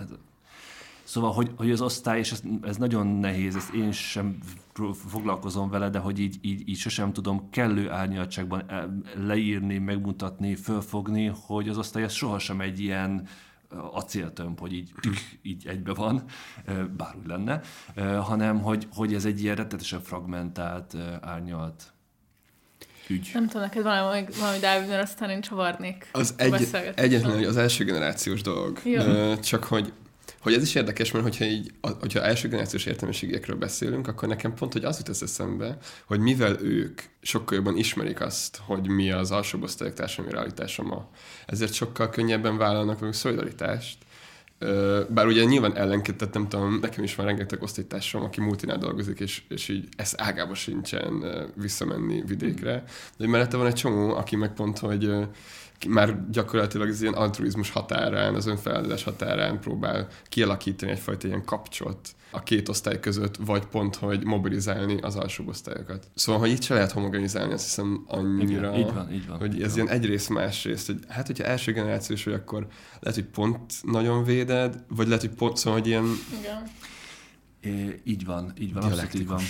Szóval, 1.03 1.31
hogy, 1.31 1.51
hogy 1.55 1.71
az 1.71 1.81
osztály, 1.81 2.19
és 2.19 2.31
ez, 2.31 2.41
ez 2.61 2.77
nagyon 2.77 3.07
nehéz, 3.07 3.55
ezt 3.55 3.73
én 3.73 3.91
sem 3.91 4.37
foglalkozom 4.93 5.69
vele, 5.69 5.89
de 5.89 5.99
hogy 5.99 6.19
így, 6.19 6.37
így, 6.41 6.69
így 6.69 6.77
sosem 6.77 7.13
tudom 7.13 7.49
kellő 7.49 7.91
árnyaltságban 7.91 8.63
leírni, 9.15 9.77
megmutatni, 9.77 10.55
fölfogni, 10.55 11.31
hogy 11.45 11.69
az 11.69 11.77
osztály 11.77 12.03
ez 12.03 12.13
sohasem 12.13 12.61
egy 12.61 12.79
ilyen 12.79 13.27
acéltömb, 13.91 14.59
hogy 14.59 14.73
így, 14.73 14.91
így 15.41 15.67
egybe 15.67 15.93
van, 15.93 16.23
bár 16.97 17.15
úgy 17.19 17.27
lenne, 17.27 17.61
hanem 18.19 18.61
hogy, 18.61 18.87
hogy 18.91 19.13
ez 19.13 19.25
egy 19.25 19.41
ilyen 19.41 19.55
rettetesen 19.55 20.01
fragmentált, 20.01 20.95
árnyalt 21.21 21.94
ügy. 23.07 23.29
Nem 23.33 23.47
tudom, 23.47 23.61
neked 23.61 23.83
valami, 23.83 24.25
valami 24.39 24.59
Dávid, 24.59 24.87
mert 24.87 25.03
aztán 25.03 25.29
én 25.29 25.41
csavarnék. 25.41 26.07
Az 26.11 26.33
egy, 26.37 26.67
egyetlen, 26.95 27.33
hogy 27.33 27.43
az 27.43 27.57
első 27.57 27.83
generációs 27.83 28.41
dolog. 28.41 28.79
Jó. 28.83 29.35
Csak 29.35 29.63
hogy 29.63 29.93
hogy 30.45 30.53
ez 30.53 30.63
is 30.63 30.75
érdekes, 30.75 31.11
mert 31.11 31.23
hogyha, 31.23 31.45
így, 31.45 31.71
hogyha 31.99 32.21
első 32.21 32.47
generációs 32.47 32.85
értelmiségekről 32.85 33.55
beszélünk, 33.55 34.07
akkor 34.07 34.27
nekem 34.27 34.53
pont, 34.53 34.73
hogy 34.73 34.83
az 34.83 34.97
jut 34.97 35.09
az 35.09 35.23
eszembe, 35.23 35.77
hogy 36.05 36.19
mivel 36.19 36.61
ők 36.61 37.01
sokkal 37.21 37.57
jobban 37.57 37.77
ismerik 37.77 38.21
azt, 38.21 38.59
hogy 38.65 38.87
mi 38.87 39.11
az 39.11 39.31
alsóbb 39.31 39.63
osztályok 39.63 39.93
társadalmi 39.93 40.31
realitása 40.31 40.83
ma, 40.83 41.09
ezért 41.45 41.73
sokkal 41.73 42.09
könnyebben 42.09 42.57
vállalnak 42.57 42.99
velünk 42.99 43.15
szolidaritást, 43.15 43.97
bár 45.09 45.25
ugye 45.25 45.43
nyilván 45.43 45.75
ellenként, 45.77 46.17
tehát 46.17 46.33
nem 46.33 46.47
tudom, 46.47 46.79
nekem 46.81 47.03
is 47.03 47.15
van 47.15 47.25
rengeteg 47.25 47.61
osztálytársam, 47.61 48.23
aki 48.23 48.41
multinál 48.41 48.77
dolgozik, 48.77 49.19
és, 49.19 49.41
és 49.49 49.69
így 49.69 49.87
ez 49.97 50.13
ágába 50.17 50.53
sincsen 50.53 51.23
visszamenni 51.55 52.23
vidékre. 52.27 52.83
De 53.17 53.27
mellette 53.27 53.57
van 53.57 53.67
egy 53.67 53.73
csomó, 53.73 54.15
aki 54.15 54.35
meg 54.35 54.53
pont, 54.53 54.79
hogy 54.79 55.11
már 55.87 56.29
gyakorlatilag 56.31 56.87
az 56.89 57.01
ilyen 57.01 57.13
altruizmus 57.13 57.69
határán, 57.69 58.35
az 58.35 58.45
önfeláldozás 58.45 59.03
határán 59.03 59.59
próbál 59.59 60.07
kialakítani 60.29 60.91
egyfajta 60.91 61.27
ilyen 61.27 61.45
kapcsolat 61.45 62.15
a 62.31 62.43
két 62.43 62.69
osztály 62.69 62.99
között, 62.99 63.35
vagy 63.35 63.65
pont, 63.65 63.95
hogy 63.95 64.23
mobilizálni 64.23 64.97
az 65.01 65.15
alsó 65.15 65.43
osztályokat. 65.47 66.07
Szóval, 66.15 66.41
hogy 66.41 66.49
itt 66.49 66.61
se 66.61 66.73
lehet 66.73 66.91
homogenizálni, 66.91 67.53
azt 67.53 67.63
hiszem 67.63 68.03
annyira, 68.07 68.67
Igen, 68.67 68.79
így 68.79 68.93
van, 68.93 69.13
így 69.13 69.27
van, 69.27 69.37
hogy 69.37 69.55
így 69.55 69.61
ez 69.61 69.67
van. 69.67 69.75
ilyen 69.75 69.89
egyrészt 69.89 70.29
másrészt, 70.29 70.85
hogy 70.85 70.99
hát, 71.07 71.27
hogyha 71.27 71.43
első 71.43 71.71
generációs 71.71 72.23
vagy, 72.23 72.33
akkor 72.33 72.67
lehet, 72.99 73.19
hogy 73.19 73.27
pont 73.27 73.73
nagyon 73.81 74.23
véded, 74.23 74.83
vagy 74.87 75.07
lehet, 75.07 75.21
hogy 75.21 75.33
pont, 75.35 75.57
szóval, 75.57 75.79
hogy 75.79 75.87
ilyen... 75.87 76.05
Igen. 76.39 76.63
É, 77.61 78.01
így 78.03 78.25
van, 78.25 78.53
így 78.59 78.73
van, 78.73 78.83
abszolút 78.83 79.13
így 79.13 79.27
van. 79.27 79.41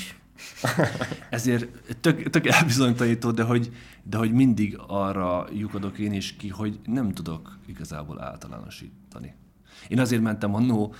Ezért 1.30 1.68
tök, 2.02 2.30
tök 2.30 2.48
elbizonytalanító, 2.48 3.32
de 3.32 3.44
hogy, 3.44 3.74
de 4.04 4.18
hogy 4.18 4.32
mindig 4.32 4.78
arra 4.88 5.48
lyukadok 5.52 5.98
én 5.98 6.14
is 6.14 6.36
ki, 6.36 6.50
hogy 6.50 6.80
nem 6.86 7.12
tudok 7.12 7.58
igazából 7.66 8.22
általánosítani. 8.22 9.36
Én 9.88 10.00
azért 10.00 10.22
mentem 10.22 10.56
annó 10.56 10.94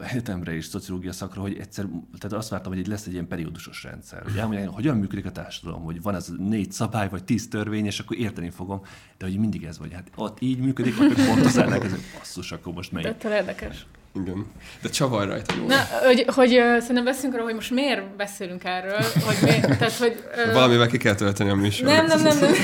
egyetemre 0.00 0.54
és 0.54 0.64
szociológia 0.64 1.12
szakra, 1.12 1.40
hogy 1.40 1.58
egyszer, 1.58 1.84
tehát 2.18 2.36
azt 2.36 2.48
vártam, 2.48 2.72
hogy 2.72 2.86
lesz 2.86 3.06
egy 3.06 3.12
ilyen 3.12 3.28
periódusos 3.28 3.82
rendszer. 3.82 4.22
Hogy 4.22 4.66
hogyan 4.66 4.96
működik 4.96 5.26
a 5.26 5.32
társadalom, 5.32 5.82
hogy 5.82 6.02
van 6.02 6.14
ez 6.14 6.32
négy 6.38 6.72
szabály, 6.72 7.08
vagy 7.08 7.24
tíz 7.24 7.48
törvény, 7.48 7.86
és 7.86 7.98
akkor 7.98 8.16
érteni 8.16 8.50
fogom. 8.50 8.80
De 9.18 9.26
hogy 9.26 9.38
mindig 9.38 9.64
ez 9.64 9.78
vagy. 9.78 9.92
Hát 9.92 10.10
ott 10.16 10.40
így 10.40 10.58
működik, 10.58 10.94
akkor 11.00 11.14
pont 11.14 11.44
az 11.44 11.56
ellenkező. 11.56 11.96
Basszus, 12.18 12.52
akkor 12.52 12.72
most 12.72 12.92
melyik? 12.92 13.08
Ettől 13.08 13.32
érdekes. 13.32 13.86
Igen. 14.14 14.46
De 14.82 14.88
csavar 14.88 15.26
rajta 15.26 15.54
jó. 15.56 15.66
Na, 15.66 15.76
hogy, 16.04 16.24
hogy 16.26 16.48
szerintem 16.50 17.04
beszélünk 17.04 17.34
arról, 17.34 17.46
hogy 17.46 17.54
most 17.54 17.70
miért 17.70 18.16
beszélünk 18.16 18.64
erről, 18.64 19.00
hogy 19.24 19.36
miért, 19.42 19.68
tehát, 19.78 19.92
hogy... 19.92 20.24
Uh, 20.46 20.52
Valamivel 20.52 20.86
ki 20.86 20.96
kell 20.96 21.14
tölteni 21.14 21.50
a 21.50 21.54
műsort. 21.54 21.90
Nem, 21.90 22.06
nem, 22.06 22.22
nem, 22.22 22.38
nem. 22.38 22.54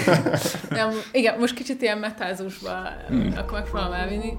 nem. 0.70 0.90
Igen, 1.12 1.38
most 1.38 1.54
kicsit 1.54 1.82
ilyen 1.82 1.98
metázusba 1.98 2.70
hmm. 3.08 3.34
akkor 3.36 3.52
megpróbálom 3.52 3.92
elvinni. 3.92 4.32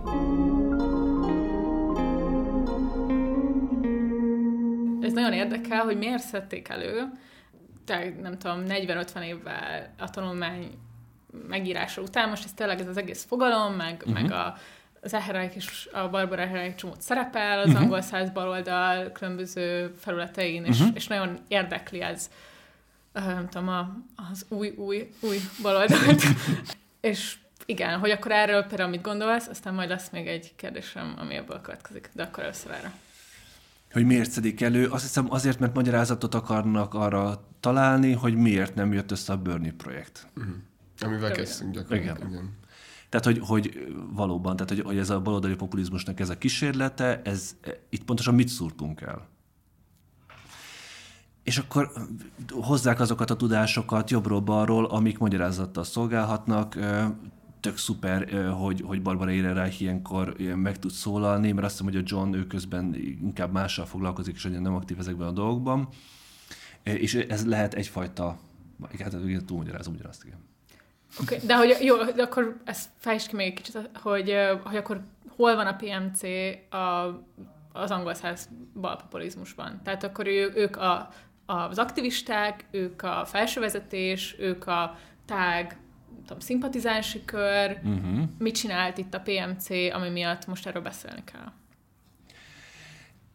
Ez 5.01 5.13
nagyon 5.13 5.33
érdekel, 5.33 5.83
hogy 5.83 5.97
miért 5.97 6.23
szedték 6.23 6.69
elő, 6.69 7.11
tehát 7.85 8.21
nem 8.21 8.37
tudom, 8.37 8.63
40-50 8.67 9.23
évvel 9.23 9.93
a 9.97 10.09
tanulmány 10.09 10.71
megírása 11.47 12.01
után, 12.01 12.29
most 12.29 12.43
ez 12.43 12.53
tényleg 12.53 12.79
ez 12.79 12.87
az 12.87 12.97
egész 12.97 13.25
fogalom, 13.27 13.73
meg, 13.73 14.03
uh-huh. 14.05 14.21
meg 14.21 14.31
a 14.31 14.55
az 15.01 15.13
Ehereik 15.13 15.55
és 15.55 15.89
a 15.91 16.09
Barbara 16.09 16.41
Ehereik 16.41 16.75
csomót 16.75 17.01
szerepel 17.01 17.59
az 17.59 17.67
uh-huh. 17.67 17.81
angol 17.81 18.01
száz 18.01 18.29
baloldal 18.29 19.11
különböző 19.11 19.93
felületein, 19.99 20.65
és, 20.65 20.79
uh-huh. 20.79 20.95
és 20.95 21.07
nagyon 21.07 21.37
érdekli 21.47 22.01
ez 22.01 22.29
nem 23.13 23.47
tudom, 23.49 23.67
a, 23.67 23.97
az 24.31 24.45
új, 24.49 24.69
új, 24.69 25.11
új 25.19 25.37
baloldalt. 25.61 26.21
és 27.01 27.35
igen, 27.65 27.99
hogy 27.99 28.09
akkor 28.09 28.31
erről 28.31 28.63
például 28.63 28.89
mit 28.89 29.01
gondolsz, 29.01 29.47
aztán 29.47 29.73
majd 29.73 29.89
lesz 29.89 30.09
még 30.09 30.27
egy 30.27 30.53
kérdésem, 30.55 31.13
ami 31.17 31.35
ebből 31.35 31.61
következik, 31.61 32.09
de 32.13 32.23
akkor 32.23 32.43
először 32.43 32.71
erre. 32.71 32.91
Hogy 33.91 34.05
miért 34.05 34.31
szedik 34.31 34.61
elő? 34.61 34.87
Azt 34.87 35.03
hiszem 35.03 35.31
azért, 35.31 35.59
mert 35.59 35.73
magyarázatot 35.73 36.35
akarnak 36.35 36.93
arra 36.93 37.47
találni, 37.59 38.11
hogy 38.11 38.35
miért 38.35 38.75
nem 38.75 38.93
jött 38.93 39.11
össze 39.11 39.33
a 39.33 39.37
Bernie 39.37 39.73
projekt. 39.73 40.27
Uh-huh. 40.37 40.53
Amivel 40.99 41.31
kezdtünk 41.31 41.73
gyakorlatilag. 41.73 42.17
Igen. 42.17 42.29
igen. 42.29 42.59
Tehát, 43.11 43.25
hogy, 43.25 43.39
hogy 43.47 43.95
valóban, 44.13 44.55
tehát, 44.55 44.69
hogy, 44.69 44.81
hogy 44.81 44.97
ez 44.97 45.09
a 45.09 45.21
baloldali 45.21 45.55
populizmusnak 45.55 46.19
ez 46.19 46.29
a 46.29 46.37
kísérlete, 46.37 47.21
ez, 47.23 47.55
itt 47.89 48.03
pontosan 48.03 48.35
mit 48.35 48.47
szúrtunk 48.47 49.01
el? 49.01 49.27
És 51.43 51.57
akkor 51.57 51.91
hozzák 52.49 52.99
azokat 52.99 53.29
a 53.29 53.35
tudásokat 53.35 54.09
jobbról-balról, 54.09 54.85
amik 54.85 55.17
magyarázattal 55.17 55.83
szolgálhatnak, 55.83 56.77
tök 57.59 57.77
szuper, 57.77 58.49
hogy, 58.49 58.81
hogy 58.81 59.01
Barbara 59.01 59.31
Ehrenreich 59.31 59.81
ilyenkor 59.81 60.35
meg 60.55 60.79
tud 60.79 60.91
szólalni, 60.91 61.51
mert 61.51 61.65
azt 61.65 61.77
hiszem, 61.77 61.93
hogy 61.93 62.01
a 62.01 62.05
John 62.05 62.33
ő 62.33 62.47
közben 62.47 62.95
inkább 63.21 63.51
mással 63.51 63.85
foglalkozik, 63.85 64.35
és 64.35 64.43
nem 64.43 64.75
aktív 64.75 64.99
ezekben 64.99 65.27
a 65.27 65.31
dolgokban. 65.31 65.87
És 66.83 67.15
ez 67.15 67.45
lehet 67.45 67.73
egyfajta, 67.73 68.39
hát 68.99 69.17
túlmagyarázom 69.45 69.93
ugyanazt, 69.93 70.23
igen. 70.25 70.50
Okay, 71.19 71.39
de 71.45 71.55
hogy 71.55 71.77
jó, 71.81 72.03
de 72.03 72.23
akkor 72.23 72.57
ezt 72.63 72.89
fejtsd 72.97 73.27
ki 73.27 73.35
még 73.35 73.47
egy 73.47 73.53
kicsit, 73.53 73.89
hogy, 73.93 74.35
hogy 74.63 74.75
akkor 74.75 75.01
hol 75.35 75.55
van 75.55 75.67
a 75.67 75.75
PMC 75.75 76.23
a, 76.73 77.21
az 77.73 77.91
angol 77.91 78.13
száz 78.13 78.49
balpopulizmusban? 78.73 79.81
Tehát 79.83 80.03
akkor 80.03 80.27
ő, 80.27 80.51
ők 80.55 80.77
a, 80.77 81.09
az 81.45 81.77
aktivisták, 81.77 82.65
ők 82.71 83.01
a 83.01 83.25
felsővezetés, 83.25 84.35
ők 84.39 84.67
a 84.67 84.97
tág, 85.25 85.77
tudom, 86.21 86.39
szimpatizánsi 86.39 87.25
kör. 87.25 87.79
Uh-huh. 87.83 88.23
Mit 88.37 88.55
csinált 88.55 88.97
itt 88.97 89.13
a 89.13 89.21
PMC, 89.21 89.69
ami 89.69 90.09
miatt 90.09 90.47
most 90.47 90.67
erről 90.67 90.81
beszélni 90.81 91.23
kell? 91.23 91.51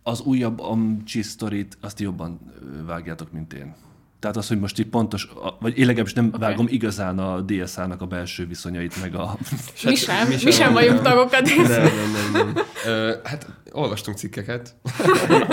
Az 0.02 0.20
újabb 0.20 0.60
Amcsi 0.60 1.22
sztorit, 1.22 1.78
azt 1.80 2.00
jobban 2.00 2.52
vágjátok, 2.86 3.32
mint 3.32 3.52
én. 3.52 3.74
Tehát 4.20 4.36
az, 4.36 4.48
hogy 4.48 4.60
most 4.60 4.78
így 4.78 4.86
pontos, 4.86 5.28
vagy 5.60 5.78
én 5.78 5.86
legalábbis 5.86 6.12
nem 6.12 6.26
okay. 6.26 6.40
vágom 6.40 6.66
igazán 6.68 7.18
a 7.18 7.40
DSA-nak 7.40 8.00
a 8.00 8.06
belső 8.06 8.46
viszonyait, 8.46 9.00
meg 9.00 9.14
a... 9.14 9.36
mi 9.84 9.94
sem, 9.94 10.28
mi 10.44 10.50
sem, 10.50 10.72
vagyunk 10.72 11.02
tagok 11.02 11.32
a 11.32 11.40
DSA. 11.40 11.62
Nem, 11.62 11.82
nem, 11.82 12.30
nem. 12.32 12.52
nem. 12.52 12.64
Uh, 12.86 13.12
hát 13.24 13.46
olvastunk 13.72 14.16
cikkeket, 14.16 14.74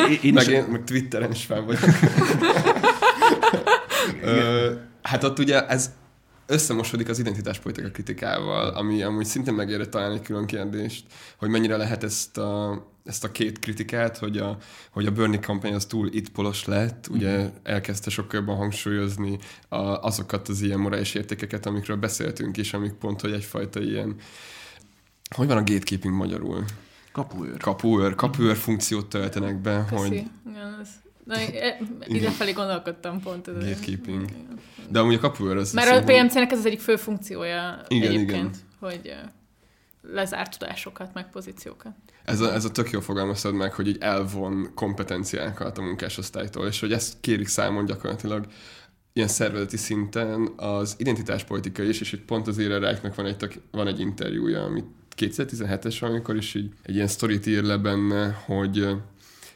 én, 0.10 0.20
én 0.22 0.34
meg, 0.34 0.48
én, 0.48 0.64
meg 0.64 0.84
Twitteren 0.84 1.32
is 1.32 1.46
fel 1.46 1.62
vagyok. 1.62 1.82
uh, 4.24 4.72
hát 5.02 5.24
ott 5.24 5.40
ugye 5.40 5.68
ez 5.68 5.92
összemosodik 6.46 7.10
az 7.10 7.20
identitáspolitika 7.20 7.90
kritikával, 7.90 8.68
ami 8.68 9.02
amúgy 9.02 9.26
szintén 9.26 9.54
megérett 9.54 9.90
találni 9.90 10.16
egy 10.16 10.22
külön 10.22 10.46
kérdést, 10.46 11.06
hogy 11.38 11.50
mennyire 11.50 11.78
lehet 11.78 12.04
ezt 12.04 12.38
a, 12.38 12.72
ezt 13.06 13.24
a 13.24 13.32
két 13.32 13.60
kritikát, 13.60 14.18
hogy 14.18 14.38
a, 14.38 14.58
hogy 14.92 15.06
a 15.06 15.12
Bernie 15.12 15.40
kampány 15.40 15.74
az 15.74 15.86
túl 15.86 16.08
itpolos 16.12 16.66
lett, 16.66 17.08
ugye 17.08 17.44
mm. 17.44 17.48
elkezdte 17.64 18.10
sokkal 18.10 18.40
jobban 18.40 18.56
hangsúlyozni 18.56 19.38
a, 19.68 19.78
azokat 19.78 20.48
az 20.48 20.62
ilyen 20.62 20.80
morális 20.80 21.14
értékeket, 21.14 21.66
amikről 21.66 21.98
beszéltünk 21.98 22.58
is, 22.58 22.74
amik 22.74 22.94
pont, 22.94 23.22
hogy 23.22 23.32
egyfajta 23.32 23.82
ilyen, 23.82 24.16
hogy 25.36 25.48
van 25.48 25.58
a 25.58 25.64
gatekeeping 25.64 26.14
magyarul? 26.14 26.66
Kapuőr. 27.12 27.58
Kapuőr, 27.58 28.16
kapuőr 28.16 28.56
funkciót 28.56 29.10
töltenek 29.10 29.62
be, 29.62 29.86
Köszi. 29.90 30.08
hogy... 30.08 30.24
Igen, 30.50 30.78
ez 30.82 30.90
Na, 31.26 31.36
e, 31.36 31.80
idefelé 32.08 32.52
gondolkodtam 32.52 33.22
pont. 33.22 33.48
Ez 33.48 33.54
Gatekeeping. 33.54 34.26
De 34.90 35.00
amúgy 35.00 35.14
a 35.14 35.20
kapuőr 35.20 35.58
az... 35.58 35.74
Mert 35.74 35.90
a 35.90 36.04
PMC-nek 36.04 36.52
ez 36.52 36.58
az 36.58 36.66
egyik 36.66 36.80
fő 36.80 36.96
funkciója 36.96 37.82
igen, 37.88 38.12
egyébként, 38.12 38.30
igen. 38.30 38.52
hogy 38.80 39.14
lezárt 40.12 40.58
tudásokat, 40.60 41.14
meg 41.14 41.30
pozíciókat. 41.30 41.94
Ez 42.26 42.40
a, 42.40 42.54
ez 42.54 42.66
a 42.66 42.72
tök 42.72 42.90
jó 42.90 43.00
fogalmaztad 43.00 43.54
meg, 43.54 43.74
hogy 43.74 43.88
így 43.88 43.98
elvon 44.00 44.72
kompetenciákat 44.76 45.78
a 45.78 45.82
munkásosztálytól, 45.82 46.68
és 46.68 46.80
hogy 46.80 46.94
ezt 46.94 47.14
kérik 47.22 47.48
számon 47.48 47.86
gyakorlatilag 47.86 48.46
ilyen 49.14 49.28
szervezeti 49.28 49.78
szinten 49.78 50.54
az 50.56 50.96
identitáspolitika 50.98 51.84
is, 51.84 52.02
és 52.02 52.10
hogy 52.10 52.22
pont 52.22 52.48
az 52.48 52.68
Ráknak 52.68 53.16
van 53.16 53.26
egy, 53.26 53.62
van 53.72 53.88
egy 53.88 54.00
interjúja, 54.00 54.64
amit 54.64 54.86
2017-es, 55.18 56.02
amikor 56.02 56.36
is 56.36 56.54
így 56.54 56.72
egy 56.84 56.96
ilyen 56.96 57.08
sztorit 57.08 57.46
ír 57.46 57.64
le 57.64 57.78
benne, 57.78 58.32
hogy 58.46 58.88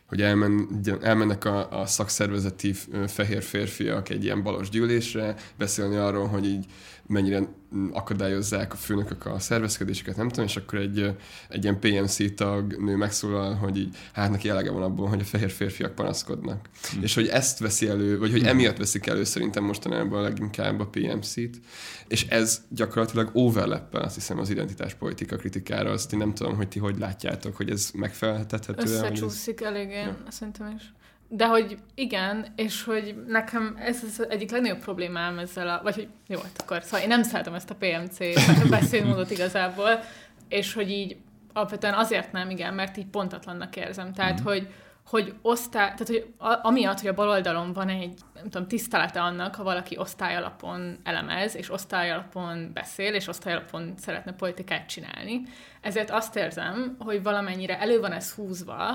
hogy 0.08 0.22
elmen, 0.22 0.82
elmennek 1.02 1.46
a, 1.46 1.82
a 1.82 1.86
szakszervezeti 1.86 2.74
fehér 3.08 3.44
férfiak 3.44 4.10
egy 4.10 4.24
ilyen 4.24 4.44
balos 4.44 4.70
gyűlésre, 4.70 5.36
beszélni 5.58 5.96
arról, 5.96 6.28
hogy 6.28 6.46
így 6.46 6.66
mennyire 7.08 7.48
akadályozzák 7.92 8.74
a 8.74 8.76
főnökök 8.76 9.26
a 9.26 9.40
szervezkedéseket, 9.40 10.16
nem 10.16 10.30
tudom, 10.30 10.46
és 10.46 10.56
akkor 10.56 10.80
egy, 10.80 11.16
egy 11.50 11.64
ilyen 11.64 11.80
PMC 11.80 12.36
tag 12.36 12.78
nő 12.78 12.96
megszólal, 12.96 13.54
hogy 13.54 13.78
így, 13.78 13.98
hát 14.14 14.32
neki 14.32 14.50
elege 14.50 14.72
van 14.72 14.84
abból, 14.84 15.08
hogy 15.08 15.20
a 15.20 15.24
fehér 15.24 15.52
férfiak 15.52 15.96
panaszkodnak. 15.96 16.70
Mm. 16.98 17.02
És 17.02 17.16
hogy 17.16 17.28
ezt 17.28 17.60
veszi 17.60 17.88
elő, 17.88 18.20
vagy 18.20 18.32
hogy 18.32 18.42
mm. 18.42 18.46
emiatt 18.46 18.78
veszik 18.78 19.08
elő 19.08 19.24
szerintem 19.24 19.64
mostanában 19.64 20.22
leginkább 20.22 20.80
a 20.80 20.88
PMC-t, 20.88 21.60
és 22.08 22.28
ez 22.28 22.62
gyakorlatilag 22.70 23.30
overlap 23.34 23.94
azt 23.94 24.16
hiszem 24.16 24.40
az 24.40 24.50
identitáspolitika 24.50 25.36
kritikára, 25.36 25.92
azt 25.92 26.14
én 26.14 26.20
nem 26.20 26.34
tudom, 26.34 26.56
hogy 26.56 26.68
ti 26.68 26.80
hogy 26.80 26.98
látjátok, 26.98 27.56
hogy 27.56 27.70
ez 27.70 27.90
megfeleltethető. 27.94 28.82
Összecsúszik 28.82 29.62
ez... 29.62 29.68
elég, 29.68 29.90
ja. 29.90 30.18
szerintem 30.30 30.74
is. 30.76 30.94
De 31.30 31.48
hogy 31.48 31.78
igen, 31.96 32.46
és 32.56 32.84
hogy 32.84 33.24
nekem 33.28 33.78
ez 33.80 34.04
az 34.04 34.30
egyik 34.30 34.52
legnagyobb 34.52 34.80
problémám 34.80 35.38
ezzel 35.38 35.70
a, 35.70 35.80
vagy 35.84 35.96
hogy 35.96 36.08
jó, 36.28 36.40
hát 36.40 36.62
akkor 36.62 36.84
szóval 36.84 37.00
én 37.00 37.08
nem 37.08 37.24
szeretem 37.24 37.54
ezt 37.54 37.70
a 37.70 37.76
PMC 37.80 38.18
beszédmódot 38.70 39.32
igazából, 39.32 40.00
és 40.48 40.74
hogy 40.74 40.92
így 40.92 41.18
alapvetően 41.54 41.94
azért 41.94 42.32
nem, 42.32 42.50
igen, 42.50 42.74
mert 42.74 42.98
így 42.98 43.08
pontatlannak 43.08 43.76
érzem. 43.76 44.14
Tehát, 44.14 44.42
mm. 44.42 44.44
hogy, 44.44 44.68
hogy 45.10 45.34
osztály, 45.42 45.84
tehát 45.84 46.08
hogy 46.08 46.34
amiatt, 46.62 47.00
hogy 47.00 47.10
a 47.10 47.14
baloldalon 47.14 47.74
van 47.74 47.90
egy, 47.90 48.20
nem 48.34 48.50
tudom, 48.50 48.68
tisztelete 48.68 49.22
annak, 49.22 49.56
ha 49.56 49.64
valaki 49.64 49.98
osztályalapon 49.98 50.98
elemez, 51.04 51.56
és 51.56 51.72
osztályalapon 51.72 52.72
beszél, 52.74 53.14
és 53.14 53.28
osztályalapon 53.28 53.94
szeretne 53.98 54.34
politikát 54.34 54.88
csinálni, 54.88 55.42
ezért 55.82 56.10
azt 56.10 56.36
érzem, 56.36 56.96
hogy 57.00 57.24
valamennyire 57.24 57.80
elő 57.80 58.00
van 58.00 58.12
ez 58.12 58.34
húzva, 58.34 58.90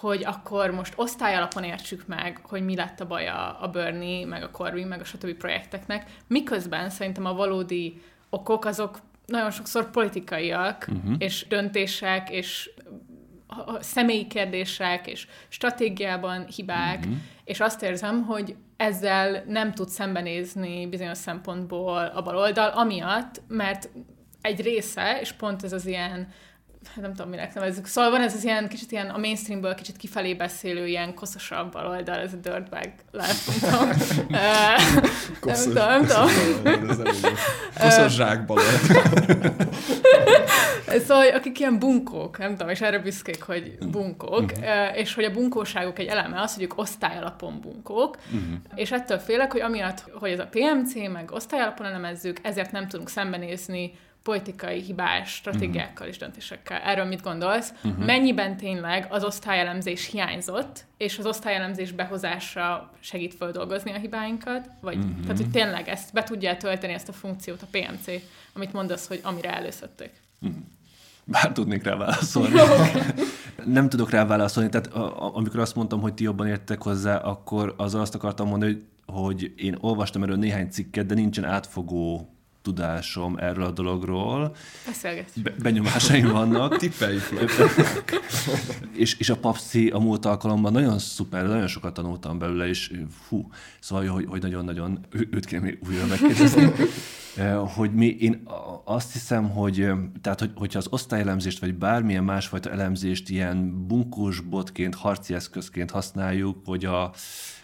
hogy 0.00 0.24
akkor 0.24 0.70
most 0.70 0.92
osztályalapon 0.96 1.64
értsük 1.64 2.06
meg, 2.06 2.40
hogy 2.42 2.64
mi 2.64 2.76
lett 2.76 3.00
a 3.00 3.06
baja 3.06 3.58
a 3.58 3.68
Bernie, 3.68 4.26
meg 4.26 4.42
a 4.42 4.50
Corbyn, 4.50 4.86
meg 4.86 5.00
a 5.00 5.04
stb. 5.04 5.32
projekteknek, 5.32 6.10
miközben 6.26 6.90
szerintem 6.90 7.24
a 7.24 7.34
valódi 7.34 8.02
okok 8.30 8.64
azok 8.64 9.00
nagyon 9.26 9.50
sokszor 9.50 9.90
politikaiak, 9.90 10.86
uh-huh. 10.90 11.14
és 11.18 11.46
döntések, 11.48 12.30
és 12.30 12.70
személyi 13.80 14.26
kérdések, 14.26 15.06
és 15.06 15.26
stratégiában 15.48 16.46
hibák, 16.46 16.98
uh-huh. 16.98 17.14
és 17.44 17.60
azt 17.60 17.82
érzem, 17.82 18.22
hogy 18.24 18.56
ezzel 18.76 19.44
nem 19.46 19.72
tud 19.72 19.88
szembenézni 19.88 20.86
bizonyos 20.86 21.18
szempontból 21.18 22.12
a 22.14 22.22
baloldal, 22.22 22.68
amiatt, 22.68 23.42
mert 23.48 23.90
egy 24.40 24.60
része, 24.60 25.18
és 25.20 25.32
pont 25.32 25.62
ez 25.62 25.72
az 25.72 25.86
ilyen 25.86 26.28
hát 26.94 27.02
nem 27.02 27.14
tudom, 27.14 27.30
minek 27.30 27.54
nevezzük. 27.54 27.86
Szóval 27.86 28.10
van 28.10 28.20
ez 28.20 28.34
az 28.34 28.44
ilyen 28.44 28.68
kicsit 28.68 28.92
ilyen 28.92 29.08
a 29.10 29.18
mainstreamből 29.18 29.74
kicsit 29.74 29.96
kifelé 29.96 30.34
beszélő, 30.34 30.86
ilyen 30.86 31.14
koszosabb 31.14 31.72
baloldal, 31.72 32.18
ez 32.18 32.32
a 32.32 32.36
dirtbag 32.36 32.92
lehet, 33.10 33.36
nem 33.46 33.70
tudom. 33.70 33.88
Koszos, 35.40 35.72
nem 35.72 36.06
tudom, 36.06 36.26
nem 36.62 36.86
tudom. 36.86 37.14
Koszos 37.80 38.14
zsák 38.14 38.44
baloldal. 38.44 39.66
szóval 41.06 41.28
akik 41.28 41.58
ilyen 41.58 41.78
bunkók, 41.78 42.38
nem 42.38 42.50
tudom, 42.50 42.68
és 42.68 42.80
erre 42.80 42.98
büszkék, 42.98 43.42
hogy 43.42 43.78
bunkók, 43.90 44.52
uh-huh. 44.56 44.98
és 44.98 45.14
hogy 45.14 45.24
a 45.24 45.30
bunkóságuk 45.30 45.98
egy 45.98 46.06
eleme 46.06 46.40
az, 46.40 46.54
hogy 46.54 46.62
ők 46.62 46.78
osztályalapon 46.78 47.60
bunkók, 47.60 48.16
uh-huh. 48.26 48.58
és 48.74 48.90
ettől 48.92 49.18
félek, 49.18 49.52
hogy 49.52 49.60
amiatt, 49.60 50.04
hogy 50.12 50.30
ez 50.30 50.38
a 50.38 50.48
PMC, 50.50 50.94
meg 51.12 51.30
osztályalapon 51.32 51.86
elemezzük, 51.86 52.38
ezért 52.42 52.72
nem 52.72 52.88
tudunk 52.88 53.08
szembenézni 53.08 53.92
politikai 54.22 54.80
hibás 54.80 55.34
stratégiákkal 55.34 55.92
uh-huh. 55.92 56.08
és 56.08 56.18
döntésekkel. 56.18 56.78
Erről 56.78 57.04
mit 57.04 57.22
gondolsz? 57.22 57.72
Uh-huh. 57.84 58.04
Mennyiben 58.04 58.56
tényleg 58.56 59.06
az 59.10 59.24
osztályelemzés 59.24 60.10
hiányzott, 60.10 60.84
és 60.96 61.18
az 61.18 61.26
osztályelemzés 61.26 61.92
behozása 61.92 62.90
segít 63.00 63.34
földolgozni 63.34 63.92
a 63.92 63.98
hibáinkat? 63.98 64.68
Vagy, 64.80 64.96
uh-huh. 64.96 65.20
Tehát, 65.20 65.36
hogy 65.36 65.50
tényleg 65.50 65.88
ezt 65.88 66.12
be 66.12 66.22
tudja 66.22 66.56
tölteni 66.56 66.92
ezt 66.92 67.08
a 67.08 67.12
funkciót 67.12 67.62
a 67.62 67.66
PMC, 67.70 68.22
amit 68.52 68.72
mondasz, 68.72 69.08
hogy 69.08 69.20
amire 69.22 69.54
előszötték? 69.54 70.12
Uh-huh. 70.40 70.58
Bár 71.24 71.52
tudnék 71.52 71.82
rá 71.82 71.96
válaszolni. 71.96 72.54
nem 73.64 73.88
tudok 73.88 74.10
rá 74.10 74.24
válaszolni. 74.24 74.68
Tehát 74.68 74.86
a, 74.86 75.36
amikor 75.36 75.60
azt 75.60 75.74
mondtam, 75.74 76.00
hogy 76.00 76.14
ti 76.14 76.22
jobban 76.22 76.46
értek 76.46 76.82
hozzá, 76.82 77.16
akkor 77.16 77.74
az 77.76 77.94
azt 77.94 78.14
akartam 78.14 78.48
mondani, 78.48 78.72
hogy, 78.72 79.14
hogy 79.14 79.52
én 79.56 79.76
olvastam 79.80 80.22
erről 80.22 80.36
néhány 80.36 80.68
cikket, 80.70 81.06
de 81.06 81.14
nincsen 81.14 81.44
átfogó 81.44 82.32
tudásom 82.68 83.36
erről 83.36 83.64
a 83.64 83.70
dologról. 83.70 84.56
Be- 85.42 85.54
benyomásaim 85.62 86.28
vannak. 86.28 86.76
Tippeljük 86.76 87.22
és, 88.92 89.18
és 89.18 89.30
a 89.30 89.36
papszi 89.36 89.88
a 89.88 89.98
múlt 89.98 90.24
alkalommal 90.24 90.70
nagyon 90.70 90.98
szuper, 90.98 91.46
nagyon 91.46 91.66
sokat 91.66 91.94
tanultam 91.94 92.38
belőle, 92.38 92.68
és 92.68 92.92
fú, 93.26 93.48
szóval, 93.80 94.06
hogy, 94.06 94.26
hogy 94.28 94.42
nagyon-nagyon 94.42 95.06
őt 95.30 95.44
kéne 95.44 95.62
még 95.62 95.78
újra 95.88 96.06
megkérdezni. 96.06 96.72
hogy 97.76 97.92
mi, 97.92 98.06
én 98.06 98.42
azt 98.84 99.12
hiszem, 99.12 99.50
hogy 99.50 99.90
tehát, 100.20 100.40
hogy, 100.40 100.50
hogyha 100.54 100.78
az 100.78 100.86
osztályelemzést, 100.90 101.58
vagy 101.58 101.74
bármilyen 101.74 102.24
másfajta 102.24 102.70
elemzést 102.70 103.28
ilyen 103.28 103.86
bunkós 103.86 104.40
botként, 104.40 104.94
harci 104.94 105.34
eszközként 105.34 105.90
használjuk, 105.90 106.56
hogy 106.64 106.84
a 106.84 107.12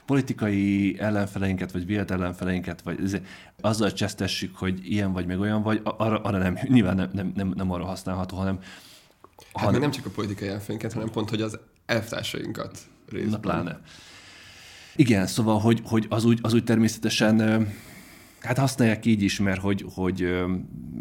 politikai 0.06 0.96
ellenfeleinket, 0.98 1.72
vagy 1.72 1.86
vélt 1.86 2.10
ellenfeleinket, 2.10 2.82
vagy 2.82 3.20
azzal 3.60 3.92
csesztessük, 3.92 4.56
hogy 4.56 4.92
ilyen 4.92 5.12
vagy, 5.12 5.26
meg 5.26 5.40
olyan 5.40 5.62
vagy, 5.62 5.80
arra, 5.84 6.20
arra 6.20 6.38
nem, 6.38 6.58
nyilván 6.62 6.96
nem, 6.96 7.10
nem, 7.12 7.32
nem, 7.34 7.52
nem 7.56 7.70
arra 7.70 7.84
használható, 7.84 8.36
hanem... 8.36 8.58
Hát 9.52 9.64
hanem, 9.64 9.80
nem 9.80 9.90
csak 9.90 10.06
a 10.06 10.10
politikai 10.10 10.48
ellenfeleinket, 10.48 10.92
hanem 10.92 11.10
pont, 11.10 11.30
hogy 11.30 11.40
az 11.40 11.58
elvtársainkat 11.86 12.78
részben. 13.08 13.30
Na 13.30 13.38
pláne. 13.38 13.80
Igen, 14.96 15.26
szóval, 15.26 15.60
hogy, 15.60 15.80
hogy 15.84 16.06
az, 16.08 16.24
úgy, 16.24 16.38
az 16.42 16.54
úgy 16.54 16.64
természetesen 16.64 17.68
Hát 18.44 18.58
használják 18.58 19.06
így 19.06 19.22
is, 19.22 19.38
mert 19.38 19.60
hogy, 19.60 19.84
hogy, 19.94 20.28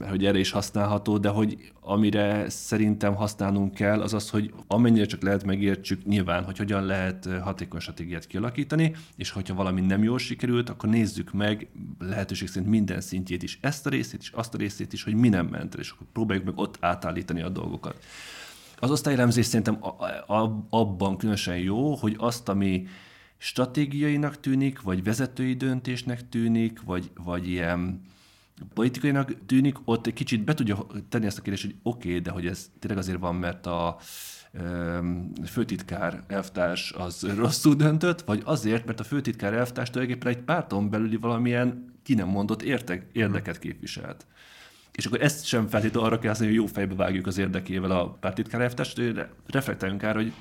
hogy 0.09 0.25
erre 0.25 0.39
is 0.39 0.51
használható, 0.51 1.17
de 1.17 1.29
hogy 1.29 1.71
amire 1.81 2.49
szerintem 2.49 3.15
használnunk 3.15 3.73
kell, 3.73 4.01
az 4.01 4.13
az, 4.13 4.29
hogy 4.29 4.53
amennyire 4.67 5.05
csak 5.05 5.21
lehet 5.21 5.43
megértsük 5.43 6.05
nyilván, 6.05 6.43
hogy 6.43 6.57
hogyan 6.57 6.85
lehet 6.85 7.29
hatékony 7.41 7.79
stratégiát 7.79 8.27
kialakítani, 8.27 8.95
és 9.15 9.31
hogyha 9.31 9.55
valami 9.55 9.81
nem 9.81 10.03
jól 10.03 10.19
sikerült, 10.19 10.69
akkor 10.69 10.89
nézzük 10.89 11.33
meg 11.33 11.67
lehetőség 11.99 12.47
szerint 12.47 12.69
minden 12.69 13.01
szintjét 13.01 13.43
is, 13.43 13.57
ezt 13.61 13.85
a 13.85 13.89
részét 13.89 14.21
is, 14.21 14.29
azt 14.29 14.53
a 14.53 14.57
részét 14.57 14.93
is, 14.93 15.03
hogy 15.03 15.13
mi 15.13 15.29
nem 15.29 15.45
ment 15.45 15.75
és 15.75 15.89
akkor 15.89 16.07
próbáljuk 16.13 16.45
meg 16.45 16.57
ott 16.57 16.77
átállítani 16.79 17.41
a 17.41 17.49
dolgokat. 17.49 18.03
Az 18.79 18.91
osztályelemzés 18.91 19.45
szerintem 19.45 19.77
abban 20.69 21.17
különösen 21.17 21.57
jó, 21.57 21.95
hogy 21.95 22.15
azt, 22.17 22.49
ami 22.49 22.87
stratégiainak 23.43 24.39
tűnik, 24.39 24.81
vagy 24.81 25.03
vezetői 25.03 25.53
döntésnek 25.53 26.29
tűnik, 26.29 26.81
vagy, 26.81 27.11
vagy 27.23 27.49
ilyen 27.49 28.01
politikainak 28.73 29.45
tűnik, 29.45 29.77
ott 29.85 30.07
egy 30.07 30.13
kicsit 30.13 30.43
be 30.43 30.53
tudja 30.53 30.85
tenni 31.09 31.25
ezt 31.25 31.37
a 31.37 31.41
kérdést, 31.41 31.63
hogy 31.63 31.75
oké, 31.83 32.07
okay, 32.07 32.19
de 32.19 32.31
hogy 32.31 32.47
ez 32.47 32.69
tényleg 32.79 32.99
azért 32.99 33.19
van, 33.19 33.35
mert 33.35 33.65
a 33.65 33.97
főtitkár 35.45 36.23
elvtárs 36.27 36.91
az 36.91 37.27
rosszul 37.35 37.75
döntött, 37.75 38.21
vagy 38.21 38.41
azért, 38.45 38.85
mert 38.85 38.99
a 38.99 39.03
főtitkár 39.03 39.53
elvtárs 39.53 39.89
tulajdonképpen 39.89 40.33
egy 40.33 40.43
párton 40.43 40.89
belüli 40.89 41.15
valamilyen 41.17 41.93
ki 42.03 42.13
nem 42.13 42.27
mondott 42.27 42.61
értek, 42.61 43.05
érdeket 43.11 43.59
képviselt. 43.59 44.25
És 44.91 45.05
akkor 45.05 45.21
ezt 45.21 45.45
sem 45.45 45.67
feltétlenül 45.67 46.07
arra 46.07 46.19
kell 46.19 46.29
használni, 46.29 46.55
hogy 46.55 46.65
jó 46.65 46.71
fejbe 46.73 46.95
vágjuk 46.95 47.27
az 47.27 47.37
érdekével 47.37 47.91
a 47.91 48.09
pártitkár 48.09 48.61
elvtárst, 48.61 49.01
reflektáljunk 49.47 50.03
arra, 50.03 50.21
hogy 50.21 50.33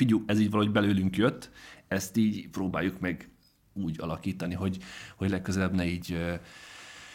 figyú, 0.00 0.22
ez 0.26 0.40
így 0.40 0.50
valahogy 0.50 0.72
belőlünk 0.72 1.16
jött, 1.16 1.50
ezt 1.88 2.16
így 2.16 2.48
próbáljuk 2.48 3.00
meg 3.00 3.30
úgy 3.72 3.96
alakítani, 4.00 4.54
hogy, 4.54 4.78
hogy 5.16 5.30
legközelebb 5.30 5.74
ne 5.74 5.86
így 5.86 6.18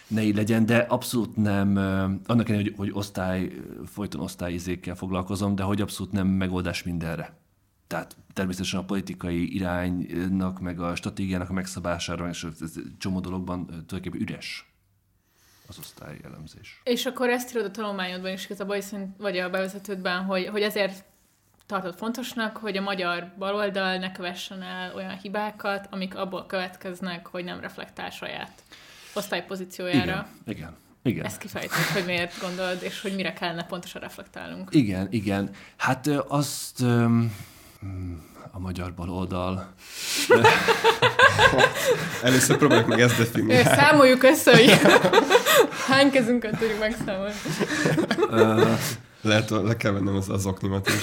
ne 0.07 0.23
így 0.23 0.35
legyen, 0.35 0.65
de 0.65 0.77
abszolút 0.77 1.35
nem, 1.35 1.77
annak 2.25 2.49
ellenére, 2.49 2.69
hogy, 2.69 2.73
hogy 2.77 2.89
osztály, 2.93 3.51
folyton 3.85 4.21
osztályizékkel 4.21 4.95
foglalkozom, 4.95 5.55
de 5.55 5.63
hogy 5.63 5.81
abszolút 5.81 6.11
nem 6.11 6.27
megoldás 6.27 6.83
mindenre. 6.83 7.37
Tehát 7.87 8.15
természetesen 8.33 8.79
a 8.79 8.85
politikai 8.85 9.55
iránynak, 9.55 10.59
meg 10.59 10.79
a 10.79 10.95
stratégiának 10.95 11.49
a 11.49 11.53
megszabására, 11.53 12.29
és 12.29 12.43
ez 12.43 12.73
csomó 12.97 13.19
dologban 13.19 13.65
tulajdonképpen 13.65 14.21
üres 14.21 14.73
az 15.67 15.77
osztály 15.79 16.19
elemzés. 16.23 16.81
És 16.83 17.05
akkor 17.05 17.29
ezt 17.29 17.55
írod 17.55 17.65
a 17.65 17.71
tanulmányodban 17.71 18.31
is 18.31 18.45
igazából, 18.45 18.77
vagy 19.17 19.37
a 19.37 19.49
bevezetődben, 19.49 20.23
hogy, 20.23 20.47
hogy 20.47 20.61
ezért 20.61 21.05
tartott 21.65 21.97
fontosnak, 21.97 22.57
hogy 22.57 22.77
a 22.77 22.81
magyar 22.81 23.31
baloldal 23.37 23.97
ne 23.97 24.11
kövessen 24.11 24.61
el 24.61 24.95
olyan 24.95 25.17
hibákat, 25.17 25.87
amik 25.91 26.15
abból 26.15 26.45
következnek, 26.45 27.27
hogy 27.27 27.43
nem 27.43 27.59
reflektál 27.59 28.09
saját 28.09 28.51
osztálypozíciójára. 29.13 30.27
Igen, 30.45 30.57
igen. 30.57 30.75
Igen. 31.03 31.25
Ezt 31.25 31.37
kifejtett, 31.37 31.89
hogy 31.93 32.05
miért 32.05 32.41
gondolod, 32.41 32.77
és 32.81 33.01
hogy 33.01 33.15
mire 33.15 33.33
kellene 33.33 33.63
pontosan 33.63 34.01
reflektálnunk. 34.01 34.69
Igen, 34.71 35.07
igen. 35.09 35.49
Hát 35.77 36.07
azt 36.27 36.81
a 38.51 38.59
magyar 38.59 38.93
baloldal. 38.93 39.73
Először 42.23 42.57
próbáljuk 42.57 42.87
meg 42.87 42.99
ezt 42.99 43.17
definiálni. 43.17 43.63
Számoljuk 43.63 44.23
össze, 44.23 44.51
hogy 44.51 44.79
hány 45.89 46.11
kezünket 46.11 46.57
tudjuk 46.57 46.79
megszámolni. 46.79 47.33
Lehet, 49.25 49.49
le 49.49 49.75
kell 49.75 49.91
vennem 49.91 50.15
az, 50.15 50.29
az 50.29 50.45
oknimat 50.45 50.87
is, 50.87 50.99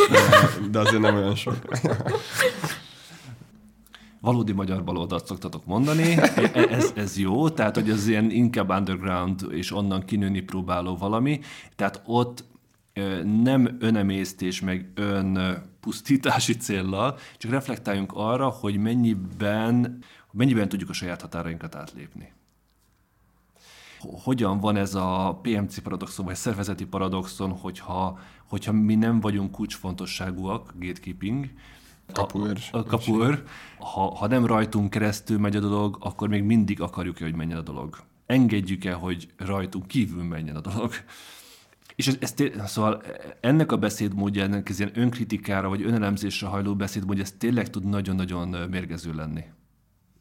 de 0.70 0.78
azért 0.78 1.02
nem 1.02 1.14
olyan 1.14 1.34
sok. 1.34 1.56
valódi 4.20 4.52
magyar 4.52 4.84
baloldalt 4.84 5.26
szoktatok 5.26 5.66
mondani, 5.66 6.16
e, 6.16 6.50
ez, 6.52 6.92
ez 6.94 7.18
jó, 7.18 7.48
tehát 7.48 7.74
hogy 7.74 7.90
az 7.90 8.06
ilyen 8.06 8.30
inkább 8.30 8.70
underground 8.70 9.46
és 9.50 9.72
onnan 9.72 10.04
kinőni 10.04 10.40
próbáló 10.40 10.96
valami, 10.96 11.40
tehát 11.76 12.02
ott 12.04 12.44
nem 13.42 13.76
önemésztés, 13.80 14.60
meg 14.60 14.92
önpusztítási 14.94 16.56
céllal, 16.56 17.18
csak 17.38 17.50
reflektáljunk 17.50 18.12
arra, 18.14 18.48
hogy 18.48 18.76
mennyiben, 18.76 19.98
mennyiben 20.32 20.68
tudjuk 20.68 20.90
a 20.90 20.92
saját 20.92 21.20
határainkat 21.20 21.74
átlépni 21.74 22.32
hogyan 24.02 24.60
van 24.60 24.76
ez 24.76 24.94
a 24.94 25.38
PMC 25.42 25.82
paradoxon, 25.82 26.24
vagy 26.24 26.34
szervezeti 26.34 26.86
paradoxon, 26.86 27.50
hogyha, 27.50 28.18
hogyha 28.48 28.72
mi 28.72 28.94
nem 28.94 29.20
vagyunk 29.20 29.50
kulcsfontosságúak, 29.50 30.72
gatekeeping, 30.78 31.50
kapuőr. 32.12 32.58
A, 32.70 32.78
a 32.78 32.82
kapuőr. 32.82 33.42
Ha, 33.78 34.14
ha 34.14 34.26
nem 34.26 34.46
rajtunk 34.46 34.90
keresztül 34.90 35.38
megy 35.38 35.56
a 35.56 35.60
dolog, 35.60 35.96
akkor 36.00 36.28
még 36.28 36.42
mindig 36.42 36.80
akarjuk 36.80 37.18
hogy 37.18 37.34
menjen 37.34 37.58
a 37.58 37.62
dolog. 37.62 37.96
Engedjük-e, 38.26 38.92
hogy 38.92 39.28
rajtunk 39.36 39.86
kívül 39.86 40.22
menjen 40.22 40.56
a 40.56 40.60
dolog. 40.60 40.92
És 41.96 42.06
ez, 42.06 42.16
ez 42.20 42.32
té- 42.32 42.66
szóval 42.66 43.02
ennek 43.40 43.72
a 43.72 43.76
beszédmódja, 43.76 44.42
ennek 44.42 44.68
ez 44.68 44.78
ilyen 44.78 44.98
önkritikára 44.98 45.68
vagy 45.68 45.82
önelemzésre 45.82 46.46
hajló 46.46 46.74
beszédmódja, 46.74 47.22
ez 47.22 47.34
tényleg 47.38 47.70
tud 47.70 47.84
nagyon-nagyon 47.84 48.68
mérgező 48.70 49.14
lenni 49.14 49.44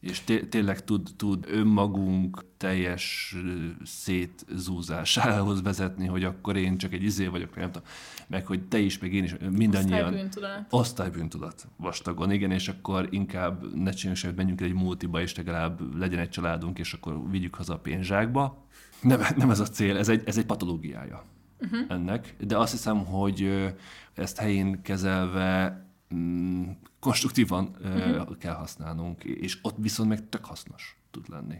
és 0.02 0.20
té- 0.20 0.48
tényleg 0.48 0.84
tud, 0.84 1.08
tud 1.16 1.46
önmagunk 1.48 2.44
teljes 2.56 3.36
szétzúzásához 3.84 5.62
vezetni, 5.62 6.06
hogy 6.06 6.24
akkor 6.24 6.56
én 6.56 6.78
csak 6.78 6.92
egy 6.92 7.02
izé 7.02 7.26
vagyok, 7.26 7.56
nem 7.56 7.72
tudom, 7.72 7.88
meg 8.26 8.46
hogy 8.46 8.62
te 8.62 8.78
is, 8.78 8.98
meg 8.98 9.14
én 9.14 9.24
is, 9.24 9.34
mindannyian. 9.50 10.04
Osztálybűntudat. 10.04 10.66
Osztálybűntudat 10.70 11.68
vastagon, 11.76 12.30
igen, 12.30 12.50
és 12.50 12.68
akkor 12.68 13.08
inkább 13.10 13.74
ne 13.74 13.90
csináljunk 13.90 14.16
semmit, 14.16 14.36
menjünk 14.36 14.60
egy 14.60 14.72
multiba, 14.72 15.20
és 15.20 15.36
legalább 15.36 15.96
legyen 15.96 16.18
egy 16.18 16.30
családunk, 16.30 16.78
és 16.78 16.92
akkor 16.92 17.30
vigyük 17.30 17.54
haza 17.54 17.74
a 17.74 17.78
pénzsákba. 17.78 18.66
Nem, 19.00 19.20
nem 19.36 19.50
ez 19.50 19.60
a 19.60 19.66
cél, 19.66 19.96
ez 19.96 20.08
egy, 20.08 20.22
ez 20.24 20.38
egy 20.38 20.46
patológiája 20.46 21.24
uh-huh. 21.60 21.80
ennek, 21.88 22.34
de 22.38 22.58
azt 22.58 22.72
hiszem, 22.72 23.04
hogy 23.04 23.72
ezt 24.14 24.38
helyén 24.38 24.82
kezelve 24.82 25.84
mm, 26.14 26.62
konstruktívan 27.02 27.76
uh-huh. 27.84 28.36
kell 28.38 28.54
használnunk, 28.54 29.24
és 29.24 29.58
ott 29.62 29.74
viszont 29.78 30.08
meg 30.08 30.28
tök 30.28 30.44
hasznos 30.44 30.96
tud 31.10 31.28
lenni. 31.28 31.56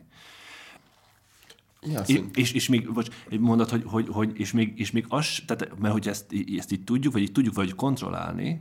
Ja, 1.80 2.00
és, 2.00 2.20
és, 2.34 2.52
és, 2.52 2.68
még, 2.68 2.94
vagy 2.94 3.10
egy 3.28 3.40
mondat, 3.40 3.70
hogy, 3.70 3.82
hogy, 3.86 4.08
hogy 4.08 4.40
és, 4.40 4.52
még, 4.52 4.78
és 4.78 4.90
még 4.90 5.04
az, 5.08 5.42
tehát, 5.46 5.78
mert 5.78 5.92
hogy 5.92 6.08
ezt, 6.08 6.34
ezt 6.56 6.72
így 6.72 6.84
tudjuk, 6.84 7.12
vagy 7.12 7.22
így 7.22 7.32
tudjuk 7.32 7.54
vagy 7.54 7.74
kontrollálni, 7.74 8.60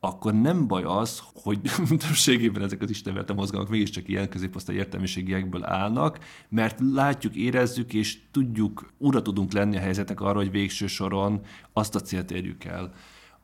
akkor 0.00 0.34
nem 0.34 0.66
baj 0.66 0.82
az, 0.82 1.22
hogy 1.34 1.60
többségében 2.06 2.62
ezek 2.62 2.82
az 2.82 2.90
istenverte 2.90 3.32
mozgalmak 3.32 3.70
mégiscsak 3.70 4.08
ilyen 4.08 4.28
középosztály 4.28 4.76
értelmiségiekből 4.76 5.64
állnak, 5.64 6.18
mert 6.48 6.80
látjuk, 6.80 7.34
érezzük, 7.34 7.92
és 7.94 8.18
tudjuk, 8.30 8.92
ura 8.98 9.22
tudunk 9.22 9.52
lenni 9.52 9.76
a 9.76 9.80
helyzetnek 9.80 10.20
arra, 10.20 10.38
hogy 10.38 10.50
végső 10.50 10.86
soron 10.86 11.40
azt 11.72 11.94
a 11.94 12.00
célt 12.00 12.30
érjük 12.30 12.64
el, 12.64 12.94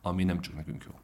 ami 0.02 0.24
nem 0.24 0.40
csak 0.40 0.54
nekünk 0.54 0.84
jó. 0.86 0.94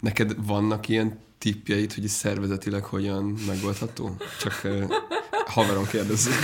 Neked 0.00 0.46
vannak 0.46 0.88
ilyen 0.88 1.18
tippjeid, 1.38 1.92
hogy 1.92 2.06
szervezetileg 2.08 2.84
hogyan 2.84 3.34
megoldható? 3.46 4.16
Csak 4.40 4.60
uh, 4.64 4.90
haveron 5.46 5.86
kérdezzük. 5.86 6.34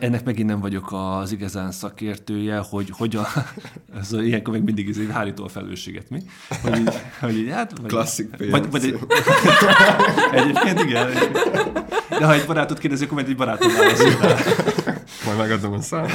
ennek 0.00 0.24
megint 0.24 0.48
nem 0.48 0.60
vagyok 0.60 0.92
az 0.92 1.32
igazán 1.32 1.72
szakértője, 1.72 2.58
hogy 2.58 2.90
hogyan, 2.92 3.24
ez 3.98 4.12
ilyenkor 4.12 4.54
meg 4.54 4.62
mindig 4.62 4.88
ez 4.88 5.12
hárító 5.12 5.44
a 5.44 5.48
felelősséget, 5.48 6.10
mi? 6.10 6.22
Hogy, 6.62 6.78
így, 6.78 7.00
hogy 7.20 7.36
így, 7.36 7.50
hát, 7.50 7.78
vagy, 7.78 7.90
Klasszik. 7.90 8.50
Vagy, 8.50 8.70
vagy 8.70 8.84
egy, 8.84 8.98
egyébként 10.32 10.80
igen. 10.80 11.10
De 12.08 12.26
ha 12.26 12.34
egy 12.34 12.46
barátot 12.46 12.78
kérdezi, 12.78 13.04
akkor 13.04 13.16
majd 13.16 13.28
egy 13.28 13.36
barátom 13.36 13.72
válaszol 13.72 14.10
Majd 15.24 15.38
megadom 15.38 15.72
a 15.72 15.80
számot. 15.80 16.10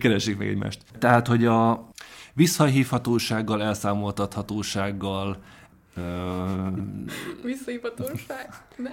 Keressék 0.00 0.38
meg 0.38 0.48
egymást. 0.48 0.80
Tehát, 0.98 1.26
hogy 1.26 1.44
a 1.44 1.90
visszahívhatósággal, 2.36 3.62
elszámoltathatósággal, 3.62 5.38
Visszahívhatóság? 7.42 8.48
Ne. 8.76 8.90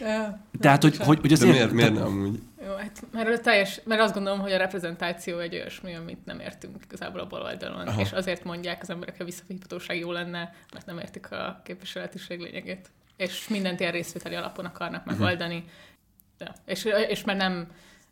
Tehát, 0.60 0.82
hogy, 0.82 0.96
hogy, 0.96 1.20
hogy 1.20 1.32
azért... 1.32 1.52
miért, 1.52 1.72
miért 1.72 1.92
nem 1.92 2.26
úgy? 2.26 2.42
Jó, 2.66 2.74
hát 2.74 3.04
mert, 3.12 3.42
teljes, 3.42 3.80
mert 3.84 4.00
azt 4.00 4.14
gondolom, 4.14 4.40
hogy 4.40 4.52
a 4.52 4.56
reprezentáció 4.56 5.38
egy 5.38 5.54
olyasmi, 5.54 5.94
amit 5.94 6.24
nem 6.24 6.40
értünk 6.40 6.76
igazából 6.84 7.20
a 7.20 7.26
bal 7.26 7.42
oldalon, 7.42 7.86
Aha. 7.86 8.00
és 8.00 8.12
azért 8.12 8.44
mondják 8.44 8.82
az 8.82 8.90
emberek, 8.90 9.16
hogy 9.16 9.26
a 9.26 9.28
visszahívhatóság 9.30 9.98
jó 9.98 10.12
lenne, 10.12 10.54
mert 10.72 10.86
nem 10.86 10.98
értik 10.98 11.30
a 11.30 11.60
képviseletiség 11.64 12.40
lényegét. 12.40 12.90
És 13.16 13.48
mindent 13.48 13.80
ilyen 13.80 13.92
részvételi 13.92 14.34
alapon 14.34 14.64
akarnak 14.64 15.04
mhm. 15.04 15.14
megoldani. 15.14 15.56
Uh-huh. 15.56 15.70
Ja. 16.38 16.52
És, 16.66 16.84
és 17.08 17.24
mert 17.24 17.38
nem 17.38 17.66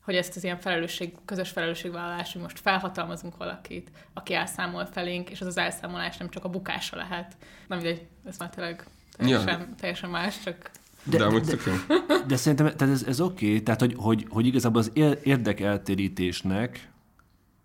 hogy 0.09 0.17
ezt 0.17 0.37
az 0.37 0.45
ilyen 0.45 0.59
felelősség, 0.59 1.15
közös 1.25 1.51
felelősségvállalás, 1.51 2.33
hogy 2.33 2.43
most 2.43 2.59
felhatalmazunk 2.59 3.37
valakit, 3.37 3.91
aki 4.13 4.35
elszámol 4.35 4.87
felénk, 4.87 5.31
és 5.31 5.41
az 5.41 5.47
az 5.47 5.57
elszámolás 5.57 6.17
nem 6.17 6.29
csak 6.29 6.45
a 6.45 6.49
bukása 6.49 6.97
lehet. 6.97 7.37
Nem 7.69 7.79
mindegy, 7.79 8.07
ez 8.25 8.39
már 8.39 8.51
tényleg 8.51 8.87
teljesen, 9.17 9.61
ja. 9.61 9.69
teljesen 9.81 10.11
más, 10.11 10.41
csak 10.45 10.71
de, 11.03 11.19
de, 11.19 11.29
de, 11.29 11.41
de, 11.41 12.25
de 12.27 12.37
szerintem 12.37 12.77
tehát 12.77 12.95
ez, 12.95 13.03
ez 13.03 13.21
oké, 13.21 13.47
okay. 13.47 13.63
tehát 13.63 13.81
hogy, 13.81 13.95
hogy, 13.97 14.27
hogy 14.29 14.47
igazából 14.47 14.81
az 14.81 14.93
érdekeltérítésnek, 15.23 16.91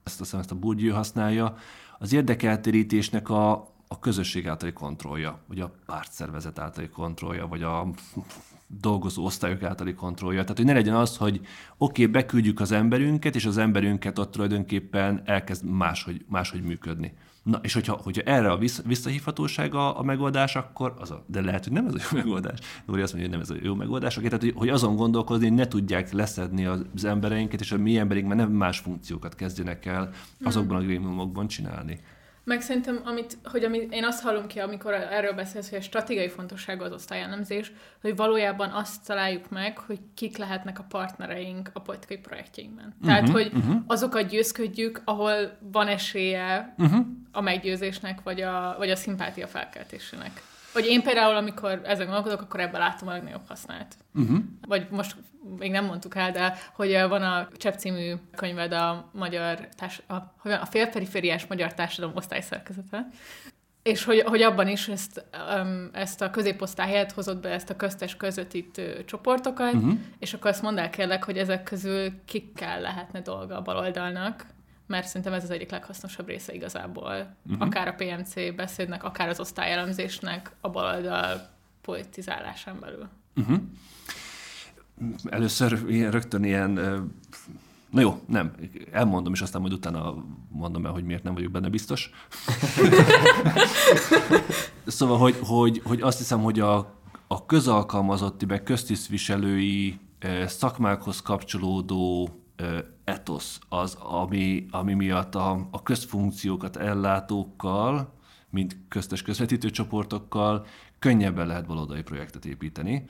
ezt 0.03 0.21
azt 0.21 0.33
ezt 0.33 0.51
a 0.51 0.55
Bourdieu 0.55 0.93
használja, 0.93 1.55
az 1.99 2.13
érdekeltérítésnek 2.13 3.29
a, 3.29 3.51
a 3.87 3.99
közösség 3.99 4.47
általi 4.47 4.73
kontrollja, 4.73 5.39
vagy 5.47 5.59
a 5.59 5.73
pártszervezet 5.85 6.59
általi 6.59 6.89
kontrollja, 6.89 7.47
vagy 7.47 7.63
a 7.63 7.87
dolgozó 8.79 9.23
osztályok 9.23 9.63
általi 9.63 9.93
kontrollja. 9.93 10.41
Tehát, 10.41 10.57
hogy 10.57 10.65
ne 10.65 10.73
legyen 10.73 10.95
az, 10.95 11.17
hogy 11.17 11.41
oké, 11.77 12.01
okay, 12.01 12.05
beküldjük 12.05 12.59
az 12.59 12.71
emberünket, 12.71 13.35
és 13.35 13.45
az 13.45 13.57
emberünket 13.57 14.19
ott 14.19 14.31
tulajdonképpen 14.31 15.21
elkezd 15.25 15.65
máshogy, 15.65 16.25
máshogy 16.29 16.63
működni. 16.63 17.13
Na, 17.43 17.59
és 17.61 17.73
hogyha, 17.73 17.99
hogyha 18.03 18.21
erre 18.21 18.51
a 18.51 18.57
visszahívhatóság 18.85 19.75
a, 19.75 19.99
a 19.99 20.03
megoldás, 20.03 20.55
akkor 20.55 20.93
az 20.99 21.11
a, 21.11 21.23
de 21.27 21.41
lehet, 21.41 21.63
hogy 21.63 21.73
nem 21.73 21.85
ez 21.85 21.93
a 21.93 21.97
jó 22.01 22.17
megoldás. 22.23 22.59
Lóri 22.85 23.01
azt 23.01 23.13
mondja, 23.13 23.29
hogy 23.29 23.39
nem 23.39 23.55
ez 23.57 23.61
a 23.61 23.65
jó 23.67 23.75
megoldás. 23.75 24.17
Okay, 24.17 24.29
tehát, 24.29 24.43
hogy, 24.43 24.53
hogy 24.55 24.69
azon 24.69 24.95
gondolkozni, 24.95 25.47
hogy 25.47 25.57
ne 25.57 25.67
tudják 25.67 26.11
leszedni 26.11 26.65
az 26.65 27.03
embereinket, 27.03 27.59
és 27.59 27.71
a 27.71 27.77
mi 27.77 27.97
emberink 27.97 28.27
már 28.27 28.37
nem 28.37 28.51
más 28.51 28.79
funkciókat 28.79 29.35
kezdjenek 29.35 29.85
el 29.85 30.09
azokban 30.43 30.77
a 30.77 30.81
grémiumokban 30.81 31.47
csinálni. 31.47 31.99
Meg 32.45 32.61
szerintem, 32.61 33.01
amit, 33.03 33.37
hogy 33.43 33.63
amit 33.63 33.93
én 33.93 34.05
azt 34.05 34.23
hallom 34.23 34.47
ki, 34.47 34.59
amikor 34.59 34.93
erről 34.93 35.33
beszélsz, 35.33 35.69
hogy 35.69 35.77
a 35.77 35.81
stratégiai 35.81 36.27
fontosságú 36.27 36.83
az 36.83 36.91
osztályelemzés, 36.91 37.71
hogy 38.01 38.15
valójában 38.15 38.69
azt 38.69 39.05
találjuk 39.05 39.49
meg, 39.49 39.77
hogy 39.77 39.99
kik 40.13 40.37
lehetnek 40.37 40.79
a 40.79 40.85
partnereink 40.89 41.69
a 41.73 41.79
politikai 41.79 42.17
projektjeinkben. 42.17 42.85
Uh-huh, 42.85 43.05
Tehát, 43.05 43.29
hogy 43.29 43.51
uh-huh. 43.53 43.75
azokat 43.87 44.27
győzködjük, 44.27 45.01
ahol 45.05 45.57
van 45.59 45.87
esélye 45.87 46.73
uh-huh. 46.77 47.05
a 47.31 47.41
meggyőzésnek, 47.41 48.21
vagy 48.23 48.41
a, 48.41 48.75
vagy 48.77 48.89
a 48.89 48.95
szimpátia 48.95 49.47
felkeltésének. 49.47 50.41
Hogy 50.73 50.85
én 50.85 51.03
például, 51.03 51.35
amikor 51.35 51.81
ezen 51.83 52.05
gondolkodok, 52.05 52.41
akkor 52.41 52.59
ebben 52.59 52.79
látom 52.79 53.07
a 53.07 53.11
legnagyobb 53.11 53.47
hasznát. 53.47 53.95
Uh-huh. 54.13 54.37
Vagy 54.67 54.87
most 54.89 55.15
még 55.57 55.71
nem 55.71 55.85
mondtuk 55.85 56.15
el, 56.15 56.31
de 56.31 56.57
hogy 56.73 56.91
van 57.07 57.21
a 57.21 57.47
Csepp 57.57 57.75
című 57.75 58.13
könyved 58.35 58.71
a 58.71 59.09
magyar 59.13 59.67
társ, 59.77 60.01
a, 60.07 60.13
a 60.49 60.65
félperifériás 60.69 61.47
magyar 61.47 61.73
társadalom 61.73 62.15
osztályszerkezete, 62.15 63.07
és 63.83 64.03
hogy, 64.03 64.21
hogy 64.21 64.41
abban 64.41 64.67
is 64.67 64.87
ezt, 64.87 65.25
um, 65.55 65.89
ezt 65.93 66.21
a 66.21 66.29
középosztály 66.29 66.87
helyett 66.87 67.11
hozott 67.11 67.41
be 67.41 67.49
ezt 67.49 67.69
a 67.69 67.75
köztes 67.75 68.17
közvetítő 68.17 69.03
csoportokat, 69.05 69.73
uh-huh. 69.73 69.93
és 70.19 70.33
akkor 70.33 70.51
azt 70.51 70.61
mondd 70.61 70.79
el 70.79 70.89
kérlek, 70.89 71.23
hogy 71.23 71.37
ezek 71.37 71.63
közül 71.63 72.11
kikkel 72.25 72.81
lehetne 72.81 73.21
dolga 73.21 73.57
a 73.57 73.61
baloldalnak, 73.61 74.45
mert 74.87 75.07
szerintem 75.07 75.33
ez 75.33 75.43
az 75.43 75.49
egyik 75.49 75.71
leghasznosabb 75.71 76.27
része 76.27 76.53
igazából. 76.53 77.35
Uh-huh. 77.45 77.61
Akár 77.61 77.87
a 77.87 77.93
PMC 77.93 78.55
beszédnek, 78.55 79.03
akár 79.03 79.29
az 79.29 79.39
osztályelemzésnek 79.39 80.51
a 80.61 80.69
baloldal 80.69 81.49
politizálásán 81.81 82.79
belül. 82.79 83.07
Uh-huh. 83.35 83.57
Először 85.29 85.83
ilyen, 85.87 86.11
rögtön 86.11 86.43
ilyen, 86.43 86.71
na 87.89 88.01
jó, 88.01 88.21
nem, 88.27 88.53
elmondom, 88.91 89.33
és 89.33 89.41
aztán 89.41 89.61
majd 89.61 89.73
utána 89.73 90.25
mondom 90.49 90.85
el, 90.85 90.91
hogy 90.91 91.03
miért 91.03 91.23
nem 91.23 91.33
vagyok 91.33 91.51
benne 91.51 91.69
biztos. 91.69 92.11
szóval, 94.85 95.17
hogy, 95.17 95.37
hogy, 95.41 95.81
hogy 95.83 96.01
azt 96.01 96.17
hiszem, 96.17 96.41
hogy 96.41 96.59
a, 96.59 96.77
a 97.27 97.45
közalkalmazotti, 97.45 98.45
meg 98.45 98.63
köztisztviselői 98.63 99.99
szakmákhoz 100.45 101.21
kapcsolódó 101.21 102.29
etosz 103.03 103.59
az, 103.69 103.95
ami, 103.95 104.65
ami 104.71 104.93
miatt 104.93 105.35
a, 105.35 105.67
a 105.71 105.83
közfunkciókat 105.83 106.75
ellátókkal, 106.75 108.13
mint 108.49 108.77
köztes 108.87 109.21
közvetítő 109.21 109.69
csoportokkal 109.69 110.65
könnyebben 110.99 111.47
lehet 111.47 111.65
baloldali 111.65 112.01
projektet 112.01 112.45
építeni. 112.45 113.05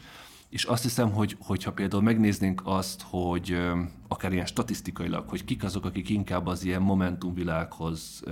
És 0.50 0.64
azt 0.64 0.84
hiszem, 0.84 1.12
hogy 1.12 1.38
hogyha 1.39 1.72
például 1.72 2.02
megnéznénk 2.02 2.62
azt, 2.64 3.02
hogy 3.10 3.58
akár 4.08 4.34
ilyen 4.34 4.46
statisztikailag, 4.46 5.30
hogy 5.30 5.46
kik 5.46 5.64
azok, 5.64 5.86
akik 5.86 6.10
inkább 6.10 6.48
az 6.48 6.64
ilyen 6.64 6.82
momentumvilághoz 6.82 8.24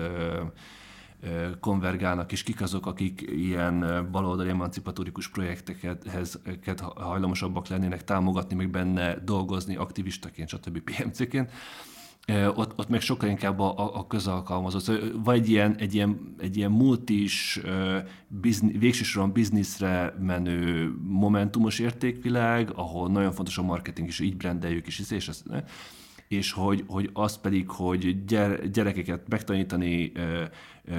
konvergálnak, 1.60 2.32
és 2.32 2.44
kik 2.44 2.62
azok, 2.62 2.86
akik 2.86 3.22
ilyen 3.36 4.08
baloldali 4.12 4.50
emancipatórikus 4.50 5.30
projekteket 5.30 6.80
hajlamosabbak 6.96 7.68
lennének 7.68 8.04
támogatni, 8.04 8.56
meg 8.56 8.70
benne 8.70 9.16
dolgozni 9.24 9.76
aktivistaként, 9.76 10.50
stb. 10.50 10.80
PMC-ként, 10.80 11.52
ott, 12.56 12.74
ott 12.76 12.90
meg 12.90 13.02
sokkal 13.02 13.30
inkább 13.30 13.60
a, 13.60 13.98
a, 13.98 14.08
közalkalmazott. 14.08 15.02
Vagy 15.24 15.40
egy 15.40 15.50
ilyen, 15.50 15.76
egy 15.76 15.94
ilyen, 15.94 16.36
egy 16.40 16.58
ilyen 16.58 16.72
multis, 16.72 17.62
bizni, 18.28 18.78
végső 18.78 19.04
soron 19.04 19.32
bizniszre 19.32 20.16
menő 20.20 20.94
momentumos 21.04 21.80
értékvilág, 21.80 22.72
ahol 22.76 23.10
nagyon 23.10 23.32
fontos 23.32 23.58
a 23.58 23.64
marketing, 23.64 24.08
és 24.08 24.20
így 24.20 24.38
brendeljük, 24.38 24.88
és, 24.88 25.12
és 25.12 25.28
ezt, 25.28 25.46
és 26.32 26.52
hogy, 26.52 26.84
hogy 26.88 27.10
az 27.14 27.38
pedig, 27.38 27.70
hogy 27.70 28.26
gyerekeket 28.72 29.28
megtanítani, 29.28 30.12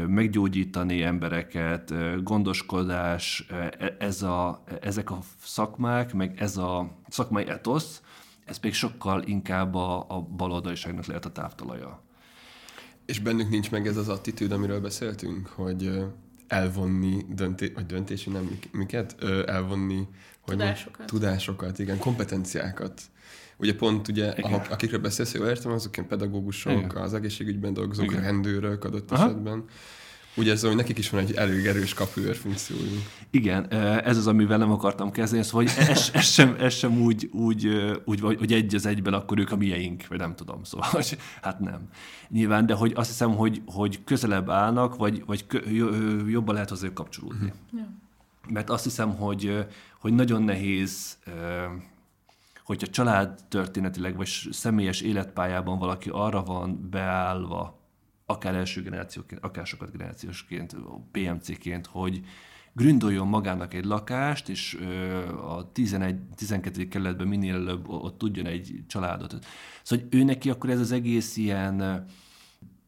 meggyógyítani 0.07 1.03
embereket, 1.03 1.95
gondoskodás, 2.23 3.47
e, 3.51 3.95
ez 3.99 4.23
a, 4.23 4.63
ezek 4.81 5.11
a 5.11 5.19
szakmák, 5.45 6.13
meg 6.13 6.41
ez 6.41 6.57
a 6.57 6.99
szakmai 7.09 7.49
etosz, 7.49 8.03
ez 8.45 8.59
még 8.63 8.75
sokkal 8.75 9.23
inkább 9.23 9.75
a, 9.75 10.05
a 10.09 10.21
baloldaliságnak 10.21 11.07
lehet 11.07 11.25
a 11.25 11.33
távtalaja. 11.33 12.03
És 13.07 13.19
bennük 13.19 13.49
nincs 13.49 13.71
meg 13.71 13.87
ez 13.87 13.97
az 13.97 14.09
attitűd, 14.09 14.53
amiről 14.53 14.81
beszéltünk, 14.81 15.47
hogy 15.47 16.05
elvonni 16.49 17.25
dönté- 17.29 17.75
vagy 17.75 17.87
döntési, 17.87 18.31
nem 18.31 18.59
miket? 18.73 19.23
Elvonni 19.47 20.09
hogy 20.41 20.57
tudásokat. 20.57 21.07
tudásokat, 21.07 21.79
igen, 21.79 21.99
kompetenciákat. 21.99 23.03
Ugye 23.63 23.75
pont 23.75 24.09
ugye, 24.09 24.33
igen. 24.37 24.53
akikről 24.53 25.01
beszélsz, 25.01 25.35
jól 25.35 25.47
értem, 25.47 25.73
azok 25.73 25.97
ilyen 25.97 26.09
pedagógusok, 26.09 26.73
igen. 26.73 26.91
az 26.97 27.15
egészségügyben 27.15 27.73
dolgozók, 27.73 28.05
igen. 28.05 28.23
rendőrök 28.23 28.85
adott 28.85 29.11
Aha. 29.11 29.25
esetben. 29.25 29.65
Ugye 30.37 30.53
ez, 30.53 30.63
hogy 30.63 30.77
nekik 30.77 30.99
is 30.99 31.11
van 31.11 31.21
egy 31.21 31.33
elég 31.33 31.67
erős 31.67 31.95
kapuőr 31.95 32.37
funkciójuk. 32.37 33.03
Igen, 33.31 33.71
ez 34.05 34.17
az, 34.17 34.27
amivel 34.27 34.59
nem 34.59 34.71
akartam 34.71 35.11
kezdeni, 35.11 35.43
szóval 35.43 35.63
hogy 35.63 35.87
ez, 35.89 36.11
ez, 36.13 36.25
sem, 36.25 36.57
ez 36.59 36.75
sem 36.75 37.01
úgy, 37.01 37.29
úgy, 37.33 37.69
úgy, 38.05 38.21
hogy 38.21 38.53
egy 38.53 38.75
az 38.75 38.87
egyben, 38.87 39.15
akkor 39.15 39.39
ők 39.39 39.53
a 39.53 39.57
mieink, 39.57 40.07
vagy 40.09 40.19
nem 40.19 40.35
tudom, 40.35 40.65
szóval, 40.65 40.89
hogy 40.91 41.19
hát 41.43 41.61
nem. 41.61 41.89
Nyilván, 42.29 42.67
de 42.67 42.75
hogy 42.75 42.93
azt 42.95 43.09
hiszem, 43.09 43.35
hogy, 43.35 43.63
hogy 43.67 44.05
közelebb 44.05 44.51
állnak, 44.51 44.97
vagy, 44.97 45.23
vagy 45.27 45.45
jobban 46.29 46.55
lehet 46.55 46.69
hozzájuk 46.69 46.95
kapcsolódni. 46.95 47.53
Uh-huh. 47.73 47.81
Ja. 47.81 47.93
mert 48.49 48.71
azt 48.71 48.85
hiszem, 48.85 49.17
hogy, 49.17 49.67
hogy 49.99 50.13
nagyon 50.13 50.43
nehéz 50.43 51.19
hogyha 52.73 52.93
család 52.93 53.45
történetileg 53.49 54.17
vagy 54.17 54.29
személyes 54.51 55.01
életpályában 55.01 55.79
valaki 55.79 56.11
arra 56.13 56.43
van 56.43 56.89
beállva, 56.91 57.81
akár 58.27 58.55
első 58.55 58.83
generációként, 58.83 59.45
akár 59.45 59.67
sokat 59.67 59.91
generációsként, 59.91 60.77
PMC-ként, 61.11 61.87
hogy 61.87 62.21
gründoljon 62.73 63.29
magának 63.29 63.75
egy 63.75 63.85
lakást, 63.85 64.49
és 64.49 64.79
a 65.43 65.73
11-12. 65.73 66.87
kerületben 66.91 67.29
minél 67.29 67.55
előbb 67.55 67.89
ott 67.89 68.19
tudjon 68.19 68.47
egy 68.47 68.85
családot. 68.87 69.31
Szóval 69.83 70.05
hogy 70.05 70.19
ő 70.21 70.25
neki 70.25 70.51
akkor 70.51 70.71
ez 70.71 70.81
az 70.81 70.93
egész 70.93 71.37
ilyen 71.37 72.07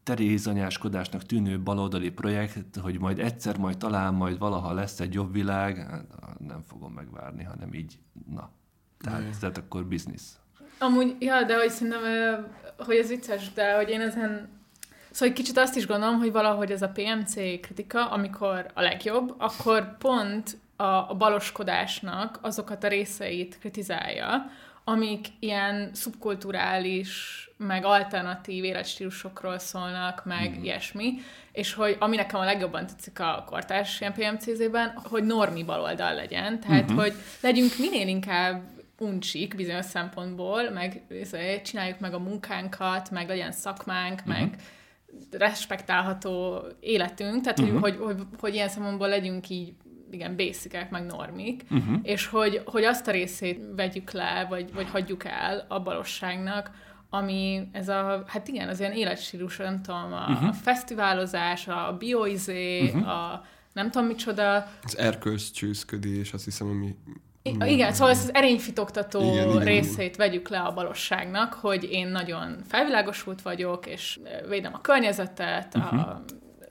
terézanyáskodásnak 0.03 1.23
tűnő 1.23 1.61
baloldali 1.61 2.09
projekt, 2.11 2.75
hogy 2.75 2.99
majd 2.99 3.19
egyszer, 3.19 3.57
majd 3.57 3.77
talán, 3.77 4.13
majd 4.13 4.37
valaha 4.37 4.73
lesz 4.73 4.99
egy 4.99 5.13
jobb 5.13 5.31
világ, 5.31 5.77
hát, 5.77 6.39
nem 6.39 6.61
fogom 6.67 6.93
megvárni, 6.93 7.43
hanem 7.43 7.73
így, 7.73 7.99
na, 8.29 8.51
tehát, 9.01 9.39
tehát 9.39 9.57
akkor 9.57 9.85
biznisz. 9.85 10.39
Amúgy, 10.79 11.15
ja, 11.19 11.43
de 11.43 11.57
hogy 11.57 11.69
szerintem, 11.69 12.01
hogy 12.77 12.95
ez 12.95 13.07
vicces, 13.07 13.53
de 13.53 13.75
hogy 13.75 13.89
én 13.89 14.01
ezen 14.01 14.53
Szóval 15.11 15.27
egy 15.27 15.33
kicsit 15.41 15.57
azt 15.57 15.75
is 15.75 15.87
gondolom, 15.87 16.17
hogy 16.17 16.31
valahogy 16.31 16.71
ez 16.71 16.81
a 16.81 16.89
PMC 16.93 17.33
kritika, 17.33 18.09
amikor 18.09 18.71
a 18.73 18.81
legjobb, 18.81 19.35
akkor 19.37 19.97
pont 19.97 20.57
a, 20.75 20.83
a 20.83 21.15
baloskodásnak 21.17 22.39
azokat 22.41 22.83
a 22.83 22.87
részeit 22.87 23.57
kritizálja, 23.59 24.51
amik 24.83 25.27
ilyen 25.39 25.89
szubkulturális, 25.93 27.39
meg 27.57 27.85
alternatív 27.85 28.63
életstílusokról 28.63 29.59
szólnak, 29.59 30.25
meg 30.25 30.57
mm. 30.57 30.63
ilyesmi, 30.63 31.13
és 31.51 31.73
hogy 31.73 31.97
ami 31.99 32.15
nekem 32.15 32.39
a 32.39 32.43
legjobban 32.43 32.87
tetszik 32.87 33.19
a 33.19 33.43
kortárs 33.47 34.01
ilyen 34.01 34.13
PMCZ-ben, 34.13 34.99
hogy 35.03 35.23
normi 35.23 35.63
baloldal 35.63 36.13
legyen, 36.13 36.59
tehát 36.59 36.83
mm-hmm. 36.83 36.95
hogy 36.95 37.13
legyünk 37.41 37.77
minél 37.77 38.07
inkább 38.07 38.61
uncsik 38.97 39.55
bizonyos 39.55 39.85
szempontból, 39.85 40.69
meg 40.69 41.05
izé, 41.09 41.61
csináljuk 41.61 41.99
meg 41.99 42.13
a 42.13 42.19
munkánkat, 42.19 43.11
meg 43.11 43.27
legyen 43.27 43.51
szakmánk, 43.51 44.19
uh-huh. 44.19 44.39
meg 44.39 44.61
respektálható 45.31 46.63
életünk, 46.79 47.41
tehát 47.41 47.59
uh-huh. 47.59 47.79
hogy, 47.79 47.95
hogy, 47.97 48.15
hogy, 48.15 48.27
hogy 48.39 48.53
ilyen 48.53 48.69
szempontból 48.69 49.07
legyünk 49.07 49.49
így 49.49 49.73
igen, 50.11 50.35
basicek, 50.35 50.89
meg 50.89 51.05
normik, 51.05 51.63
uh-huh. 51.69 51.99
és 52.03 52.27
hogy, 52.27 52.61
hogy 52.65 52.83
azt 52.83 53.07
a 53.07 53.11
részét 53.11 53.61
vegyük 53.75 54.11
le, 54.11 54.45
vagy, 54.49 54.73
vagy 54.73 54.89
hagyjuk 54.89 55.25
el 55.25 55.65
a 55.69 55.79
balosságnak, 55.81 56.71
ami 57.09 57.69
ez 57.71 57.89
a, 57.89 58.23
hát 58.27 58.47
igen, 58.47 58.67
az 58.69 58.79
ilyen 58.79 58.91
életstílus, 58.91 59.57
nem 59.57 59.81
tudom, 59.81 60.13
a, 60.13 60.27
uh-huh. 60.29 60.47
a 60.47 60.53
fesztiválozás, 60.53 61.67
a 61.67 61.95
bioizé, 61.99 62.81
uh-huh. 62.81 63.07
a 63.07 63.45
nem 63.73 63.91
tudom 63.91 64.07
micsoda. 64.07 64.67
Az 64.83 64.97
erkölcscsőzködés, 64.97 66.33
azt 66.33 66.43
hiszem, 66.43 66.67
ami 66.67 66.95
igen, 67.65 67.93
szóval 67.93 68.09
ezt 68.09 68.23
az 68.23 68.33
erényfitoktató 68.33 69.21
igen, 69.21 69.49
igen, 69.49 69.63
részét 69.63 70.15
igen. 70.15 70.27
vegyük 70.27 70.49
le 70.49 70.59
a 70.59 70.73
balosságnak, 70.73 71.53
hogy 71.53 71.87
én 71.91 72.07
nagyon 72.07 72.57
felvilágosult 72.67 73.41
vagyok, 73.41 73.85
és 73.85 74.19
védem 74.49 74.73
a 74.73 74.81
környezetet, 74.81 75.75
uh-huh. 75.75 75.99
a, 75.99 76.23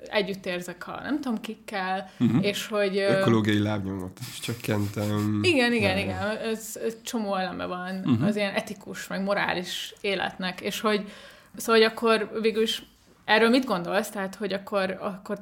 együtt 0.07 0.47
érzek 0.47 0.89
a 0.89 1.01
nem 1.03 1.20
tudom 1.20 1.41
kikkel, 1.41 2.11
uh-huh. 2.20 2.45
és 2.45 2.66
hogy... 2.66 2.99
Ökológiai 2.99 3.62
lábnyomot 3.62 4.18
is 4.31 4.41
csökkentem. 4.41 5.41
Igen, 5.43 5.72
igen, 5.72 5.99
igen, 5.99 6.37
ez, 6.37 6.79
ez 6.87 6.97
csomó 7.03 7.35
eleme 7.35 7.66
van 7.66 7.99
uh-huh. 8.05 8.27
az 8.27 8.37
ilyen 8.37 8.55
etikus, 8.55 9.07
meg 9.07 9.22
morális 9.22 9.95
életnek, 10.01 10.61
és 10.61 10.81
hogy 10.81 11.11
szóval, 11.57 11.81
hogy 11.81 11.91
akkor 11.91 12.39
végül 12.41 12.62
is 12.62 12.83
erről 13.25 13.49
mit 13.49 13.64
gondolsz? 13.64 14.11
Tehát, 14.11 14.35
hogy 14.35 14.53
akkor, 14.53 14.99
akkor 15.01 15.39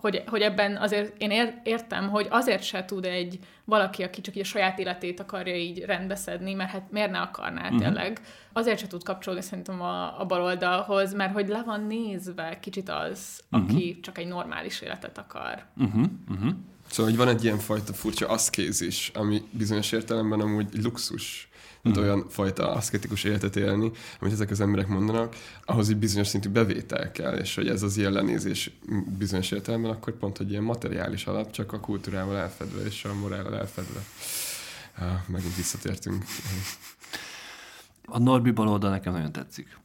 hogy, 0.00 0.22
hogy 0.26 0.40
ebben 0.40 0.76
azért 0.76 1.22
én 1.22 1.30
ér, 1.30 1.54
értem, 1.62 2.08
hogy 2.08 2.26
azért 2.30 2.62
se 2.62 2.84
tud 2.84 3.04
egy 3.04 3.38
valaki, 3.64 4.02
aki 4.02 4.20
csak 4.20 4.36
így 4.36 4.42
a 4.42 4.44
saját 4.44 4.78
életét 4.78 5.20
akarja 5.20 5.56
így 5.56 5.78
rendbeszedni, 5.78 6.54
mert 6.54 6.70
hát 6.70 6.90
miért 6.90 7.10
ne 7.10 7.18
akarná 7.20 7.62
uh-huh. 7.62 7.80
tényleg, 7.80 8.20
azért 8.52 8.78
se 8.78 8.86
tud 8.86 9.02
kapcsolódni 9.02 9.44
szerintem 9.44 9.82
a, 9.82 10.20
a 10.20 10.24
baloldalhoz, 10.26 11.14
mert 11.14 11.32
hogy 11.32 11.48
le 11.48 11.62
van 11.62 11.80
nézve 11.86 12.58
kicsit 12.60 12.88
az, 12.88 13.40
uh-huh. 13.50 13.70
aki 13.70 14.00
csak 14.02 14.18
egy 14.18 14.26
normális 14.26 14.80
életet 14.80 15.18
akar. 15.18 15.64
Uh-huh. 15.76 16.04
Uh-huh. 16.30 16.50
Szóval, 16.90 17.10
hogy 17.10 17.20
van 17.20 17.28
egy 17.28 17.44
ilyen 17.44 17.58
fajta 17.58 17.92
furcsa 17.92 18.28
aszkézis, 18.28 19.10
ami 19.14 19.42
bizonyos 19.50 19.92
értelemben 19.92 20.40
amúgy 20.40 20.82
luxus 20.82 21.48
mint 21.82 21.98
mm. 21.98 22.02
olyan 22.02 22.24
fajta 22.28 22.72
aszketikus 22.72 23.24
életet 23.24 23.56
élni, 23.56 23.90
amit 24.20 24.32
ezek 24.32 24.50
az 24.50 24.60
emberek 24.60 24.86
mondanak, 24.86 25.36
ahhoz 25.64 25.88
egy 25.88 25.96
bizonyos 25.96 26.26
szintű 26.26 26.48
bevétel 26.48 27.10
kell, 27.12 27.36
és 27.36 27.54
hogy 27.54 27.68
ez 27.68 27.82
az 27.82 27.96
ilyen 27.96 28.12
lenézés 28.12 28.70
bizonyos 29.18 29.50
értelemben 29.50 29.90
akkor 29.90 30.12
pont, 30.12 30.36
hogy 30.36 30.50
ilyen 30.50 30.62
materiális 30.62 31.26
alap, 31.26 31.50
csak 31.50 31.72
a 31.72 31.80
kultúrával 31.80 32.36
elfedve, 32.36 32.82
és 32.82 33.04
a 33.04 33.14
morállal 33.14 33.56
elfedve. 33.56 34.00
Ah, 34.98 35.26
megint 35.26 35.56
visszatértünk. 35.56 36.24
A 38.06 38.18
Norbi 38.18 38.50
baloldal 38.50 38.90
nekem 38.90 39.12
nagyon 39.12 39.32
tetszik. 39.32 39.78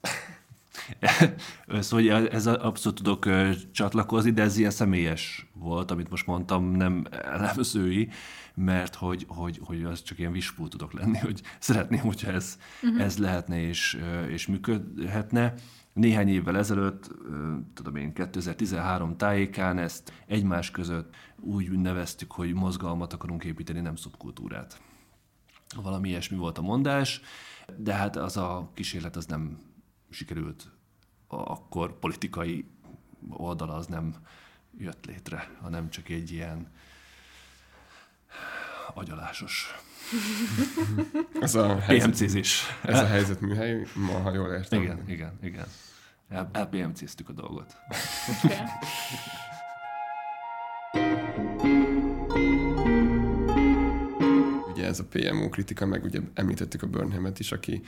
Szóval 1.80 2.28
ez 2.30 2.48
abszolút 2.48 2.98
tudok 2.98 3.30
csatlakozni, 3.72 4.32
de 4.32 4.42
ez 4.42 4.58
ilyen 4.58 4.72
személyes 4.72 5.48
volt, 5.54 5.92
amit 5.92 6.10
most 6.10 6.26
mondtam, 6.26 6.72
nem 6.72 7.06
elemzői 7.12 8.10
mert 8.54 8.96
hogy, 8.96 9.26
hogy, 9.28 9.60
hogy 9.64 9.84
az 9.84 10.04
csak 10.04 10.20
ilyen 10.20 10.32
vispú 10.32 10.68
tudok 10.68 10.94
lenni, 10.94 11.18
hogy 11.18 11.42
szeretném, 11.60 12.00
hogyha 12.00 12.32
ez, 12.32 12.58
uh-huh. 12.84 13.02
ez 13.02 13.18
lehetne 13.18 13.62
és, 13.62 14.00
és 14.30 14.48
működhetne. 14.48 15.54
Néhány 15.94 16.28
évvel 16.28 16.58
ezelőtt, 16.58 17.12
tudom 17.74 17.96
én, 17.96 18.14
2013 18.14 19.18
tájékán 19.18 19.78
ezt 19.78 20.14
egymás 20.28 20.72
között 20.72 21.16
úgy 21.40 21.72
neveztük, 21.72 22.32
hogy 22.32 22.54
mozgalmat 22.54 23.14
akarunk 23.14 23.44
építeni, 23.44 23.80
nem 23.80 23.96
szubkultúrát. 23.96 24.82
Valami 25.76 26.10
ilyesmi 26.10 26.38
volt 26.38 26.58
a 26.58 26.62
mondás, 26.62 27.22
de 27.78 27.94
hát 27.94 28.16
az 28.16 28.38
a 28.38 28.72
kísérlet 28.74 29.16
az 29.16 29.26
nem 29.26 29.58
sikerült. 30.14 30.72
Akkor 31.28 32.00
politikai 32.00 32.66
oldala 33.30 33.74
az 33.74 33.88
nem 33.88 34.16
jött 34.78 35.06
létre, 35.06 35.50
hanem 35.62 35.90
csak 35.90 36.10
egy 36.10 36.32
ilyen 36.32 36.72
agyalásos. 38.94 39.76
ez 41.42 41.56
a 41.56 41.76
PMC-zés. 41.88 42.64
Ez 42.84 43.00
a 43.00 43.06
helyzet 43.06 43.42
műhely, 43.42 43.86
ma, 43.96 44.20
ha 44.20 44.34
jól 44.34 44.52
értem. 44.52 44.82
Igen, 44.82 45.04
igen, 45.10 45.38
igen. 45.42 45.68
El, 46.30 46.50
elPMC-ztük 46.52 47.30
a 47.30 47.34
dolgot. 47.34 47.76
Ez 54.94 55.00
a 55.00 55.06
PMO 55.10 55.50
kritika, 55.50 55.86
meg 55.86 56.04
ugye 56.04 56.20
említettük 56.34 56.84
a 56.84 56.88
Burnhamet 56.88 57.40
is, 57.40 57.52
aki 57.52 57.82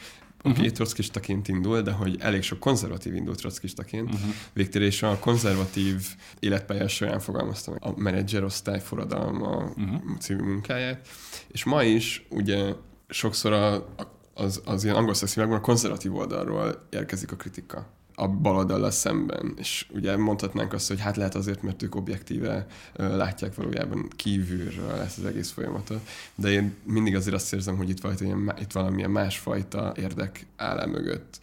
uh-huh. 0.43 0.59
aki 0.59 0.71
trockistaként 0.71 1.47
indul, 1.47 1.81
de 1.81 1.91
hogy 1.91 2.17
elég 2.19 2.41
sok 2.41 2.59
konzervatív 2.59 3.15
indult 3.15 3.37
trockistaként. 3.37 4.13
Uh-huh. 4.13 4.29
Végtérésre 4.53 5.09
a 5.09 5.19
konzervatív 5.19 6.07
életpályás 6.39 6.93
során 6.93 7.19
fogalmazta 7.19 7.71
meg 7.71 7.83
a 7.83 7.93
menedzserosztály 7.97 8.81
forradalma 8.81 9.63
uh-huh. 9.63 10.17
című 10.19 10.41
munkáját, 10.41 11.07
és 11.47 11.63
ma 11.63 11.83
is 11.83 12.25
ugye 12.29 12.73
sokszor 13.09 13.53
a, 13.53 13.95
az, 14.33 14.61
az 14.65 14.83
ilyen 14.83 14.95
angol 14.95 15.55
a 15.55 15.61
konzervatív 15.61 16.15
oldalról 16.15 16.87
érkezik 16.89 17.31
a 17.31 17.35
kritika 17.35 17.93
a 18.15 18.27
baloldallal 18.27 18.91
szemben. 18.91 19.53
És 19.57 19.85
ugye 19.93 20.17
mondhatnánk 20.17 20.73
azt, 20.73 20.87
hogy 20.87 21.01
hát 21.01 21.15
lehet 21.15 21.35
azért, 21.35 21.61
mert 21.61 21.83
ők 21.83 21.95
objektíve 21.95 22.65
látják 22.95 23.55
valójában 23.55 24.07
kívülről 24.15 24.99
ezt 24.99 25.17
az 25.17 25.25
egész 25.25 25.51
folyamatot. 25.51 26.07
De 26.35 26.49
én 26.49 26.75
mindig 26.83 27.15
azért 27.15 27.35
azt 27.35 27.53
érzem, 27.53 27.77
hogy 27.77 27.89
itt, 27.89 28.01
valami, 28.01 28.19
ilyen, 28.21 28.53
itt 28.59 28.71
valamilyen 28.71 29.11
másfajta 29.11 29.93
érdek 29.97 30.45
áll 30.55 30.79
el 30.79 30.87
mögött. 30.87 31.39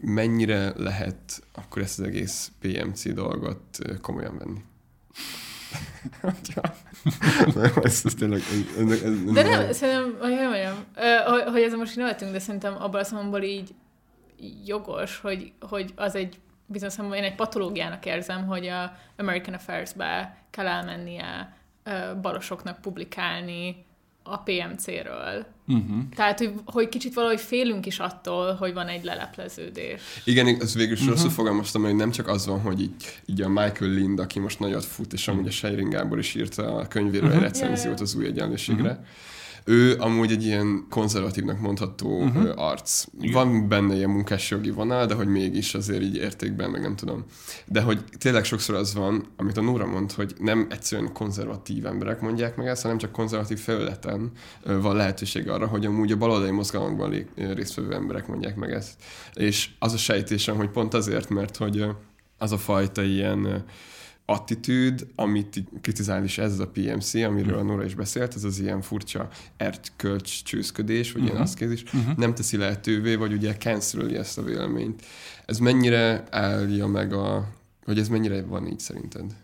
Mennyire 0.00 0.72
lehet 0.76 1.42
akkor 1.52 1.82
ezt 1.82 1.98
az 1.98 2.06
egész 2.06 2.50
PMC 2.60 3.14
dolgot 3.14 3.78
komolyan 4.00 4.38
venni? 4.38 4.60
ez, 7.82 8.00
ez 8.04 8.14
tényleg, 8.14 8.40
ez, 8.78 8.90
ez, 8.90 9.02
ez, 9.02 9.32
de 9.32 9.42
nem, 9.42 9.72
szerintem, 9.72 10.16
hogy, 10.20 10.32
hogy, 11.26 11.42
hogy 11.52 11.62
ezzel 11.62 11.78
most 11.78 11.96
nevetünk, 11.96 12.32
de 12.32 12.38
szerintem 12.38 12.74
abban 12.82 13.00
a 13.00 13.04
szempontból 13.04 13.42
így 13.42 13.74
jogos, 14.64 15.18
hogy, 15.18 15.52
hogy 15.60 15.92
az 15.96 16.14
egy 16.14 16.38
bizonyos 16.66 16.92
szempontból 16.94 17.24
én 17.24 17.30
egy 17.30 17.36
patológiának 17.36 18.06
érzem, 18.06 18.46
hogy 18.46 18.66
a 18.66 18.96
American 19.16 19.54
Affairs-be 19.54 20.36
kell 20.50 20.66
elmennie 20.66 21.56
balosoknak 22.22 22.80
publikálni 22.80 23.86
a 24.22 24.38
PMC-ről. 24.38 25.46
Uh-huh. 25.66 26.08
Tehát, 26.16 26.38
hogy, 26.38 26.52
hogy 26.64 26.88
kicsit 26.88 27.14
valahogy 27.14 27.40
félünk 27.40 27.86
is 27.86 27.98
attól, 27.98 28.54
hogy 28.54 28.72
van 28.72 28.88
egy 28.88 29.04
lelepleződés. 29.04 30.00
Igen, 30.24 30.60
ez 30.60 30.74
végül 30.74 30.92
is 30.92 30.98
uh-huh. 30.98 31.14
rosszul 31.14 31.30
fogalmaztam, 31.30 31.82
hogy 31.82 31.94
nem 31.94 32.10
csak 32.10 32.28
az 32.28 32.46
van, 32.46 32.60
hogy 32.60 32.80
így, 32.80 33.20
így 33.26 33.42
a 33.42 33.48
Michael 33.48 33.90
Lind, 33.90 34.18
aki 34.18 34.38
most 34.38 34.58
nagyot 34.58 34.84
fut, 34.84 35.12
és 35.12 35.28
amúgy 35.28 35.46
a 35.46 35.50
Seiring 35.50 35.92
Gábor 35.92 36.18
is 36.18 36.34
írta 36.34 36.74
a 36.76 36.88
könyvéről 36.88 37.28
uh-huh. 37.28 37.44
egy 37.44 37.48
recenziót 37.48 38.00
az 38.00 38.14
új 38.14 38.26
egyenlőségre, 38.26 38.90
uh-huh 38.90 39.06
ő 39.68 39.96
amúgy 39.98 40.30
egy 40.30 40.44
ilyen 40.44 40.86
konzervatívnak 40.90 41.60
mondható 41.60 42.22
uh-huh. 42.22 42.50
arc. 42.56 43.04
Igen. 43.20 43.32
Van 43.32 43.68
benne 43.68 43.94
ilyen 43.94 44.10
munkásjogi 44.10 44.70
vonal, 44.70 45.06
de 45.06 45.14
hogy 45.14 45.26
mégis 45.26 45.74
azért 45.74 46.02
így 46.02 46.16
értékben, 46.16 46.70
meg 46.70 46.80
nem 46.80 46.96
tudom. 46.96 47.24
De 47.66 47.80
hogy 47.80 48.04
tényleg 48.18 48.44
sokszor 48.44 48.74
az 48.74 48.94
van, 48.94 49.24
amit 49.36 49.56
a 49.56 49.60
Nóra 49.60 49.86
mond, 49.86 50.12
hogy 50.12 50.34
nem 50.38 50.66
egyszerűen 50.70 51.12
konzervatív 51.12 51.86
emberek 51.86 52.20
mondják 52.20 52.56
meg 52.56 52.66
ezt, 52.66 52.82
hanem 52.82 52.98
csak 52.98 53.12
konzervatív 53.12 53.58
felületen 53.58 54.30
van 54.64 54.96
lehetőség 54.96 55.48
arra, 55.48 55.66
hogy 55.66 55.86
amúgy 55.86 56.12
a 56.12 56.16
baloldali 56.16 56.50
mozgalmakban 56.50 57.26
résztvevő 57.36 57.94
emberek 57.94 58.26
mondják 58.26 58.56
meg 58.56 58.72
ezt. 58.72 58.92
És 59.34 59.70
az 59.78 59.92
a 59.92 59.96
sejtésem, 59.96 60.56
hogy 60.56 60.70
pont 60.70 60.94
azért, 60.94 61.28
mert 61.28 61.56
hogy 61.56 61.84
az 62.38 62.52
a 62.52 62.58
fajta 62.58 63.02
ilyen 63.02 63.64
attitűd, 64.30 65.06
amit 65.14 65.64
kritizál 65.80 66.24
is 66.24 66.38
ez 66.38 66.58
a 66.58 66.68
PMC, 66.68 67.14
amiről 67.14 67.58
a 67.58 67.62
Nora 67.62 67.84
is 67.84 67.94
beszélt, 67.94 68.34
ez 68.34 68.44
az 68.44 68.58
ilyen 68.58 68.80
furcsa 68.80 69.28
ertkölcs 69.56 70.42
csőszködés, 70.42 71.12
vagy 71.12 71.20
uh-huh. 71.20 71.36
ilyen 71.36 71.46
aszkézis, 71.48 71.82
uh-huh. 71.82 72.16
nem 72.16 72.34
teszi 72.34 72.56
lehetővé, 72.56 73.14
vagy 73.14 73.32
ugye 73.32 73.56
cancel 73.56 74.16
ezt 74.16 74.38
a 74.38 74.42
véleményt. 74.42 75.04
Ez 75.46 75.58
mennyire 75.58 76.24
állja 76.30 76.86
meg 76.86 77.12
a... 77.12 77.48
hogy 77.84 77.98
ez 77.98 78.08
mennyire 78.08 78.42
van 78.42 78.66
így 78.66 78.78
szerinted? 78.78 79.34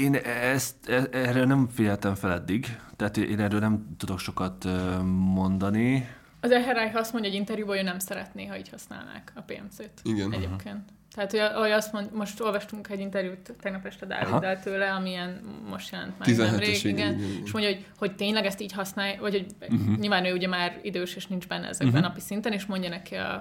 Én 0.00 0.14
ezt, 0.54 0.74
e, 0.88 1.08
erre 1.12 1.44
nem 1.44 1.68
figyeltem 1.68 2.14
fel 2.14 2.32
eddig, 2.32 2.76
tehát 2.96 3.16
én 3.16 3.40
erről 3.40 3.60
nem 3.60 3.94
tudok 3.98 4.18
sokat 4.18 4.64
mondani. 5.04 6.08
Az 6.40 6.50
Eherály 6.50 6.92
azt 6.94 7.12
mondja 7.12 7.30
egy 7.30 7.36
interjúban, 7.36 7.76
hogy 7.76 7.84
ő 7.84 7.88
nem 7.88 7.98
szeretné, 7.98 8.46
ha 8.46 8.58
így 8.58 8.68
használnák 8.68 9.32
a 9.34 9.40
PMC-t. 9.40 9.92
Igen. 10.02 10.32
Egyébként. 10.32 10.96
Tehát, 11.18 11.30
hogy, 11.30 11.60
hogy 11.62 11.70
azt 11.70 11.92
mond, 11.92 12.12
most 12.12 12.40
olvastunk 12.40 12.88
egy 12.88 13.00
interjút 13.00 13.54
tegnap 13.60 13.86
este 13.86 14.06
Dáviddal 14.06 14.58
tőle, 14.58 14.90
amilyen 14.90 15.40
most 15.68 15.92
jelent 15.92 16.18
már 16.18 16.36
nemrég, 16.36 16.84
igen, 16.84 17.14
igen, 17.14 17.42
és 17.44 17.52
mondja, 17.52 17.70
hogy, 17.70 17.86
hogy 17.98 18.14
tényleg 18.14 18.44
ezt 18.44 18.60
így 18.60 18.72
használja, 18.72 19.20
vagy 19.20 19.32
hogy 19.32 19.70
uh-huh. 19.78 19.96
nyilván 19.96 20.24
ő 20.24 20.32
ugye 20.32 20.48
már 20.48 20.78
idős, 20.82 21.14
és 21.14 21.26
nincs 21.26 21.46
benne 21.46 21.68
ezekben 21.68 21.88
uh-huh. 21.88 22.08
napi 22.08 22.20
szinten, 22.20 22.52
és 22.52 22.66
mondja 22.66 22.88
neki 22.88 23.14
a, 23.14 23.32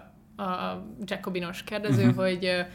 a 0.43 0.83
Jacobinos 1.05 1.63
kérdező, 1.63 2.07
uh-huh. 2.07 2.23
hogy 2.23 2.65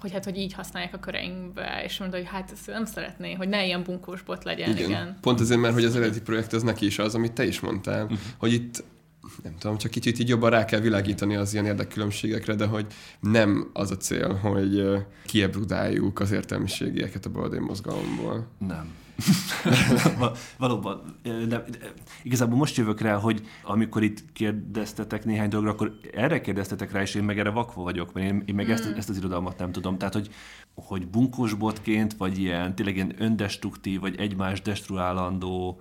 hogy 0.00 0.12
hát, 0.12 0.24
hogy 0.24 0.38
így 0.38 0.52
használják 0.52 0.94
a 0.94 0.98
köreinkbe, 0.98 1.82
és 1.84 1.98
mondta, 1.98 2.16
hogy 2.16 2.26
hát 2.26 2.50
ezt 2.52 2.66
nem 2.66 2.84
szeretné, 2.84 3.32
hogy 3.32 3.48
ne 3.48 3.64
ilyen 3.64 3.82
bunkós 3.82 4.22
bot 4.22 4.44
legyen. 4.44 4.70
Igen. 4.70 4.88
igen. 4.88 5.18
Pont 5.20 5.40
azért, 5.40 5.60
mert 5.60 5.74
hogy 5.74 5.84
az 5.84 5.96
eredeti 5.96 6.20
projekt 6.20 6.52
az 6.52 6.62
neki 6.62 6.86
is 6.86 6.98
az, 6.98 7.14
amit 7.14 7.32
te 7.32 7.44
is 7.44 7.60
mondtál, 7.60 8.02
uh-huh. 8.02 8.18
hogy 8.38 8.52
itt 8.52 8.84
nem 9.42 9.54
tudom, 9.58 9.78
csak 9.78 9.90
kicsit 9.90 10.18
így 10.18 10.28
jobban 10.28 10.50
rá 10.50 10.64
kell 10.64 10.80
világítani 10.80 11.36
az 11.36 11.52
ilyen 11.52 11.66
érdekkülönbségekre, 11.66 12.54
de 12.54 12.66
hogy 12.66 12.86
nem 13.20 13.70
az 13.72 13.90
a 13.90 13.96
cél, 13.96 14.34
hogy 14.34 14.84
kiebrudáljuk 15.26 16.20
az 16.20 16.30
értelmiségieket 16.30 17.26
a 17.26 17.30
baloldali 17.30 17.60
mozgalomból. 17.60 18.46
Nem. 18.58 19.00
Valóban. 20.58 21.18
De, 21.48 21.64
igazából 22.22 22.56
most 22.56 22.76
jövök 22.76 23.00
rá, 23.00 23.14
hogy 23.14 23.46
amikor 23.62 24.02
itt 24.02 24.32
kérdeztetek 24.32 25.24
néhány 25.24 25.48
dologra, 25.48 25.70
akkor 25.70 25.98
erre 26.14 26.40
kérdeztetek 26.40 26.92
rá, 26.92 27.00
és 27.00 27.14
én 27.14 27.24
meg 27.24 27.38
erre 27.38 27.50
vakva 27.50 27.82
vagyok, 27.82 28.12
mert 28.12 28.26
én, 28.26 28.42
én 28.46 28.54
meg 28.54 28.66
mm. 28.66 28.70
ezt, 28.70 28.92
ezt 28.96 29.08
az 29.08 29.16
irodalmat 29.16 29.58
nem 29.58 29.72
tudom. 29.72 29.98
Tehát, 29.98 30.14
hogy, 30.14 30.30
hogy 30.74 31.06
bunkósbotként, 31.06 32.14
vagy 32.16 32.38
ilyen 32.38 32.74
tényleg 32.74 32.94
ilyen 32.94 33.14
öndestruktív, 33.18 34.00
vagy 34.00 34.16
egymás 34.16 34.62
destruálandó, 34.62 35.80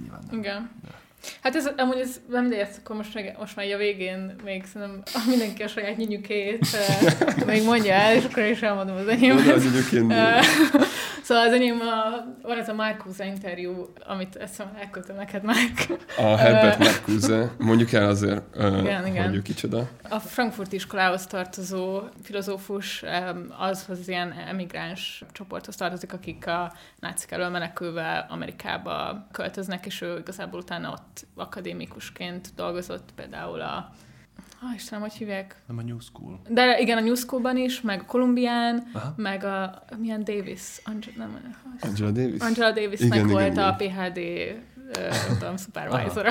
nyilván 0.00 0.22
nem. 0.30 0.38
Igen. 0.38 0.70
De. 0.82 1.04
Hát 1.42 1.54
ez, 1.56 1.68
amúgy 1.76 1.98
ez 1.98 2.20
nem 2.28 2.40
mindegy, 2.42 2.68
akkor 2.78 2.96
most, 2.96 3.14
meg, 3.14 3.36
most 3.38 3.56
már 3.56 3.72
a 3.72 3.76
végén 3.76 4.34
még 4.44 4.64
szerintem 4.72 5.02
mindenki 5.28 5.62
a 5.62 5.68
saját 5.68 5.96
nyunyukét 5.96 6.66
még 7.46 7.64
mondja 7.64 7.92
el, 7.92 8.14
és 8.14 8.24
akkor 8.24 8.42
is 8.42 8.62
elmondom 8.62 8.96
az 8.96 9.08
enyém. 9.08 9.36
az 9.36 9.64
Szóval 11.26 11.46
az 11.46 11.52
enyém, 11.52 11.80
a, 11.80 12.24
van 12.42 12.58
ez 12.58 12.68
a 12.68 12.74
Marcuse 12.74 13.26
interjú, 13.26 13.92
amit 14.06 14.36
ezt 14.36 14.64
elköltöm 14.80 15.16
neked, 15.16 15.42
Márk. 15.42 15.86
A 16.16 16.36
Herbert 16.36 16.78
Marcuse, 16.78 17.50
mondjuk 17.58 17.92
el 17.92 18.08
azért, 18.08 18.42
igen, 18.56 19.06
igen. 19.06 19.24
hogy 19.26 19.34
ő 19.34 19.42
kicsoda. 19.42 19.88
A 20.08 20.18
Frankfurt 20.18 20.72
iskolához 20.72 21.26
tartozó 21.26 22.00
filozófus, 22.22 23.04
az 23.58 23.84
az 23.88 24.08
ilyen 24.08 24.32
emigráns 24.48 25.24
csoporthoz 25.32 25.76
tartozik, 25.76 26.12
akik 26.12 26.46
a 26.46 26.72
nácik 27.00 27.30
elől 27.30 27.48
menekülve 27.48 28.26
Amerikába 28.28 29.26
költöznek, 29.32 29.86
és 29.86 30.00
ő 30.00 30.18
igazából 30.18 30.60
utána 30.60 30.90
ott 30.90 31.15
akadémikusként 31.34 32.52
dolgozott 32.54 33.12
például 33.14 33.60
a 33.60 33.92
Ah, 34.62 34.74
Istenem, 34.74 35.02
hogy 35.02 35.12
hívják? 35.12 35.62
Nem 35.66 35.78
a 35.78 35.82
New 35.82 35.98
School. 35.98 36.40
De 36.48 36.78
igen, 36.78 36.98
a 36.98 37.00
New 37.00 37.14
School-ban 37.14 37.56
is, 37.56 37.80
meg 37.80 38.00
a 38.00 38.04
Columbián, 38.04 38.90
meg 39.16 39.44
a, 39.44 39.82
milyen 39.98 40.24
Davis, 40.24 40.62
Angela, 40.84 41.16
nem, 41.16 41.56
Angela 41.80 42.10
Davis? 42.10 42.40
Angela 42.40 42.72
Davis 42.72 43.00
igen, 43.00 43.08
meg 43.08 43.18
igen, 43.18 43.30
volt 43.30 43.52
igen. 43.52 43.64
a 43.64 43.74
PHD 43.74 44.18
nem 45.28 45.38
tudom, 45.38 45.56
supervisor 45.56 46.28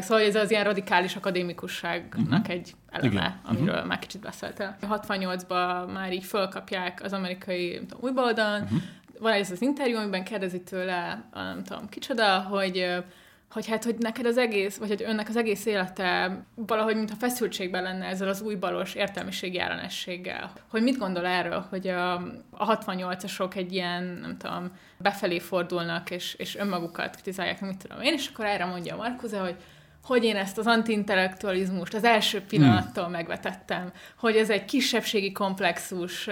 Szóval 0.00 0.24
ez 0.24 0.34
az 0.34 0.50
ilyen 0.50 0.64
radikális 0.64 1.16
akadémikusságnak 1.16 2.40
uh-huh. 2.40 2.50
egy 2.50 2.74
eleme, 2.90 3.10
Igen. 3.10 3.40
amiről 3.44 3.74
uh-huh. 3.74 3.88
már 3.88 3.98
kicsit 3.98 4.20
beszéltél. 4.20 4.76
68-ban 4.82 5.92
már 5.92 6.12
így 6.12 6.24
fölkapják 6.24 7.00
az 7.04 7.12
amerikai 7.12 7.78
tudom, 7.88 7.98
újbaldon, 8.00 8.62
uh-huh. 8.62 8.78
van 9.18 9.32
ez 9.32 9.50
az 9.50 9.62
interjú, 9.62 9.96
amiben 9.96 10.24
kérdezi 10.24 10.62
tőle, 10.62 11.28
nem 11.32 11.62
tudom, 11.64 11.88
kicsoda, 11.88 12.38
hogy 12.38 13.04
hogy 13.52 13.66
hát, 13.66 13.84
hogy 13.84 13.96
neked 13.98 14.26
az 14.26 14.38
egész, 14.38 14.76
vagy 14.76 14.88
hogy 14.88 15.02
önnek 15.02 15.28
az 15.28 15.36
egész 15.36 15.66
élete 15.66 16.42
valahogy, 16.54 16.96
mintha 16.96 17.16
feszültségben 17.16 17.82
lenne 17.82 18.06
ezzel 18.06 18.28
az 18.28 18.40
új 18.40 18.54
balos 18.54 18.94
értelmiségi 18.94 19.58
ellenességgel. 19.58 20.52
Hogy 20.70 20.82
mit 20.82 20.98
gondol 20.98 21.26
erről, 21.26 21.66
hogy 21.70 21.88
a, 21.88 22.14
a 22.50 22.78
68-asok 22.78 23.56
egy 23.56 23.72
ilyen, 23.72 24.02
nem 24.02 24.36
tudom, 24.38 24.70
befelé 24.98 25.38
fordulnak, 25.38 26.10
és, 26.10 26.34
és 26.34 26.56
önmagukat 26.56 27.14
kritizálják, 27.14 27.60
mit 27.60 27.76
tudom 27.76 28.00
én, 28.00 28.12
és 28.12 28.28
akkor 28.32 28.44
erre 28.44 28.64
mondja 28.64 28.94
a 28.94 28.96
Markuze, 28.96 29.38
hogy 29.38 29.56
hogy 30.04 30.24
én 30.24 30.36
ezt 30.36 30.58
az 30.58 30.66
antiintellektualizmust 30.66 31.94
az 31.94 32.04
első 32.04 32.40
pillanattól 32.40 33.04
hmm. 33.04 33.12
megvetettem, 33.12 33.92
hogy 34.16 34.36
ez 34.36 34.50
egy 34.50 34.64
kisebbségi 34.64 35.32
komplexus, 35.32 36.28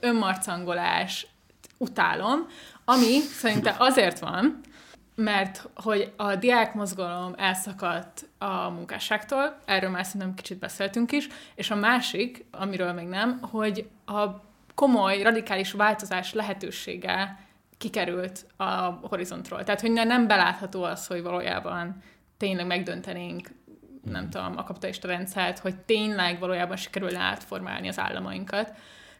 önmarcangolás, 0.00 1.26
utálom, 1.78 2.46
ami 2.84 3.18
szerintem 3.18 3.74
azért 3.78 4.18
van, 4.18 4.60
mert 5.14 5.68
hogy 5.74 6.12
a 6.16 6.36
diákmozgalom 6.36 7.34
elszakadt 7.36 8.28
a 8.38 8.68
munkásságtól, 8.68 9.58
erről 9.64 9.90
már 9.90 10.04
szerintem 10.04 10.34
kicsit 10.34 10.58
beszéltünk 10.58 11.12
is, 11.12 11.28
és 11.54 11.70
a 11.70 11.74
másik, 11.74 12.44
amiről 12.50 12.92
még 12.92 13.06
nem, 13.06 13.38
hogy 13.40 13.88
a 14.06 14.26
komoly, 14.74 15.22
radikális 15.22 15.72
változás 15.72 16.32
lehetősége 16.32 17.38
kikerült 17.78 18.46
a 18.56 18.72
horizontról. 19.02 19.64
Tehát, 19.64 19.80
hogy 19.80 19.92
nem 19.92 20.26
belátható 20.26 20.82
az, 20.82 21.06
hogy 21.06 21.22
valójában 21.22 22.02
tényleg 22.36 22.66
megdöntenénk 22.66 23.48
nem 24.02 24.30
tudom, 24.30 24.54
a 24.56 24.64
kapitalista 24.64 25.08
rendszert, 25.08 25.58
hogy 25.58 25.76
tényleg 25.76 26.38
valójában 26.38 26.76
sikerül 26.76 27.16
átformálni 27.16 27.88
az 27.88 27.98
államainkat. 27.98 28.72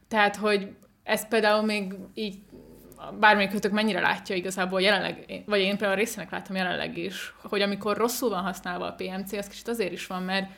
Tehát, 0.08 0.36
hogy 0.36 0.76
ez 1.02 1.28
például 1.28 1.62
még 1.62 1.94
így 2.14 2.38
bármelyikőtök 3.10 3.72
mennyire 3.72 4.00
látja 4.00 4.36
igazából 4.36 4.80
jelenleg, 4.80 5.42
vagy 5.46 5.60
én 5.60 5.76
például 5.76 5.98
részének 5.98 6.30
látom 6.30 6.56
jelenleg 6.56 6.98
is, 6.98 7.34
hogy 7.42 7.60
amikor 7.60 7.96
rosszul 7.96 8.28
van 8.28 8.42
használva 8.42 8.86
a 8.86 8.94
PMC, 8.94 9.32
az 9.32 9.48
kicsit 9.48 9.68
azért 9.68 9.92
is 9.92 10.06
van, 10.06 10.22
mert 10.22 10.50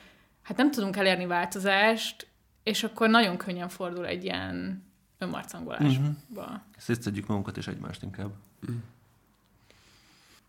hát 0.42 0.56
nem 0.56 0.70
tudunk 0.70 0.96
elérni 0.96 1.26
változást, 1.26 2.26
és 2.62 2.84
akkor 2.84 3.08
nagyon 3.08 3.36
könnyen 3.36 3.68
fordul 3.68 4.06
egy 4.06 4.24
ilyen 4.24 4.84
önmarcangolásba. 5.18 6.14
Uh-huh. 6.34 6.54
Szétszedjük 6.76 7.26
magunkat 7.26 7.56
és 7.56 7.66
egymást 7.66 8.02
inkább. 8.02 8.30
Uh-huh 8.62 8.82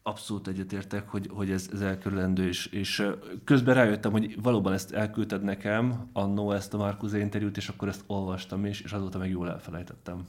abszolút 0.07 0.47
egyetértek, 0.47 1.09
hogy, 1.09 1.29
hogy 1.33 1.51
ez, 1.51 1.69
ez 1.73 1.81
elkerülendő, 1.81 2.47
és, 2.47 2.65
és 2.65 3.07
közben 3.43 3.75
rájöttem, 3.75 4.11
hogy 4.11 4.41
valóban 4.41 4.73
ezt 4.73 4.91
elküldted 4.91 5.43
nekem, 5.43 6.09
annó 6.13 6.51
ezt 6.51 6.73
a 6.73 6.77
Marcuse 6.77 7.19
interjút, 7.19 7.57
és 7.57 7.67
akkor 7.67 7.87
ezt 7.87 8.03
olvastam 8.07 8.65
is, 8.65 8.81
és 8.81 8.91
azóta 8.91 9.17
meg 9.17 9.29
jól 9.29 9.49
elfelejtettem. 9.49 10.27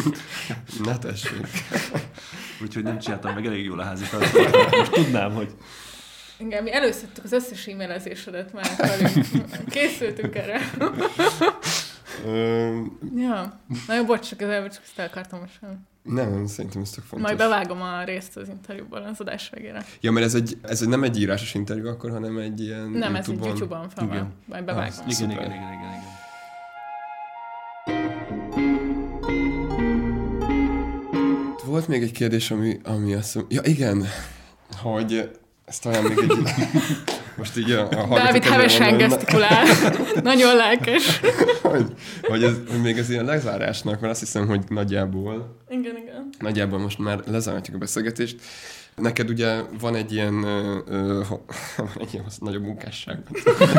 ne 0.84 0.98
tessék. 0.98 1.46
Úgyhogy 2.62 2.82
nem 2.82 2.98
csináltam 2.98 3.34
meg 3.34 3.46
elég 3.46 3.64
jól 3.64 3.80
a 3.80 3.82
házi. 3.82 4.04
Most 4.70 4.90
tudnám, 4.90 5.32
hogy 5.32 5.54
igen, 6.38 6.62
mi 6.62 6.72
előszedtük 6.72 7.24
az 7.24 7.32
összes 7.32 7.66
e-mailezésedet 7.66 8.52
már 8.52 8.66
Készültünk 9.70 10.34
erre. 10.34 10.60
ja, 13.16 13.60
nagyon 13.86 14.06
bocs, 14.06 14.28
csak 14.28 14.40
az 14.40 14.74
csak 14.74 14.82
ezt 14.82 14.98
el 14.98 15.06
akartam 15.06 15.40
most. 15.40 15.58
Nem, 16.08 16.30
nem, 16.32 16.46
szerintem 16.46 16.82
ez 16.82 16.90
tök 16.90 17.04
fontos. 17.04 17.28
Majd 17.28 17.38
bevágom 17.38 17.82
a 17.82 18.04
részt 18.04 18.36
az 18.36 18.48
interjúban 18.48 19.02
az 19.02 19.20
adás 19.20 19.50
végére. 19.54 19.84
Ja, 20.00 20.10
mert 20.10 20.26
ez, 20.26 20.34
egy, 20.34 20.58
ez 20.62 20.80
nem 20.80 21.02
egy 21.02 21.20
írásos 21.20 21.54
interjú 21.54 21.86
akkor, 21.86 22.10
hanem 22.10 22.38
egy 22.38 22.60
ilyen 22.60 22.90
Nem, 22.90 23.14
YouTube-on. 23.14 23.16
ez 23.16 23.28
egy 23.28 23.44
YouTube-on 23.44 23.88
fel 23.88 24.06
van. 24.06 24.32
Majd 24.44 24.64
bevágom. 24.64 24.94
Ah, 24.98 25.10
igen, 25.10 25.30
igen, 25.30 25.44
igen, 25.44 25.52
igen, 25.52 25.72
igen, 25.72 25.90
igen. 25.90 26.26
Volt 31.64 31.88
még 31.88 32.02
egy 32.02 32.12
kérdés, 32.12 32.50
ami, 32.50 32.80
ami 32.84 33.14
azt 33.14 33.34
mondja, 33.34 33.60
ja 33.62 33.70
igen, 33.70 34.04
hogy 34.76 35.30
ez 35.64 35.78
talán 35.78 36.02
még 36.02 36.18
egy... 36.18 36.32
Most 37.38 37.58
így 37.58 37.70
a, 37.70 37.88
a 37.90 38.14
Dávid 38.14 38.44
hevesen 38.44 38.96
gesztikulál. 38.96 39.64
Nagyon 40.22 40.56
lelkes. 40.56 41.20
hogy, 41.62 41.86
hogy, 42.22 42.42
ez, 42.42 42.54
hogy 42.70 42.80
még 42.82 42.98
ez 42.98 43.10
ilyen 43.10 43.24
lezárásnak, 43.24 44.00
mert 44.00 44.12
azt 44.12 44.20
hiszem, 44.20 44.46
hogy 44.46 44.60
nagyjából... 44.68 45.56
Igen, 45.68 45.96
igen. 45.96 46.28
Nagyjából 46.38 46.78
most 46.78 46.98
már 46.98 47.20
lezárhatjuk 47.26 47.76
a 47.76 47.78
beszélgetést. 47.78 48.36
Neked 49.00 49.30
ugye 49.30 49.62
van 49.80 49.94
egy 49.94 50.12
ilyen, 50.12 50.34
uh, 50.34 51.26
van 51.76 51.98
egy 52.00 52.12
ilyen 52.12 52.24
nagyobb 52.38 52.62
munkásság, 52.62 53.22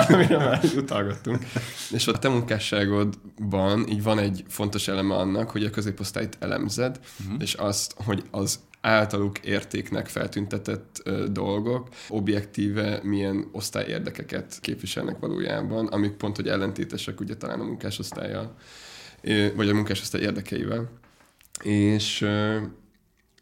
amire 0.08 0.38
már 0.38 0.62
utalgattunk, 0.76 1.44
és 1.92 2.08
a 2.08 2.20
te 2.20 2.30
munkásságodban 2.30 3.88
így 3.90 4.04
van 4.04 4.20
egy 4.20 4.44
fontos 4.48 4.88
eleme 4.88 5.16
annak, 5.16 5.50
hogy 5.50 5.64
a 5.64 5.70
középosztályt 5.70 6.38
elemzed, 6.40 7.00
uh-huh. 7.20 7.42
és 7.42 7.54
azt, 7.54 7.96
hogy 8.06 8.24
az 8.32 8.60
általuk 8.82 9.40
értéknek 9.40 10.08
feltüntetett 10.08 11.02
ö, 11.04 11.28
dolgok 11.28 11.88
objektíve 12.10 13.00
milyen 13.04 13.50
osztályérdekeket 13.52 14.58
képviselnek 14.62 15.20
valójában, 15.20 15.88
amik 15.88 16.12
pont, 16.12 16.36
hogy 16.36 16.48
ellentétesek 16.48 17.20
ugye 17.20 17.36
talán 17.36 17.60
a 17.60 17.64
munkásosztályjal, 17.64 18.56
vagy 19.56 19.70
a 19.70 19.74
munkásosztály 19.74 20.22
érdekeivel. 20.22 20.90
És 21.64 22.22
ö, 22.22 22.58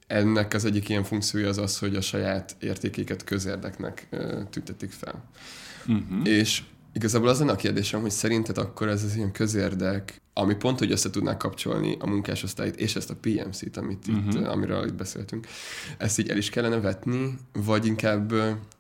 ennek 0.08 0.54
az 0.54 0.66
egyik 0.66 0.90
ilyen 0.90 1.04
funkciója 1.04 1.48
az 1.48 1.58
az, 1.58 1.80
hogy 1.80 1.96
a 1.96 2.02
saját 2.02 2.56
értékéket 2.60 3.24
közérdeknek 3.24 4.08
tüntetik 4.50 4.92
fel. 4.92 5.24
Uh-huh. 5.88 6.28
És 6.28 6.64
Igazából 6.98 7.28
az 7.28 7.42
a 7.42 7.56
kérdésem, 7.56 8.02
hogy 8.02 8.12
szerinted 8.12 8.58
akkor 8.58 8.88
ez 8.88 9.04
az 9.04 9.16
ilyen 9.16 9.32
közérdek, 9.32 10.22
ami 10.34 10.56
pont, 10.56 10.80
hogy 10.80 10.92
össze 10.92 11.10
tudná 11.10 11.38
kapcsolni 11.38 11.98
a 12.00 12.08
munkásosztályt 12.08 12.76
és 12.76 12.96
ezt 12.96 13.10
a 13.10 13.16
PMC-t, 13.22 13.78
amit 13.78 14.08
uh-huh. 14.08 14.26
itt, 14.26 14.40
mhm. 14.40 14.50
amiről 14.50 14.86
itt 14.86 14.94
beszéltünk, 14.94 15.48
ezt 15.98 16.20
így 16.20 16.30
el 16.30 16.38
is 16.38 16.50
kellene 16.50 16.80
vetni, 16.80 17.38
vagy 17.54 17.86
inkább, 17.86 18.34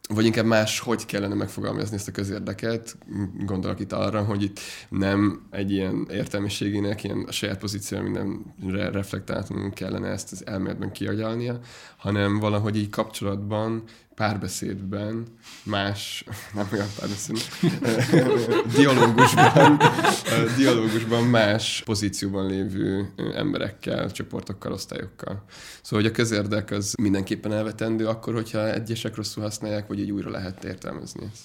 vagy 0.10 0.26
inkább 0.26 0.46
más, 0.46 0.80
hogy 0.80 1.06
kellene 1.06 1.34
megfogalmazni 1.34 1.96
ezt 1.96 2.08
a 2.08 2.12
közérdeket? 2.12 2.98
Gondolok 3.46 3.80
itt 3.80 3.92
arra, 3.92 4.24
hogy 4.24 4.44
itt 4.44 4.60
nem 4.90 5.48
egy 5.52 5.72
ilyen 5.72 6.08
értelmiségének, 6.12 7.04
ilyen 7.04 7.26
a 7.28 7.32
saját 7.32 7.58
pozícióra 7.58 8.04
mindenre 8.04 8.92
reflektáltunk 8.92 9.74
kellene 9.74 10.08
ezt 10.08 10.32
az 10.32 10.46
elméletben 10.46 10.92
kiagyalnia, 10.92 11.60
hanem 11.98 12.40
valahogy 12.40 12.78
így 12.78 12.90
kapcsolatban 12.90 13.84
párbeszédben, 14.18 15.26
más, 15.64 16.24
nem 16.54 16.68
olyan 16.74 16.88
párbeszéd, 17.00 17.38
dialógusban, 18.76 19.78
dialógusban 20.58 21.24
más 21.24 21.82
pozícióban 21.86 22.48
lévő 22.48 23.14
emberekkel, 23.36 24.12
csoportokkal, 24.12 24.72
osztályokkal. 24.72 25.44
Szóval, 25.82 26.04
hogy 26.04 26.12
a 26.12 26.16
közérdek 26.16 26.72
az 26.72 26.94
mindenképpen 27.02 27.52
elvetendő 27.52 28.08
akkor, 28.08 28.34
hogyha 28.34 28.74
egyesek 28.74 29.16
rosszul 29.16 29.44
használják, 29.44 29.88
vagy 29.88 30.00
így 30.00 30.12
újra 30.12 30.30
lehet 30.30 30.64
értelmezni 30.64 31.26
ezt. 31.32 31.44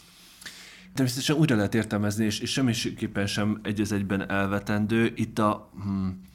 Természetesen 0.95 1.37
újra 1.37 1.57
lehet 1.57 1.75
értelmezni, 1.75 2.25
és, 2.25 2.41
és 2.41 2.51
semmiképpen 2.51 3.27
sem 3.27 3.61
egy 3.63 3.93
egyben 3.93 4.31
elvetendő. 4.31 5.13
Itt 5.15 5.39
a... 5.39 5.71
Hmm, 5.83 6.31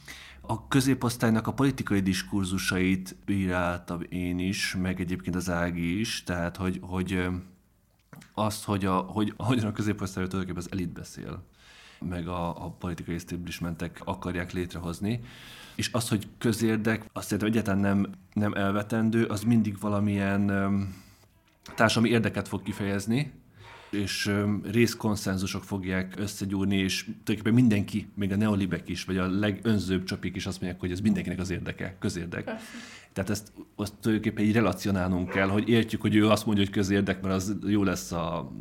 a 0.48 0.68
középosztálynak 0.68 1.48
a 1.48 1.54
politikai 1.54 2.00
diskurzusait 2.00 3.16
bíráltam 3.26 4.02
én 4.10 4.40
is, 4.40 4.76
meg 4.82 5.00
egyébként 5.00 5.36
az 5.36 5.50
Ági 5.50 6.00
is, 6.00 6.24
tehát 6.24 6.58
hogy, 6.58 6.80
hogy 6.82 7.28
azt, 8.34 8.64
hogy, 8.64 8.86
a, 8.86 8.96
hogy 8.96 9.34
hogyan 9.38 9.66
a 9.66 9.72
középosztályról 9.72 10.30
tulajdonképpen 10.32 10.70
az 10.72 10.78
elit 10.80 10.94
beszél, 10.94 11.44
meg 12.00 12.28
a, 12.28 12.66
a 12.66 12.70
politikai 12.70 13.16
establishmentek 13.16 14.02
akarják 14.04 14.52
létrehozni, 14.52 15.20
és 15.76 15.90
az, 15.94 16.10
hogy 16.10 16.28
közérdek, 16.38 17.10
azt 17.14 17.26
szerintem 17.26 17.48
egyáltalán 17.48 17.80
nem, 17.80 18.08
nem 18.34 18.54
elvetendő, 18.54 19.26
az 19.26 19.44
mindig 19.44 19.80
valamilyen 19.80 20.48
társadalmi 21.76 22.16
érdeket 22.16 22.48
fog 22.48 22.62
kifejezni, 22.62 23.34
és 23.98 24.32
részkonszenzusok 24.72 25.64
fogják 25.64 26.14
összegyúrni, 26.18 26.78
és 26.78 27.04
tulajdonképpen 27.04 27.54
mindenki, 27.54 28.08
még 28.16 28.32
a 28.32 28.36
neolibek 28.36 28.90
is, 28.90 29.04
vagy 29.04 29.18
a 29.18 29.40
legönzőbb 29.40 30.04
csapik 30.04 30.36
is 30.36 30.46
azt 30.46 30.62
mondják, 30.62 30.82
hogy 30.82 30.92
ez 30.92 31.00
mindenkinek 31.00 31.40
az 31.40 31.50
érdeke, 31.50 31.96
közérdek. 32.00 32.44
Persze. 32.44 32.66
Tehát 33.14 33.30
ezt 33.30 33.52
azt 33.76 33.94
tulajdonképpen 34.02 34.46
így 34.46 34.54
relacionálnunk 34.54 35.30
kell, 35.30 35.48
hogy 35.48 35.70
értjük, 35.70 36.02
hogy 36.02 36.16
ő 36.16 36.28
azt 36.28 36.46
mondja, 36.46 36.64
hogy 36.64 36.74
közérdek, 36.74 37.22
mert 37.22 37.36
az 37.36 37.56
jó 37.66 37.84
lesz 37.84 38.12
a 38.12 38.52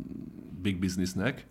big 0.61 0.79
businessnek. 0.79 1.47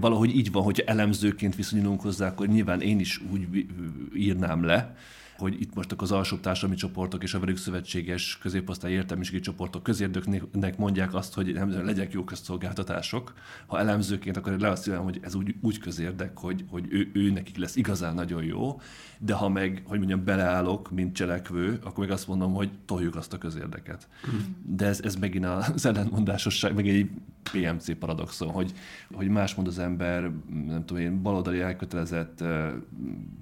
Valahogy 0.00 0.36
így 0.36 0.52
van, 0.52 0.62
hogyha 0.62 0.86
elemzőként 0.86 1.56
viszonyulunk 1.56 2.00
hozzá, 2.00 2.28
akkor 2.28 2.46
nyilván 2.48 2.80
én 2.80 3.00
is 3.00 3.20
úgy 3.30 3.66
írnám 4.14 4.64
le, 4.64 4.96
hogy 5.42 5.60
itt 5.60 5.74
most 5.74 5.92
az 5.96 6.12
alsóbb 6.12 6.40
társadalmi 6.40 6.76
csoportok 6.76 7.22
és 7.22 7.34
a 7.34 7.38
velük 7.38 7.56
szövetséges 7.56 8.38
középosztály 8.38 8.92
értelmiségi 8.92 9.40
csoportok 9.40 9.82
közérdeknek 9.82 10.76
mondják 10.76 11.14
azt, 11.14 11.34
hogy 11.34 11.52
nem 11.52 11.84
legyek 11.84 12.12
jó 12.12 12.24
közszolgáltatások. 12.24 13.32
Ha 13.66 13.78
elemzőként, 13.78 14.36
akkor 14.36 14.52
le 14.58 14.68
azt 14.68 14.90
hogy 14.90 15.18
ez 15.22 15.34
úgy, 15.34 15.54
úgy 15.60 15.78
közérdek, 15.78 16.38
hogy, 16.38 16.64
hogy 16.68 16.86
ő, 16.88 17.10
ő 17.12 17.30
nekik 17.30 17.56
lesz 17.56 17.76
igazán 17.76 18.14
nagyon 18.14 18.44
jó, 18.44 18.80
de 19.18 19.34
ha 19.34 19.48
meg, 19.48 19.82
hogy 19.86 19.98
mondjam, 19.98 20.24
beleállok, 20.24 20.90
mint 20.90 21.14
cselekvő, 21.14 21.78
akkor 21.82 22.04
meg 22.04 22.10
azt 22.10 22.28
mondom, 22.28 22.54
hogy 22.54 22.70
toljuk 22.84 23.16
azt 23.16 23.32
a 23.32 23.38
közérdeket. 23.38 24.08
Hmm. 24.24 24.56
De 24.66 24.86
ez, 24.86 25.00
ez 25.00 25.14
megint 25.14 25.44
az 25.44 25.86
ellentmondásosság, 25.86 26.74
meg 26.74 26.88
egy 26.88 27.10
PMC 27.52 27.98
paradoxon, 27.98 28.48
hogy, 28.50 28.72
hogy 29.12 29.28
más 29.28 29.54
mond 29.54 29.68
az 29.68 29.78
ember, 29.78 30.30
nem 30.66 30.84
tudom 30.84 31.02
én, 31.02 31.22
baloldali 31.22 31.60
elkötelezett 31.60 32.44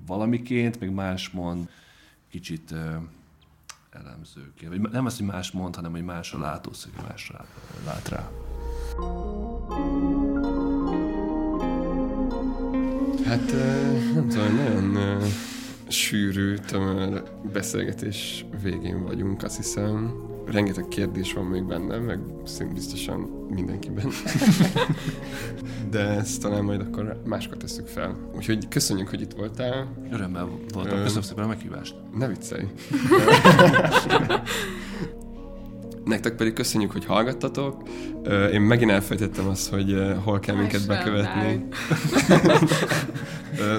valamiként, 0.06 0.80
meg 0.80 0.92
más 0.92 1.30
mond 1.30 1.68
kicsit 2.30 2.74
elemzőként. 3.90 4.92
Nem 4.92 5.06
az, 5.06 5.16
hogy 5.16 5.26
más 5.26 5.50
mond, 5.50 5.74
hanem 5.74 5.90
hogy 5.90 6.04
más 6.04 6.32
a 6.32 6.38
látószög, 6.38 6.92
másra 7.08 7.46
lát 7.84 8.08
rá. 8.08 8.30
Hát 13.24 13.52
nem 14.14 14.28
tudom, 14.28 14.56
nagyon 14.56 15.22
sűrű, 15.88 16.56
tömör 16.56 17.22
beszélgetés 17.52 18.44
végén 18.62 19.02
vagyunk, 19.04 19.42
azt 19.42 19.56
hiszem. 19.56 20.29
Rengeteg 20.50 20.88
kérdés 20.88 21.32
van 21.32 21.44
még 21.44 21.64
bennem, 21.64 22.02
meg 22.02 22.18
biztosan 22.72 23.20
mindenkiben. 23.50 24.10
De 25.90 25.98
ezt 25.98 26.40
talán 26.42 26.64
majd 26.64 26.80
akkor 26.80 27.22
máskor 27.24 27.56
tesszük 27.56 27.86
fel. 27.86 28.16
Úgyhogy 28.36 28.68
köszönjük, 28.68 29.08
hogy 29.08 29.20
itt 29.20 29.32
voltál. 29.32 29.92
Örömmel 30.10 30.48
voltam. 30.72 31.02
Köszönöm 31.02 31.22
szépen 31.22 31.44
a 31.44 31.46
meghívást. 31.46 31.94
Ne 32.14 32.28
viccelj. 32.28 32.64
Nektek 36.10 36.34
pedig 36.34 36.52
köszönjük, 36.52 36.92
hogy 36.92 37.04
hallgattatok. 37.04 37.82
Én 38.52 38.60
megint 38.60 38.90
elfejtettem 38.90 39.48
azt, 39.48 39.70
hogy 39.70 39.96
hol 40.24 40.40
kell 40.40 40.56
minket 40.56 40.86
bekövetni. 40.86 41.64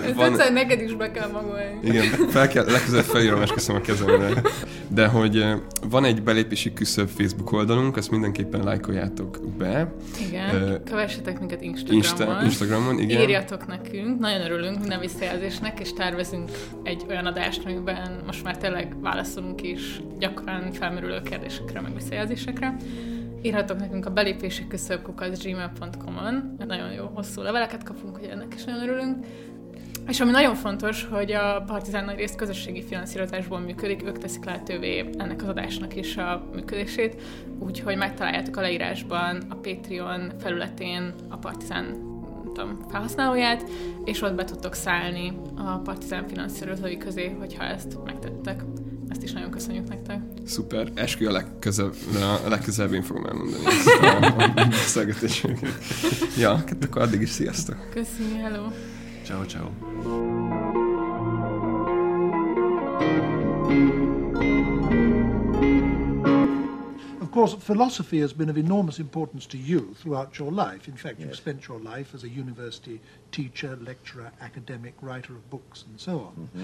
Ezt 0.06 0.16
van... 0.16 0.32
egyszer 0.32 0.54
neked 0.54 0.82
is 0.82 0.94
be 0.94 1.12
kell 1.12 1.30
magolni. 1.30 1.80
Igen, 1.84 2.04
fel 2.30 2.48
kell, 2.48 2.66
legközelebb 2.66 3.06
felírom, 3.06 3.42
és 3.42 3.52
köszönöm 3.52 3.82
a 3.82 3.86
kezemre. 3.86 4.42
De 4.88 5.08
hogy 5.08 5.46
van 5.90 6.06
egy 6.06 6.24
belépési 6.24 6.74
küszöbb 6.74 7.08
Facebook 7.08 7.52
oldalunk, 7.52 7.98
azt 7.98 8.12
mindenképpen 8.12 8.64
lájkoljátok 8.64 9.40
be. 9.58 9.94
Igen, 10.28 10.56
uh, 10.56 10.84
kövessetek 10.84 11.40
minket 11.40 11.62
Instagramon. 11.62 12.04
Insta, 12.04 12.44
Instagramon, 12.44 13.00
igen. 13.00 13.22
Írjatok 13.22 13.68
nekünk, 13.68 14.20
nagyon 14.20 14.42
örülünk 14.42 14.80
minden 14.80 15.00
visszajelzésnek, 15.00 15.80
és 15.80 15.94
tervezünk 15.94 16.50
egy 16.84 17.06
olyan 17.10 17.26
adást, 17.26 17.62
amiben 17.66 18.22
most 18.26 18.44
már 18.44 18.58
tényleg 18.58 19.02
válaszolunk 19.02 19.62
is 19.62 20.02
gyakran 20.20 20.72
felmerülő 20.72 21.22
kérdésekre, 21.22 21.82
meg 21.82 21.94
visszajelzésekre. 21.94 22.21
Írhatok 23.42 23.80
nekünk 23.80 24.06
a 24.06 24.10
belépési 24.10 24.68
küszöbkukat 24.68 25.44
gmail.com-on. 25.44 26.56
Nagyon 26.68 26.92
jó 26.92 27.06
hosszú 27.14 27.42
leveleket 27.42 27.84
kapunk, 27.84 28.18
hogy 28.18 28.28
ennek 28.28 28.54
is 28.56 28.64
nagyon 28.64 28.82
örülünk. 28.82 29.26
És 30.08 30.20
ami 30.20 30.32
nagyon 30.32 30.56
fontos, 30.56 31.06
hogy 31.06 31.32
a 31.32 31.64
Partizán 31.68 32.06
nagy 32.06 32.18
részt 32.18 32.36
közösségi 32.36 32.84
finanszírozásból 32.84 33.60
működik, 33.60 34.04
ők 34.04 34.18
teszik 34.18 34.46
lehetővé 34.46 35.10
ennek 35.18 35.42
az 35.42 35.48
adásnak 35.48 35.96
is 35.96 36.18
a 36.18 36.50
működését, 36.54 37.22
úgyhogy 37.60 37.98
megtaláljátok 37.98 38.58
a 38.58 38.62
leírásban 38.62 39.42
a 39.50 39.56
Patreon 39.56 40.32
felületén 40.40 41.14
a 41.30 41.38
Partizán 41.38 42.10
tudom, 42.54 42.78
felhasználóját, 42.90 43.64
és 44.06 44.22
ott 44.22 44.34
be 44.34 44.44
tudtok 44.44 44.74
szállni 44.74 45.34
a 45.56 45.78
Partizán 45.78 46.28
finanszírozói 46.28 46.98
közé, 46.98 47.36
hogyha 47.40 47.64
ezt 47.64 47.98
megtettek. 48.06 48.64
Ezt 49.12 49.24
is 49.24 49.32
nagyon 49.32 49.52
köszönjük 49.52 49.88
nektek. 49.88 50.22
Szuper. 50.46 50.92
Eskü 50.96 51.26
a 51.26 51.32
legközelebb, 51.32 51.96
a 52.46 52.50
legközelebb 52.50 52.94
én 52.94 53.02
fogom 53.02 53.26
elmondani 53.26 53.66
ezt 53.66 53.88
a 53.88 54.66
beszélgetésünket. 54.70 55.74
ja, 56.38 56.56
hát 56.56 56.84
akkor 56.84 57.02
addig 57.02 57.22
is 57.22 57.30
sziasztok. 57.30 57.90
Köszönjük, 57.90 58.42
hello. 58.42 58.68
Ciao, 59.24 59.46
ciao. 59.46 59.70
Of 67.22 67.32
course, 67.32 67.56
philosophy 67.56 68.20
has 68.20 68.34
been 68.34 68.50
of 68.50 68.58
enormous 68.58 69.00
importance 69.00 69.46
to 69.48 69.58
you 69.58 69.94
throughout 69.94 70.38
your 70.38 70.52
life. 70.52 70.88
In 70.88 70.98
fact, 70.98 71.20
yes. 71.20 71.28
you've 71.28 71.36
spent 71.36 71.68
your 71.68 71.80
life 71.80 72.14
as 72.14 72.24
a 72.24 72.30
university 72.30 73.00
teacher, 73.32 73.78
lecturer, 73.82 74.32
academic, 74.42 74.94
writer 75.02 75.34
of 75.34 75.50
books, 75.50 75.86
and 75.88 76.00
so 76.00 76.12
on. 76.12 76.34
Mm-hmm. 76.34 76.64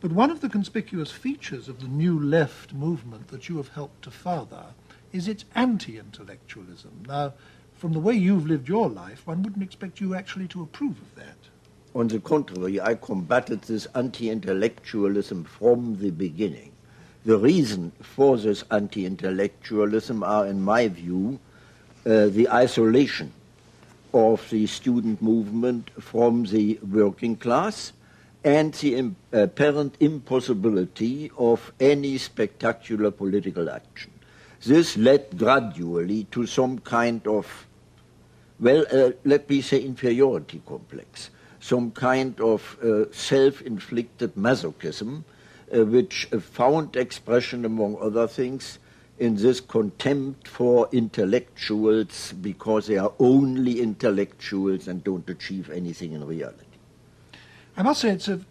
But 0.00 0.12
one 0.12 0.30
of 0.30 0.40
the 0.40 0.48
conspicuous 0.48 1.10
features 1.10 1.68
of 1.68 1.80
the 1.80 1.88
New 1.88 2.18
Left 2.18 2.74
movement 2.74 3.28
that 3.28 3.48
you 3.48 3.56
have 3.56 3.68
helped 3.68 4.02
to 4.02 4.10
father 4.10 4.66
is 5.12 5.26
its 5.26 5.44
anti 5.54 5.98
intellectualism. 5.98 7.04
Now, 7.08 7.32
from 7.74 7.92
the 7.92 8.00
way 8.00 8.14
you've 8.14 8.46
lived 8.46 8.68
your 8.68 8.88
life, 8.88 9.26
one 9.26 9.42
wouldn't 9.42 9.64
expect 9.64 10.00
you 10.00 10.14
actually 10.14 10.48
to 10.48 10.62
approve 10.62 11.00
of 11.00 11.14
that. 11.14 11.36
On 11.94 12.08
the 12.08 12.20
contrary, 12.20 12.80
I 12.80 12.94
combated 12.94 13.62
this 13.62 13.86
anti 13.94 14.28
intellectualism 14.28 15.44
from 15.44 15.96
the 15.98 16.10
beginning. 16.10 16.72
The 17.26 17.38
reason 17.38 17.90
for 18.02 18.36
this 18.36 18.62
anti-intellectualism 18.70 20.22
are, 20.22 20.46
in 20.46 20.60
my 20.62 20.86
view, 20.86 21.40
uh, 22.06 22.26
the 22.26 22.48
isolation 22.48 23.32
of 24.14 24.48
the 24.50 24.68
student 24.68 25.20
movement 25.20 25.90
from 26.00 26.44
the 26.44 26.78
working 26.88 27.34
class 27.34 27.92
and 28.46 28.74
the 28.74 29.10
apparent 29.32 29.96
impossibility 29.98 31.32
of 31.36 31.72
any 31.80 32.16
spectacular 32.16 33.10
political 33.10 33.68
action. 33.68 34.12
This 34.64 34.96
led 34.96 35.36
gradually 35.36 36.28
to 36.30 36.46
some 36.46 36.78
kind 36.78 37.26
of, 37.26 37.66
well, 38.60 38.86
uh, 38.92 39.10
let 39.24 39.50
me 39.50 39.60
say, 39.62 39.80
inferiority 39.80 40.62
complex, 40.64 41.30
some 41.58 41.90
kind 41.90 42.40
of 42.40 42.78
uh, 42.84 43.12
self 43.12 43.62
inflicted 43.62 44.36
masochism, 44.36 45.24
uh, 45.74 45.84
which 45.84 46.26
found 46.40 46.94
expression, 46.94 47.64
among 47.64 47.98
other 48.00 48.28
things, 48.28 48.78
in 49.18 49.34
this 49.34 49.60
contempt 49.60 50.46
for 50.46 50.88
intellectuals 50.92 52.32
because 52.34 52.86
they 52.86 52.96
are 52.96 53.12
only 53.18 53.80
intellectuals 53.80 54.86
and 54.86 55.02
don't 55.02 55.28
achieve 55.28 55.68
anything 55.68 56.12
in 56.12 56.24
reality. 56.24 56.65
I 57.78 57.82
must 57.82 58.00
say 58.00 58.08
it's 58.08 58.28
of 58.28 58.46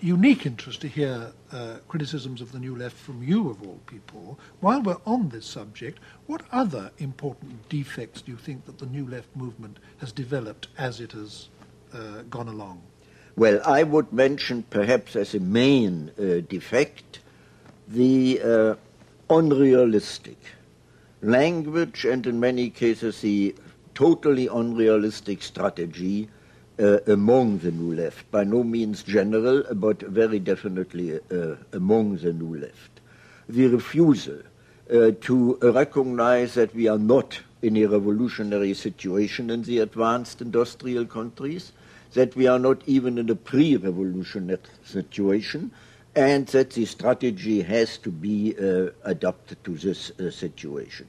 unique 0.00 0.46
interest 0.46 0.80
to 0.80 0.88
hear 0.88 1.32
uh, 1.52 1.76
criticisms 1.86 2.40
of 2.40 2.50
the 2.50 2.58
New 2.58 2.74
Left 2.74 2.96
from 2.96 3.22
you, 3.22 3.48
of 3.48 3.62
all 3.62 3.78
people. 3.86 4.36
While 4.58 4.82
we're 4.82 4.96
on 5.06 5.28
this 5.28 5.46
subject, 5.46 6.00
what 6.26 6.42
other 6.50 6.90
important 6.98 7.68
defects 7.68 8.20
do 8.20 8.32
you 8.32 8.36
think 8.36 8.64
that 8.66 8.78
the 8.78 8.86
New 8.86 9.06
Left 9.06 9.28
movement 9.36 9.78
has 9.98 10.10
developed 10.10 10.66
as 10.76 11.00
it 11.00 11.12
has 11.12 11.50
uh, 11.92 12.22
gone 12.28 12.48
along? 12.48 12.82
Well, 13.36 13.60
I 13.64 13.84
would 13.84 14.12
mention 14.12 14.64
perhaps 14.70 15.14
as 15.14 15.36
a 15.36 15.40
main 15.40 16.10
uh, 16.18 16.40
defect 16.48 17.20
the 17.86 18.40
uh, 18.42 18.74
unrealistic 19.30 20.38
language 21.22 22.04
and 22.04 22.26
in 22.26 22.40
many 22.40 22.70
cases 22.70 23.20
the 23.20 23.54
totally 23.94 24.48
unrealistic 24.48 25.42
strategy 25.42 26.28
uh, 26.78 26.98
among 27.06 27.58
the 27.58 27.70
New 27.70 27.94
Left. 27.94 28.30
By 28.30 28.44
no 28.44 28.64
means 28.64 29.02
general, 29.02 29.62
but 29.74 30.00
very 30.00 30.38
definitely 30.38 31.18
uh, 31.30 31.56
among 31.72 32.16
the 32.18 32.32
New 32.32 32.58
Left. 32.58 33.00
The 33.48 33.66
refusal 33.66 34.38
uh, 34.90 35.12
to 35.22 35.58
recognize 35.62 36.54
that 36.54 36.74
we 36.74 36.88
are 36.88 36.98
not 36.98 37.40
in 37.62 37.76
a 37.76 37.86
revolutionary 37.86 38.74
situation 38.74 39.50
in 39.50 39.62
the 39.62 39.78
advanced 39.78 40.42
industrial 40.42 41.06
countries, 41.06 41.72
that 42.12 42.36
we 42.36 42.46
are 42.46 42.58
not 42.58 42.82
even 42.86 43.18
in 43.18 43.30
a 43.30 43.34
pre 43.34 43.76
revolutionary 43.76 44.58
situation, 44.84 45.70
and 46.14 46.46
that 46.48 46.70
the 46.70 46.84
strategy 46.84 47.62
has 47.62 47.98
to 47.98 48.10
be 48.10 48.54
uh, 48.56 48.90
adapted 49.04 49.62
to 49.64 49.74
this 49.76 50.10
uh, 50.20 50.30
situation. 50.30 51.08